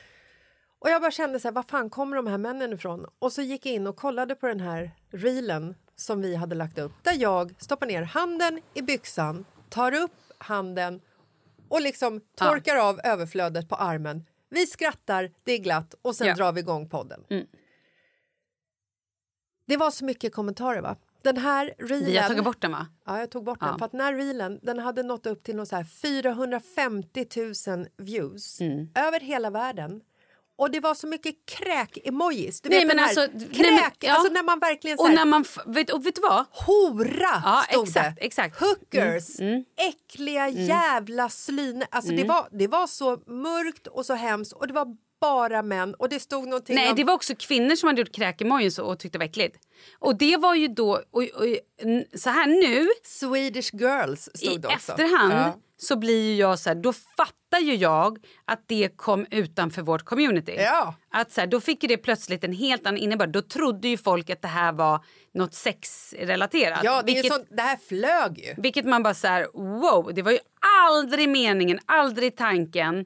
Och 0.79 0.89
jag 0.89 1.01
bara 1.01 1.11
kände 1.11 1.39
så 1.39 1.47
här, 1.47 1.53
var 1.53 1.63
fan 1.63 1.89
kommer 1.89 2.15
de 2.15 2.27
här 2.27 2.37
männen 2.37 2.73
ifrån? 2.73 3.05
Och 3.19 3.31
så 3.31 3.41
gick 3.41 3.65
jag 3.65 3.73
in 3.73 3.87
och 3.87 3.95
kollade 3.95 4.35
på 4.35 4.47
den 4.47 4.59
här 4.59 4.91
reelen 5.11 5.75
som 5.95 6.21
vi 6.21 6.35
hade 6.35 6.55
lagt 6.55 6.77
upp 6.79 6.91
där 7.03 7.13
jag 7.17 7.55
stoppar 7.63 7.87
ner 7.87 8.01
handen 8.01 8.61
i 8.73 8.81
byxan, 8.81 9.45
tar 9.69 9.93
upp 9.93 10.11
handen 10.37 11.01
och 11.69 11.81
liksom 11.81 12.21
Ja. 12.39 12.45
torkar 12.45 12.75
av 12.75 12.99
överflödet 13.03 13.69
på 13.69 13.75
armen. 13.75 14.25
Vi 14.49 14.67
skrattar, 14.67 15.31
det 15.43 15.51
är 15.51 15.57
glatt 15.57 15.95
och 16.01 16.15
sen 16.15 16.27
Ja. 16.27 16.35
drar 16.35 16.51
vi 16.53 16.59
igång 16.59 16.89
podden. 16.89 17.23
Mm. 17.29 17.47
Det 19.67 19.77
var 19.77 19.91
så 19.91 20.05
mycket 20.05 20.33
kommentarer 20.35 20.81
va? 20.81 20.95
Den 21.23 21.37
här 21.37 21.73
reelen... 21.77 22.21
Har 22.23 22.29
tagit 22.29 22.43
bort 22.43 22.61
den 22.61 22.71
va? 22.71 22.87
Ja, 23.05 23.19
jag 23.19 23.31
tog 23.31 23.43
bort 23.43 23.57
Ja. 23.61 23.67
den. 23.67 23.77
För 23.79 23.85
att 23.85 23.91
den 23.91 24.01
här 24.01 24.13
reelen 24.13 24.59
den 24.63 24.79
hade 24.79 25.03
nått 25.03 25.25
upp 25.25 25.43
till 25.43 25.55
något 25.55 25.67
så 25.67 25.75
här 25.75 25.83
450 25.83 27.25
000 27.67 27.87
views 27.97 28.61
Mm. 28.61 28.89
över 28.95 29.19
hela 29.19 29.49
världen. 29.49 30.01
Och 30.57 30.71
det 30.71 30.79
var 30.79 30.93
så 30.95 31.07
mycket 31.07 31.35
kräk-emojis. 31.45 32.61
Du 32.61 32.69
Nej, 32.69 32.79
vet 32.79 32.87
men 32.87 32.97
den 32.97 33.05
här 33.05 33.17
alltså, 33.21 33.39
kräk, 33.39 33.57
nej, 33.57 33.71
men- 33.71 33.91
ja. 33.99 34.13
alltså 34.13 34.33
när 34.33 34.43
man 34.43 34.59
verkligen 34.59 34.97
så 34.97 35.03
Och 35.03 35.09
här, 35.09 35.15
när 35.15 35.25
man, 35.25 35.45
vet, 35.65 35.89
och 35.89 36.05
vet 36.05 36.15
du 36.15 36.21
vad? 36.21 36.45
hora 36.51 37.41
Ja, 37.45 37.63
stod 37.71 37.87
exakt, 37.87 38.15
det. 38.19 38.25
exakt. 38.25 38.59
Hookers, 38.59 39.39
Mm, 39.39 39.51
mm. 39.53 39.65
äckliga 39.77 40.49
jävla 40.49 41.29
slyne. 41.29 41.87
Alltså 41.91 42.11
det, 42.11 42.15
Mm. 42.21 42.27
var, 42.27 42.47
det 42.51 42.67
var 42.67 42.87
så 42.87 43.17
mörkt 43.27 43.87
och 43.87 44.05
så 44.05 44.13
hemskt 44.13 44.53
och 44.53 44.67
det 44.67 44.73
var 44.73 44.87
bara 45.21 45.61
män 45.61 45.93
och 45.93 46.09
det 46.09 46.19
stod 46.19 46.43
någonting 46.47 46.75
Nej, 46.75 46.89
om... 46.89 46.95
det 46.95 47.03
var 47.03 47.13
också 47.13 47.33
kvinnor 47.35 47.75
som 47.75 47.87
hade 47.87 48.01
gjort 48.01 48.11
kräkemojis 48.15 48.79
och 48.79 48.99
tyckte 48.99 49.17
det 49.17 49.19
var 49.19 49.25
äckligt. 49.29 49.57
Och 49.99 50.15
det 50.17 50.37
var 50.37 50.55
ju 50.55 50.67
då, 50.67 50.91
och, 51.11 51.21
och, 51.23 51.57
så 52.19 52.29
här 52.29 52.47
nu 52.47 52.87
Swedish 53.03 53.73
girls 53.73 54.29
stod 54.33 54.53
i 54.53 54.57
det 54.57 54.67
också. 54.67 54.91
efterhand 54.91 55.33
Ja. 55.33 55.59
Så 55.77 55.95
blir 55.95 56.29
ju 56.29 56.35
jag 56.35 56.59
så 56.59 56.69
här, 56.69 56.75
då 56.75 56.93
fattar 56.93 57.59
ju 57.59 57.75
jag 57.75 58.17
att 58.45 58.63
det 58.65 58.97
kom 58.97 59.25
utanför 59.31 59.81
vårt 59.81 60.03
community. 60.03 60.55
Ja. 60.59 60.95
Att 61.09 61.31
så 61.31 61.41
här, 61.41 61.47
då 61.47 61.61
fick 61.61 61.81
det 61.81 61.97
plötsligt 61.97 62.43
en 62.43 62.53
helt 62.53 62.87
annan 62.87 62.97
innebörd. 62.97 63.29
Då 63.29 63.41
trodde 63.41 63.87
ju 63.87 63.97
folk 63.97 64.29
att 64.29 64.41
det 64.41 64.47
här 64.47 64.71
var 64.71 65.05
något 65.33 65.53
sexrelaterat. 65.53 66.79
Ja, 66.83 67.01
det, 67.05 67.11
är 67.11 67.13
vilket, 67.15 67.33
sånt, 67.33 67.47
det 67.49 67.61
här 67.61 67.77
flög 67.77 68.39
ju. 68.39 68.61
vilket 68.61 68.85
man 68.85 69.03
bara 69.03 69.13
så 69.13 69.27
här, 69.27 69.47
wow, 69.53 70.11
det 70.13 70.21
var 70.21 70.31
ju 70.31 70.39
aldrig 70.89 71.29
meningen, 71.29 71.79
aldrig 71.85 72.37
tanken. 72.37 73.05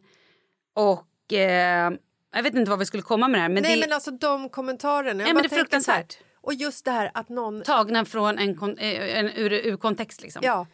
Och 0.76 1.34
eh, 1.34 1.92
jag 2.34 2.44
vet 2.44 2.56
inte 2.56 2.70
vad 2.70 2.80
vi 2.80 2.86
skulle 2.86 3.04
komma 3.04 3.28
med 3.28 3.38
det 3.38 3.42
här. 3.42 3.50
Men 3.50 3.64
Nej 3.64 3.76
det, 3.76 3.82
men 3.82 3.94
alltså 3.94 4.12
de 4.12 4.50
kommentarerna. 4.50 5.24
Nej, 5.24 5.34
men 5.34 5.44
det 5.44 5.48
är 5.48 5.50
så 5.50 5.56
fruktansvärt. 5.56 6.18
Och 6.42 6.54
just 6.54 6.86
det 6.86 6.92
här 6.92 7.12
att 7.14 7.30
någon... 7.30 7.62
Tagna 7.62 8.06
från 8.06 8.38
en, 8.38 8.58
kon- 8.58 8.78
eh, 8.78 9.18
en 9.20 9.30
ur, 9.30 9.54
ur 9.54 9.78
kontext 9.78 10.22
liksom. 10.22 10.42
Ja. 10.46 10.68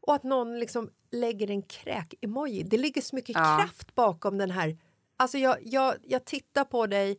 Och 0.00 0.14
att 0.14 0.22
någon 0.22 0.58
liksom 0.58 0.90
lägger 1.12 1.50
en 1.50 1.62
kräk-emoji. 1.62 2.62
Det 2.62 2.78
ligger 2.78 3.02
så 3.02 3.16
mycket 3.16 3.36
Ja. 3.36 3.58
kraft 3.60 3.94
bakom 3.94 4.38
den 4.38 4.50
här... 4.50 4.76
Alltså 5.16 5.38
jag, 5.38 5.56
jag, 5.62 5.94
jag 6.02 6.24
tittar 6.24 6.64
på 6.64 6.86
dig 6.86 7.18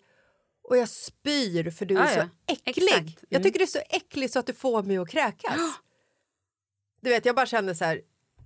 och 0.63 0.77
jag 0.77 0.89
spyr 0.89 1.69
för 1.71 1.85
du 1.85 1.97
är 1.97 2.15
Ja, 2.17 2.23
så 2.23 2.53
äcklig. 2.53 2.83
Exakt. 2.89 3.23
Jag 3.29 3.37
Mm. 3.39 3.43
tycker 3.43 3.59
du 3.59 3.63
är 3.63 3.67
så 3.67 3.79
äcklig 3.89 4.31
så 4.31 4.39
att 4.39 4.45
du 4.47 4.53
får 4.53 4.83
mig 4.83 4.97
att 4.97 5.09
kräkas. 5.09 5.59
Du 7.01 7.09
vet, 7.09 7.25
jag 7.25 7.35
bara 7.35 7.45
kände 7.45 7.75
så 7.75 7.85
här... 7.85 8.01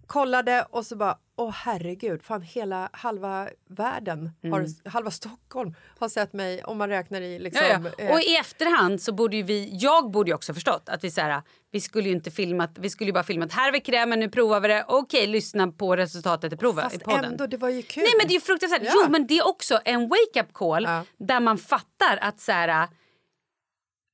Kollade 0.08 0.66
och 0.70 0.86
så 0.86 0.96
bara, 0.96 1.18
åh 1.38 1.52
herregud, 1.52 2.24
fan 2.24 2.42
hela 2.42 2.90
halva 2.94 3.50
världen, 3.70 4.32
har, 4.44 4.90
halva 4.90 5.12
Stockholm 5.12 5.76
har 6.00 6.10
sett 6.10 6.34
mig 6.34 6.64
om 6.64 6.78
man 6.78 6.90
räknar 6.90 7.22
i 7.22 7.40
liksom... 7.40 7.66
Mm. 7.66 7.84
Ja, 7.86 7.92
ja. 7.98 8.04
eh, 8.04 8.12
Och 8.14 8.22
i 8.22 8.36
efterhand 8.36 9.02
så 9.02 9.14
borde 9.14 9.38
ju 9.38 9.44
vi, 9.44 9.70
jag 9.78 10.12
borde 10.12 10.30
ju 10.30 10.36
också 10.36 10.54
förstått 10.54 10.90
att 10.90 11.04
vi 11.04 11.12
så 11.12 11.22
här, 11.22 11.42
vi 11.78 11.82
skulle 11.82 12.10
ju 12.10 12.16
inte 12.16 12.32
filmat, 12.32 12.78
vi 12.80 12.90
skulle 12.90 13.08
ju 13.08 13.14
bara 13.14 13.24
filmat 13.24 13.52
här 13.52 13.72
vi 13.72 13.80
krämen, 13.80 14.20
nu 14.20 14.30
provar 14.30 14.60
vi 14.60 14.68
det, 14.68 14.86
okej 14.88 15.28
lyssna 15.28 15.72
på 15.72 15.96
resultatet 15.96 16.54
i 16.54 16.58
provet 16.58 16.86
i 16.86 16.90
Fast 16.90 17.04
podden. 17.04 17.26
ändå, 17.26 17.48
det 17.48 17.58
var 17.58 17.70
ju 17.70 17.82
kul. 17.82 18.04
Nej 18.04 18.12
men 18.18 18.28
det 18.28 18.32
är 18.32 18.36
ju 18.36 18.42
fruktansvärt. 18.42 18.82
Ja. 18.86 18.92
Jo 18.96 19.12
men 19.12 19.28
det 19.28 19.38
är 19.38 19.48
också 19.48 19.80
en 19.86 20.10
wake 20.10 20.42
up 20.42 20.54
call 20.54 20.84
Ja. 20.84 21.04
där 21.18 21.40
man 21.40 21.58
fattar 21.58 22.18
att 22.22 22.40
så 22.40 22.52
här, 22.52 22.88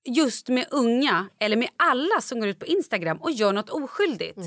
just 0.10 0.50
med 0.50 0.66
unga 0.72 1.30
eller 1.40 1.58
med 1.58 1.70
alla 1.78 2.22
som 2.22 2.40
går 2.40 2.50
ut 2.50 2.60
på 2.60 2.66
Instagram 2.66 3.18
och 3.18 3.32
gör 3.32 3.54
något 3.54 3.70
oskyldigt. 3.70 4.40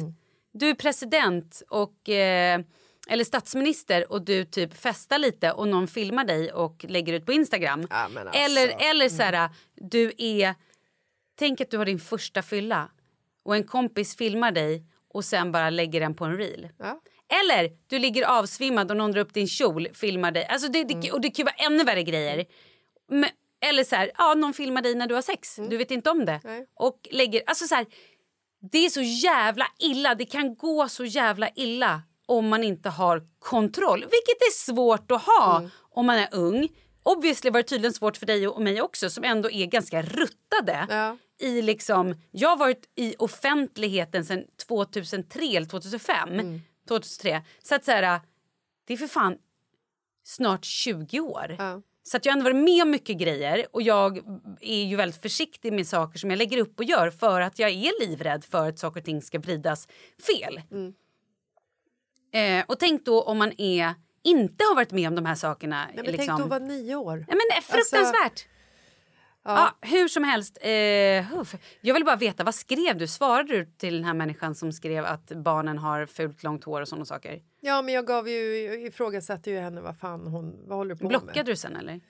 Du 0.52 0.68
är 0.68 0.74
president 0.74 1.62
och 1.68 2.08
eh, 2.08 2.60
eller 3.08 3.24
statsminister 3.24 4.12
och 4.12 4.24
du 4.24 4.44
typ 4.44 4.74
festar 4.76 5.18
lite 5.18 5.52
och 5.52 5.68
någon 5.68 5.88
filmar 5.88 6.24
dig 6.24 6.52
och 6.52 6.84
lägger 6.88 7.12
ut 7.12 7.26
på 7.26 7.32
Instagram. 7.32 7.86
Ja, 7.90 7.96
alltså. 7.96 8.38
Eller, 8.38 8.90
eller 8.90 9.08
så 9.08 9.22
här, 9.22 9.50
du 9.74 10.12
är... 10.18 10.54
Tänk 11.38 11.60
att 11.60 11.70
du 11.70 11.78
har 11.78 11.84
din 11.84 11.98
första 11.98 12.42
fylla 12.42 12.88
och 13.46 13.56
en 13.56 13.64
kompis 13.64 14.16
filmar 14.16 14.52
dig 14.52 14.84
och 15.14 15.24
sen 15.24 15.52
bara 15.52 15.70
lägger 15.70 16.00
den 16.00 16.14
på 16.14 16.24
en 16.24 16.36
reel. 16.36 16.68
Ja. 16.78 17.00
Eller 17.44 17.70
du 17.86 17.98
ligger 17.98 18.26
avsvimmad 18.26 18.90
och 18.90 18.96
någon 18.96 19.12
drar 19.12 19.20
upp 19.20 19.34
din 19.34 19.46
kjol, 19.48 19.88
filmar 19.94 20.30
dig. 20.30 20.46
Alltså 20.46 20.68
det, 20.68 20.80
Mm. 20.82 21.00
det, 21.00 21.12
Och 21.12 21.20
det 21.20 21.30
kan 21.30 21.44
vara 21.44 21.54
ännu 21.54 21.84
värre 21.84 22.02
grejer. 22.02 22.44
Men, 23.08 23.30
eller 23.60 23.84
så 23.84 23.96
här, 23.96 24.10
ja, 24.18 24.34
någon 24.34 24.54
filmar 24.54 24.82
dig 24.82 24.94
när 24.94 25.06
du 25.06 25.14
har 25.14 25.22
sex. 25.22 25.56
Du 25.70 25.76
vet 25.76 25.90
inte 25.90 26.10
om 26.10 26.24
det. 26.24 26.40
Mm. 26.44 26.56
Nej. 26.56 26.66
Och 26.74 27.08
lägger... 27.10 27.42
Alltså 27.46 27.66
så 27.66 27.74
här, 27.74 27.86
det 28.72 28.78
är 28.78 28.88
så 28.90 29.00
jävla 29.02 29.66
illa. 29.78 30.14
Det 30.14 30.24
kan 30.24 30.54
gå 30.56 30.88
så 30.88 31.04
jävla 31.04 31.48
illa 31.54 32.02
om 32.26 32.48
man 32.48 32.64
inte 32.64 32.88
har 32.88 33.22
kontroll. 33.38 34.00
Vilket 34.00 34.40
är 34.48 34.52
svårt 34.52 35.10
att 35.10 35.22
ha 35.22 35.58
Mm. 35.58 35.70
om 35.90 36.06
man 36.06 36.16
är 36.18 36.28
ung. 36.32 36.68
Obviously 37.02 37.50
var 37.50 37.60
det 37.62 37.68
tydligen 37.68 37.92
svårt 37.92 38.16
för 38.16 38.26
dig 38.26 38.48
och 38.48 38.62
mig 38.62 38.82
också 38.82 39.10
som 39.10 39.24
ändå 39.24 39.50
är 39.50 39.66
ganska 39.66 40.02
ruttade. 40.02 40.86
Ja. 40.88 41.16
I 41.38 41.62
liksom, 41.62 42.14
jag 42.30 42.48
har 42.48 42.56
varit 42.56 42.88
i 42.94 43.14
offentligheten 43.18 44.24
sedan 44.24 44.44
2003 44.66 45.40
eller 45.40 45.66
2005. 45.66 46.28
Mm. 46.28 46.60
2003. 46.88 47.42
Så 47.62 47.74
att 47.74 47.84
så 47.84 47.90
här, 47.90 48.20
det 48.86 48.92
är 48.92 48.96
för 48.96 49.06
fan 49.06 49.38
snart 50.24 50.64
20 50.64 51.20
år. 51.20 51.56
Ja. 51.58 51.82
Så 52.02 52.16
att 52.16 52.24
jag 52.24 52.32
har 52.32 52.38
ändå 52.38 52.50
varit 52.50 52.64
med 52.64 52.82
om 52.82 52.90
mycket 52.90 53.18
grejer 53.18 53.66
och 53.72 53.82
jag 53.82 54.18
är 54.60 54.84
ju 54.84 54.96
väldigt 54.96 55.22
försiktig 55.22 55.72
med 55.72 55.86
saker 55.86 56.18
som 56.18 56.30
jag 56.30 56.36
lägger 56.36 56.58
upp 56.58 56.78
och 56.78 56.84
gör 56.84 57.10
för 57.10 57.40
att 57.40 57.58
jag 57.58 57.70
är 57.70 58.06
livrädd 58.06 58.44
för 58.44 58.68
att 58.68 58.78
saker 58.78 59.00
och 59.00 59.04
ting 59.04 59.22
ska 59.22 59.38
vridas 59.38 59.88
fel. 60.26 60.60
Mm. 60.70 60.94
Eh, 62.32 62.64
och 62.68 62.78
tänk 62.78 63.04
då 63.04 63.22
om 63.22 63.38
man 63.38 63.52
är, 63.60 63.94
inte 64.22 64.64
har 64.64 64.74
varit 64.74 64.92
med 64.92 65.08
om 65.08 65.14
de 65.14 65.26
här 65.26 65.34
sakerna. 65.34 65.86
Nej, 65.86 65.96
men 65.96 66.04
liksom. 66.04 66.26
Tänk 66.26 66.40
då 66.40 66.46
vara 66.46 66.58
nio 66.58 66.96
år. 66.96 67.16
Nej, 67.16 67.26
men 67.28 67.40
det 67.50 67.56
är 67.56 68.55
ja. 69.46 69.76
hur 69.80 70.08
som 70.08 70.24
helst. 70.24 70.58
Eh, 70.60 70.70
jag 71.80 71.94
vill 71.94 72.04
bara 72.04 72.16
veta, 72.16 72.44
vad 72.44 72.54
skrev 72.54 72.98
du? 72.98 73.06
Svarade 73.06 73.52
du 73.52 73.64
till 73.64 73.94
den 73.94 74.04
här 74.04 74.14
människan 74.14 74.54
som 74.54 74.72
skrev 74.72 75.04
att 75.04 75.26
barnen 75.26 75.78
har 75.78 76.06
fult 76.06 76.42
långt 76.42 76.64
hår 76.64 76.80
och 76.80 76.88
sådana 76.88 77.04
saker? 77.04 77.42
Ja, 77.60 77.82
men 77.82 77.94
jag 77.94 78.06
gav 78.06 78.28
ju, 78.28 78.36
ifrågasatte 78.86 79.50
ju 79.50 79.58
henne 79.58 79.80
vad 79.80 79.98
fan 79.98 80.26
hon, 80.26 80.68
vad 80.68 80.78
håller 80.78 80.94
på 80.94 81.08
Blockade 81.08 81.32
med? 81.36 81.46
du 81.46 81.56
sen 81.56 81.76
eller? 81.76 82.00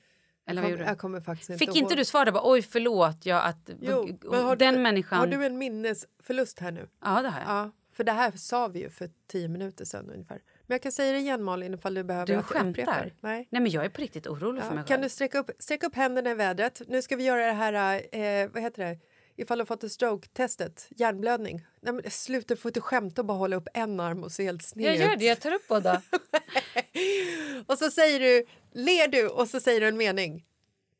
Eller 0.49 0.63
vad 0.63 0.71
jag 0.71 0.99
kommer 0.99 1.21
faktiskt 1.21 1.51
inte 1.51 1.59
Fick 1.59 1.69
inte 1.69 1.79
ihåg. 1.79 1.99
du 1.99 2.05
svara 2.05 2.33
bara 2.33 2.51
oj 2.51 2.63
förlåt 2.63 3.27
jag 3.27 3.45
att 3.45 3.71
Jo, 3.81 4.19
den 4.59 4.75
du, 4.75 4.81
människan. 4.81 5.19
Har 5.19 5.27
du 5.27 5.47
en 5.47 5.59
minnesförlust 5.59 6.59
här 6.59 6.71
nu? 6.71 6.89
Ja 7.05 7.23
det 7.23 7.29
har 7.29 7.41
jag. 7.41 7.49
Ja, 7.49 7.71
för 7.93 8.05
det 8.05 8.13
här 8.13 8.31
sa 8.31 8.69
vi 8.69 8.79
ju 8.79 8.91
för 8.91 9.11
tio 9.27 9.49
minuter 9.49 9.85
sedan 9.85 10.11
ungefär. 10.11 10.41
Men 10.67 10.75
jag 10.75 10.83
kan 10.83 10.93
säga 10.93 11.13
det 11.13 11.19
igen 11.19 11.43
Malin 11.43 11.75
ifall 11.75 11.95
du 11.95 12.05
behöver 12.05 12.27
Du 12.27 12.35
att 12.35 12.51
jag 12.55 12.69
upprepar. 12.69 13.15
Nej. 13.21 13.49
Nej 13.51 13.63
men 13.63 13.71
jag 13.73 13.85
är 13.85 13.89
på 13.89 14.01
riktigt 14.01 14.27
orolig 14.27 14.63
för 14.63 14.69
Ja, 14.71 14.75
mig 14.75 14.85
kan 14.85 14.95
själv. 14.95 15.03
du 15.03 15.09
sträcka 15.09 15.39
upp, 15.39 15.51
sträcka 15.59 15.87
upp 15.87 15.95
händerna 15.95 16.31
i 16.31 16.35
vädret? 16.35 16.83
Nu 16.89 17.03
ska 17.03 17.17
vi 17.17 17.25
göra 17.25 17.47
det 17.47 17.53
här, 17.53 18.03
eh, 18.17 18.49
vad 18.49 18.63
heter 18.63 18.85
det? 18.85 18.99
Ifall 19.39 19.59
du 19.59 19.61
har 19.63 19.67
fått 19.67 19.85
ett 19.85 19.93
stroke-testet, 19.93 20.87
hjärnblödning. 20.91 21.67
Nej, 21.81 21.93
men 21.95 22.11
sluta, 22.11 22.57
får 22.57 22.69
inte 22.69 22.81
skämta 22.81 23.23
och 23.23 23.27
bara 23.27 23.39
hålla 23.39 23.57
upp 23.57 23.69
en 23.75 24.01
arm 24.01 24.25
och 24.25 24.33
se 24.33 24.45
helt 24.45 24.63
sned 24.63 24.87
Jag 24.87 24.97
gör 24.97 25.17
det, 25.17 25.25
jag 25.25 25.41
tar 25.41 25.53
upp 25.53 25.69
båda. 25.69 26.03
Och 27.67 27.79
så 27.79 27.91
säger 27.91 28.21
du, 28.21 28.47
ler 28.73 29.09
du 29.09 29.29
och 29.29 29.49
så 29.49 29.61
säger 29.61 29.81
du 29.81 29.89
en 29.89 29.97
mening. 29.97 30.45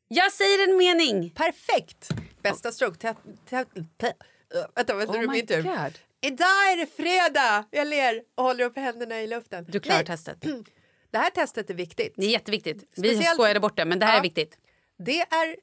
jag 0.07 0.31
säger 0.31 0.69
en 0.69 0.77
mening. 0.77 1.29
Perfekt! 1.29 2.09
Bästa 2.41 2.71
stroke-testet. 2.71 3.17
Vänta, 4.75 4.93
vänta, 4.95 5.13
Oh 5.13 5.31
my. 5.31 5.41
God. 5.41 5.99
Idag 6.21 6.71
är 6.71 6.77
det 6.77 6.85
fredag! 6.85 7.65
Jag 7.71 7.87
ler 7.87 8.21
och 8.35 8.43
håller 8.43 8.63
upp 8.65 8.75
händerna 8.75 9.21
i 9.21 9.27
luften. 9.27 9.65
Du 9.67 9.79
klarar 9.79 9.97
Nej, 9.99 10.05
testet. 10.05 10.37
Det 11.11 11.17
här 11.17 11.29
testet 11.29 11.69
är 11.69 11.73
viktigt. 11.73 12.13
Det 12.17 12.25
är 12.25 12.29
jätteviktigt. 12.29 12.77
Vi 12.95 13.09
Speciellt- 13.09 13.33
skojade 13.33 13.59
bort 13.59 13.77
det 13.77 13.85
men 13.85 13.99
det 13.99 14.05
här 14.05 14.13
Ja. 14.13 14.19
är 14.19 14.23
viktigt. 14.23 14.57
Det 15.05 15.21
är 15.21 15.55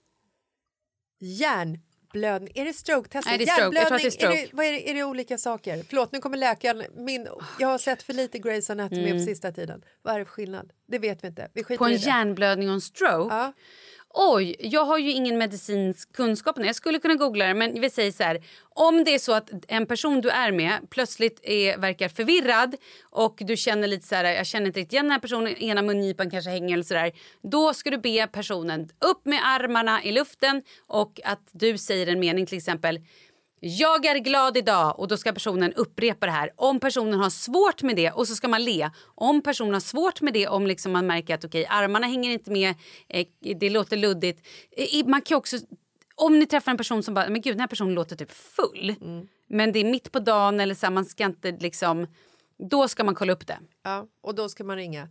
hjärnblödning. 1.21 2.53
Är 2.55 2.65
det 2.65 2.73
stroke-testet? 2.73 3.27
Nej, 3.31 3.39
det 3.39 3.45
är 3.45 3.55
stroke. 3.57 3.77
Jag 3.77 3.87
tror 3.87 3.97
att 3.97 4.03
det 4.03 4.09
är 4.09 4.11
stroke. 4.11 4.49
vad 4.53 4.67
är, 4.67 4.73
det, 4.73 4.91
är 4.91 4.95
det 4.95 5.05
olika 5.05 5.39
saker? 5.39 5.85
Förlåt, 5.89 6.13
nu 6.13 6.19
kommer 6.21 6.37
läkaren. 6.37 6.85
Min, 6.97 7.29
jag 7.59 7.69
har 7.69 7.79
sett 7.79 8.03
för 8.03 8.13
lite 8.13 8.39
Grey's 8.39 8.71
Anatomy 8.73 9.13
på 9.13 9.19
sista 9.19 9.53
tiden. 9.53 9.85
Vad 10.03 10.15
är 10.15 10.19
det 10.19 10.25
för 10.25 10.33
skillnad? 10.33 10.73
Det 10.89 10.99
vet 10.99 11.25
vi 11.25 11.29
inte. 11.29 11.51
Vi 11.55 11.61
Mm. 11.69 11.79
På 11.79 11.85
en 11.85 11.91
det. 11.91 11.97
hjärnblödning 11.97 12.69
och 12.69 12.75
en 12.75 12.81
stroke? 12.81 13.35
Ja. 13.35 13.53
Oj, 14.17 14.57
jag 14.59 14.85
har 14.85 14.99
ju 14.99 15.11
ingen 15.11 15.39
medicinsk 15.39 16.13
kunskap. 16.13 16.57
Jag 16.59 16.75
skulle 16.75 16.99
kunna 16.99 17.15
googla 17.15 17.47
det, 17.47 17.55
men 17.55 17.81
vi 17.81 17.91
säger 17.91 18.13
så 18.13 18.23
här. 18.23 18.45
Om 18.69 19.05
det 19.05 19.15
är 19.15 19.19
så 19.19 19.33
att 19.33 19.51
en 19.69 19.87
person 19.87 20.21
du 20.21 20.31
är 20.31 20.53
med 20.53 20.73
plötsligt 20.91 21.41
är, 21.43 21.79
verkar 21.79 22.09
förvirrad 22.09 22.77
och 23.11 23.37
du 23.41 23.57
känner 23.57 23.89
lite 23.89 24.07
så 24.07 24.15
här, 24.15 24.25
jag 24.25 24.47
känner 24.47 24.67
inte 24.67 24.81
riktigt 24.81 24.93
igen 24.93 25.05
den 25.05 25.13
här 25.13 25.19
personen, 25.19 25.57
ena 25.57 25.83
mungipan 25.83 26.31
kanske 26.31 26.51
hänger 26.51 26.75
eller 26.75 26.85
så 26.85 26.95
där. 26.95 27.13
Då 27.43 27.75
ska 27.75 27.91
du 27.91 27.99
be 27.99 28.27
personen 28.27 28.89
upp 28.99 29.27
med 29.27 29.41
armarna 29.45 30.05
i 30.05 30.13
luften 30.13 30.63
och 30.87 31.21
att 31.25 31.49
du 31.53 31.79
säger 31.79 32.07
en 32.07 32.21
mening 32.21 32.47
till 32.47 32.59
exempel. 32.59 33.01
Jag 33.67 34.07
är 34.07 34.19
glad 34.19 34.57
idag 34.57 34.99
och 34.99 35.09
då 35.09 35.17
ska 35.17 35.33
personen 35.33 35.73
upprepa 35.73 36.27
det 36.27 36.33
här. 36.33 36.51
Om 36.57 36.81
personen 36.81 37.21
har 37.21 37.31
svårt 37.31 37.83
med 37.83 37.97
det 37.97 38.11
och 38.11 38.29
så 38.29 38.35
ska 38.35 38.49
man 38.49 38.65
le. 38.65 38.91
Om 39.05 39.43
personen 39.43 39.73
har 39.73 39.81
svårt 39.81 40.21
med 40.21 40.35
det 40.35 40.49
om 40.49 40.67
liksom 40.67 40.93
man 40.93 41.07
märker 41.07 41.35
att 41.35 41.45
okej 41.45 41.67
armarna 41.67 42.07
hänger 42.07 42.31
inte 42.31 42.51
med, 42.51 42.75
eh, 43.09 43.27
det 43.61 43.71
låter 43.71 43.97
luddigt. 43.97 44.47
Eh, 44.71 45.07
man 45.07 45.23
kan 45.23 45.37
också, 45.37 45.57
om 46.15 46.39
ni 46.39 46.47
träffar 46.47 46.71
en 46.71 46.77
person 46.79 47.03
som 47.03 47.15
bara, 47.15 47.29
men 47.29 47.41
gud 47.41 47.55
den 47.55 47.61
här 47.61 47.67
personen 47.67 47.95
låter 47.95 48.17
typ 48.17 48.33
full. 48.33 48.95
Men 49.49 49.73
det 49.73 49.79
är 49.79 49.85
mitt 49.85 50.13
på 50.13 50.19
dagen 50.19 50.61
eller 50.61 50.75
så 50.75 50.91
man 50.91 51.05
ska 51.05 51.25
inte 51.25 51.51
liksom, 51.51 52.07
då 52.71 52.89
ska 52.89 53.05
man 53.05 53.15
kolla 53.15 53.33
upp 53.33 53.47
det. 53.47 53.59
Ja, 53.83 54.07
och 54.21 54.35
då 54.35 54.49
ska 54.49 54.65
man 54.65 54.77
ringa 54.77 55.09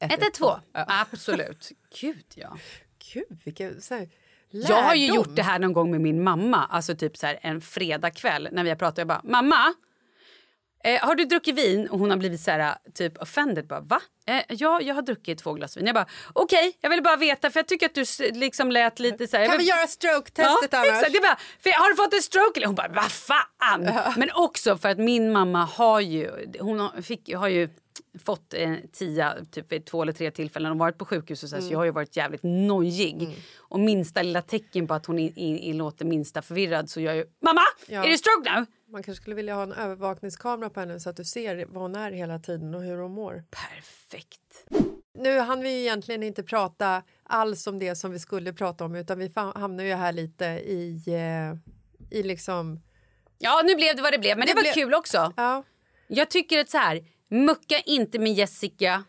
112, 0.00 0.60
absolut. 0.72 1.72
Gud 2.00 2.24
ja. 2.34 2.56
Gud, 3.14 3.40
vilken 3.44 3.82
så 3.82 3.94
här, 3.94 4.08
Jag 4.50 4.82
har 4.82 4.94
ju 4.94 5.00
lärdom. 5.06 5.16
gjort 5.16 5.36
det 5.36 5.42
här 5.42 5.58
någon 5.58 5.72
gång 5.72 5.90
med 5.90 6.00
min 6.00 6.22
mamma, 6.24 6.66
alltså 6.70 6.94
typ 6.96 7.16
så 7.16 7.26
här 7.26 7.38
en 7.42 7.60
fredagkväll 7.60 8.48
när 8.52 8.62
vi 8.64 8.68
har 8.68 8.76
pratat. 8.76 8.98
Jag 8.98 9.06
bara, 9.08 9.20
mamma, 9.24 9.74
eh, 10.84 11.00
har 11.06 11.14
du 11.14 11.24
druckit 11.24 11.54
vin? 11.58 11.88
Och 11.88 11.98
hon 11.98 12.10
har 12.10 12.16
blivit 12.16 12.40
så 12.40 12.50
här 12.50 12.76
typ 12.94 13.22
offended. 13.22 13.66
Bara, 13.66 13.80
Va? 13.80 14.00
Eh, 14.26 14.42
ja, 14.48 14.80
jag 14.80 14.94
har 14.94 15.02
druckit 15.02 15.38
två 15.38 15.52
glas 15.52 15.76
vin. 15.76 15.86
Jag 15.86 15.94
bara, 15.94 16.06
okej, 16.32 16.76
jag 16.80 16.90
vill 16.90 17.02
bara 17.02 17.16
veta 17.16 17.50
för 17.50 17.58
jag 17.60 17.66
tycker 17.68 17.86
att 17.86 17.94
du 17.94 18.04
liksom 18.32 18.70
lät 18.70 18.98
lite 18.98 19.26
så 19.28 19.36
här. 19.36 19.44
jag 19.44 19.50
Kan 19.50 19.58
vill- 19.58 19.66
vi 19.66 19.70
göra 19.70 19.86
stroke-testet 19.86 20.68
ja, 20.72 20.78
annars? 20.78 20.88
Exakt, 20.88 21.14
jag 21.14 21.22
bara, 21.22 21.38
för 21.62 21.70
har 21.82 21.90
du 21.90 21.96
fått 21.96 22.14
en 22.14 22.22
stroke? 22.22 22.58
Eller 22.58 22.66
hon 22.66 22.74
bara, 22.76 22.88
vad 22.88 23.12
fan? 23.12 23.90
Men 24.16 24.30
också 24.34 24.78
för 24.78 24.88
att 24.88 24.98
min 24.98 25.32
mamma 25.32 25.64
har 25.64 26.00
ju, 26.00 26.30
hon 26.60 26.80
har, 26.80 27.02
fick, 27.02 27.34
har 27.34 27.48
ju 27.48 27.68
fått 28.24 28.54
en 28.54 28.88
tia 28.88 29.36
typ 29.50 29.72
vid 29.72 29.86
två 29.86 30.02
eller 30.02 30.12
tre 30.12 30.30
tillfällen 30.30 30.72
och 30.72 30.78
varit 30.78 30.98
på 30.98 31.04
sjukhus 31.04 31.42
och 31.42 31.48
så, 31.48 31.56
här, 31.56 31.62
så 31.62 31.72
jag 31.72 31.78
har 31.78 31.84
ju 31.84 31.90
varit 31.90 32.16
jävligt 32.16 32.42
nojig. 32.42 33.36
Och 33.58 33.80
minsta 33.80 34.22
lilla 34.22 34.42
tecken 34.42 34.86
på 34.86 34.94
att 34.94 35.06
hon 35.06 35.18
i, 35.18 35.32
i, 35.36 35.70
i 35.70 35.72
låter 35.72 36.04
minsta 36.04 36.42
förvirrad 36.42 36.90
så 36.90 37.00
jag 37.00 37.16
ju, 37.16 37.24
mamma, 37.42 37.60
Ja. 37.88 38.04
är 38.04 38.08
det 38.08 38.18
stroke 38.18 38.50
nu? 38.60 38.66
Man 38.92 39.02
kanske 39.02 39.22
skulle 39.22 39.36
vilja 39.36 39.54
ha 39.54 39.62
en 39.62 39.72
övervakningskamera 39.72 40.70
på 40.70 40.80
henne 40.80 41.00
så 41.00 41.10
att 41.10 41.16
du 41.16 41.24
ser 41.24 41.64
vad 41.68 41.82
hon 41.82 41.94
är 41.96 42.10
hela 42.12 42.38
tiden 42.38 42.74
och 42.74 42.82
hur 42.82 42.96
hon 42.96 43.12
mår. 43.12 43.44
Perfekt. 43.50 44.66
Nu 45.18 45.38
hann 45.38 45.60
vi 45.60 45.80
egentligen 45.80 46.22
inte 46.22 46.42
prata 46.42 47.02
alls 47.22 47.66
om 47.66 47.78
det 47.78 47.96
som 47.96 48.10
vi 48.10 48.18
skulle 48.18 48.52
prata 48.52 48.84
om 48.84 48.94
utan 48.94 49.18
vi 49.18 49.32
hamnar 49.54 49.84
ju 49.84 49.94
här 49.94 50.12
lite 50.12 50.44
i, 50.46 51.02
eh, 51.06 52.18
i 52.18 52.22
liksom... 52.22 52.80
Ja, 53.38 53.62
nu 53.64 53.74
blev 53.74 53.96
det 53.96 54.02
vad 54.02 54.12
det 54.12 54.18
blev, 54.18 54.38
men 54.38 54.46
det, 54.46 54.52
Det 54.52 54.56
var 54.56 54.62
blev- 54.62 54.72
kul 54.74 54.94
också. 54.94 55.32
Ja, 55.36 55.62
Jag 56.08 56.30
tycker 56.30 56.58
att 56.60 56.68
så 56.70 56.78
här, 56.78 57.04
mucka 57.30 57.80
inte 57.80 58.18
med 58.18 58.32
Jessica 58.32 59.04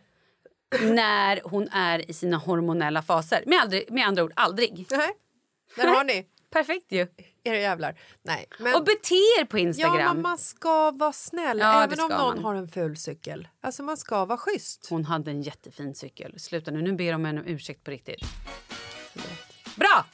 när 0.81 1.41
hon 1.43 1.67
är 1.71 2.09
i 2.09 2.13
sina 2.13 2.37
hormonella 2.37 3.01
faser. 3.01 3.43
Med, 3.45 3.59
aldrig, 3.61 3.91
med 3.91 4.07
andra 4.07 4.23
ord, 4.23 4.33
aldrig. 4.35 4.85
nej. 4.91 5.09
Där 5.75 5.87
har 5.87 6.03
ni 6.03 6.25
Perfekt 6.51 6.91
ju. 6.91 7.07
era 7.43 7.57
jävlar. 7.57 7.99
Nej, 8.23 8.45
men... 8.59 8.75
Och 8.75 8.83
bete 8.83 9.15
er 9.15 9.45
på 9.45 9.57
Ja, 9.57 9.61
Instagram. 9.61 10.13
men 10.15 10.21
man 10.21 10.37
ska 10.37 10.91
vara 10.91 11.13
snäll 11.13 11.59
Ja, 11.59 11.83
även 11.83 11.99
om 11.99 12.09
någon 12.09 12.35
man. 12.35 12.43
har 12.43 12.55
en 12.55 12.67
ful 12.67 12.97
cykel. 12.97 13.47
Alltså 13.61 13.83
man 13.83 13.97
ska 13.97 14.25
vara 14.25 14.37
schysst. 14.37 14.87
Hon 14.89 15.05
hade 15.05 15.31
en 15.31 15.41
jättefin 15.41 15.95
cykel. 15.95 16.39
Sluta 16.39 16.71
nu, 16.71 16.81
nu 16.81 16.93
ber 16.93 17.11
de 17.11 17.25
henne 17.25 17.41
om 17.41 17.47
ursäkt 17.47 17.83
på 17.83 17.91
riktigt. 17.91 18.21
Bra! 19.75 20.05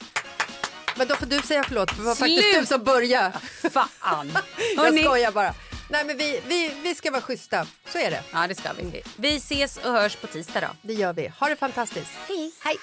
Men 0.96 1.08
då 1.08 1.14
får 1.14 1.26
du 1.26 1.38
säga 1.40 1.64
förlåt 1.64 1.90
för 1.90 1.96
det 1.98 2.02
var 2.06 2.14
Slut! 2.14 2.28
faktiskt 2.40 2.60
du 2.60 2.66
som 2.66 2.84
började. 2.84 3.32
Fan! 3.70 4.32
Jag 4.76 5.00
skojar 5.00 5.32
bara. 5.32 5.54
Nej 5.94 6.04
men 6.04 6.16
vi, 6.16 6.40
vi, 6.48 6.70
vi 6.82 6.94
ska 6.94 7.10
vara 7.10 7.22
schyssta. 7.22 7.66
Så 7.86 7.98
är 7.98 8.10
det. 8.10 8.22
Ja, 8.32 8.46
det 8.46 8.54
ska 8.54 8.72
vi. 8.72 9.02
Vi 9.16 9.36
ses 9.36 9.76
och 9.76 9.92
hörs 9.92 10.16
på 10.16 10.26
tisdag 10.26 10.60
då. 10.60 10.68
Det 10.82 10.94
gör 10.94 11.12
vi. 11.12 11.32
Ha 11.40 11.48
det 11.48 11.56
fantastiskt. 11.56 12.10
Hej. 12.28 12.52
Hej. 12.64 12.76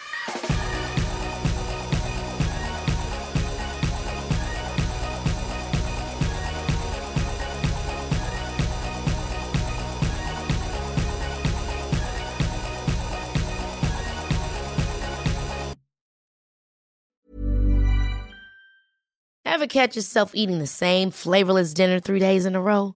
Ever 19.45 19.67
catch 19.67 19.95
yourself 19.95 20.31
eating 20.33 20.59
the 20.59 20.65
same 20.65 21.11
flavorless 21.11 21.73
dinner 21.73 21.99
three 21.99 22.19
days 22.19 22.45
in 22.45 22.55
a 22.55 22.61
row? 22.61 22.95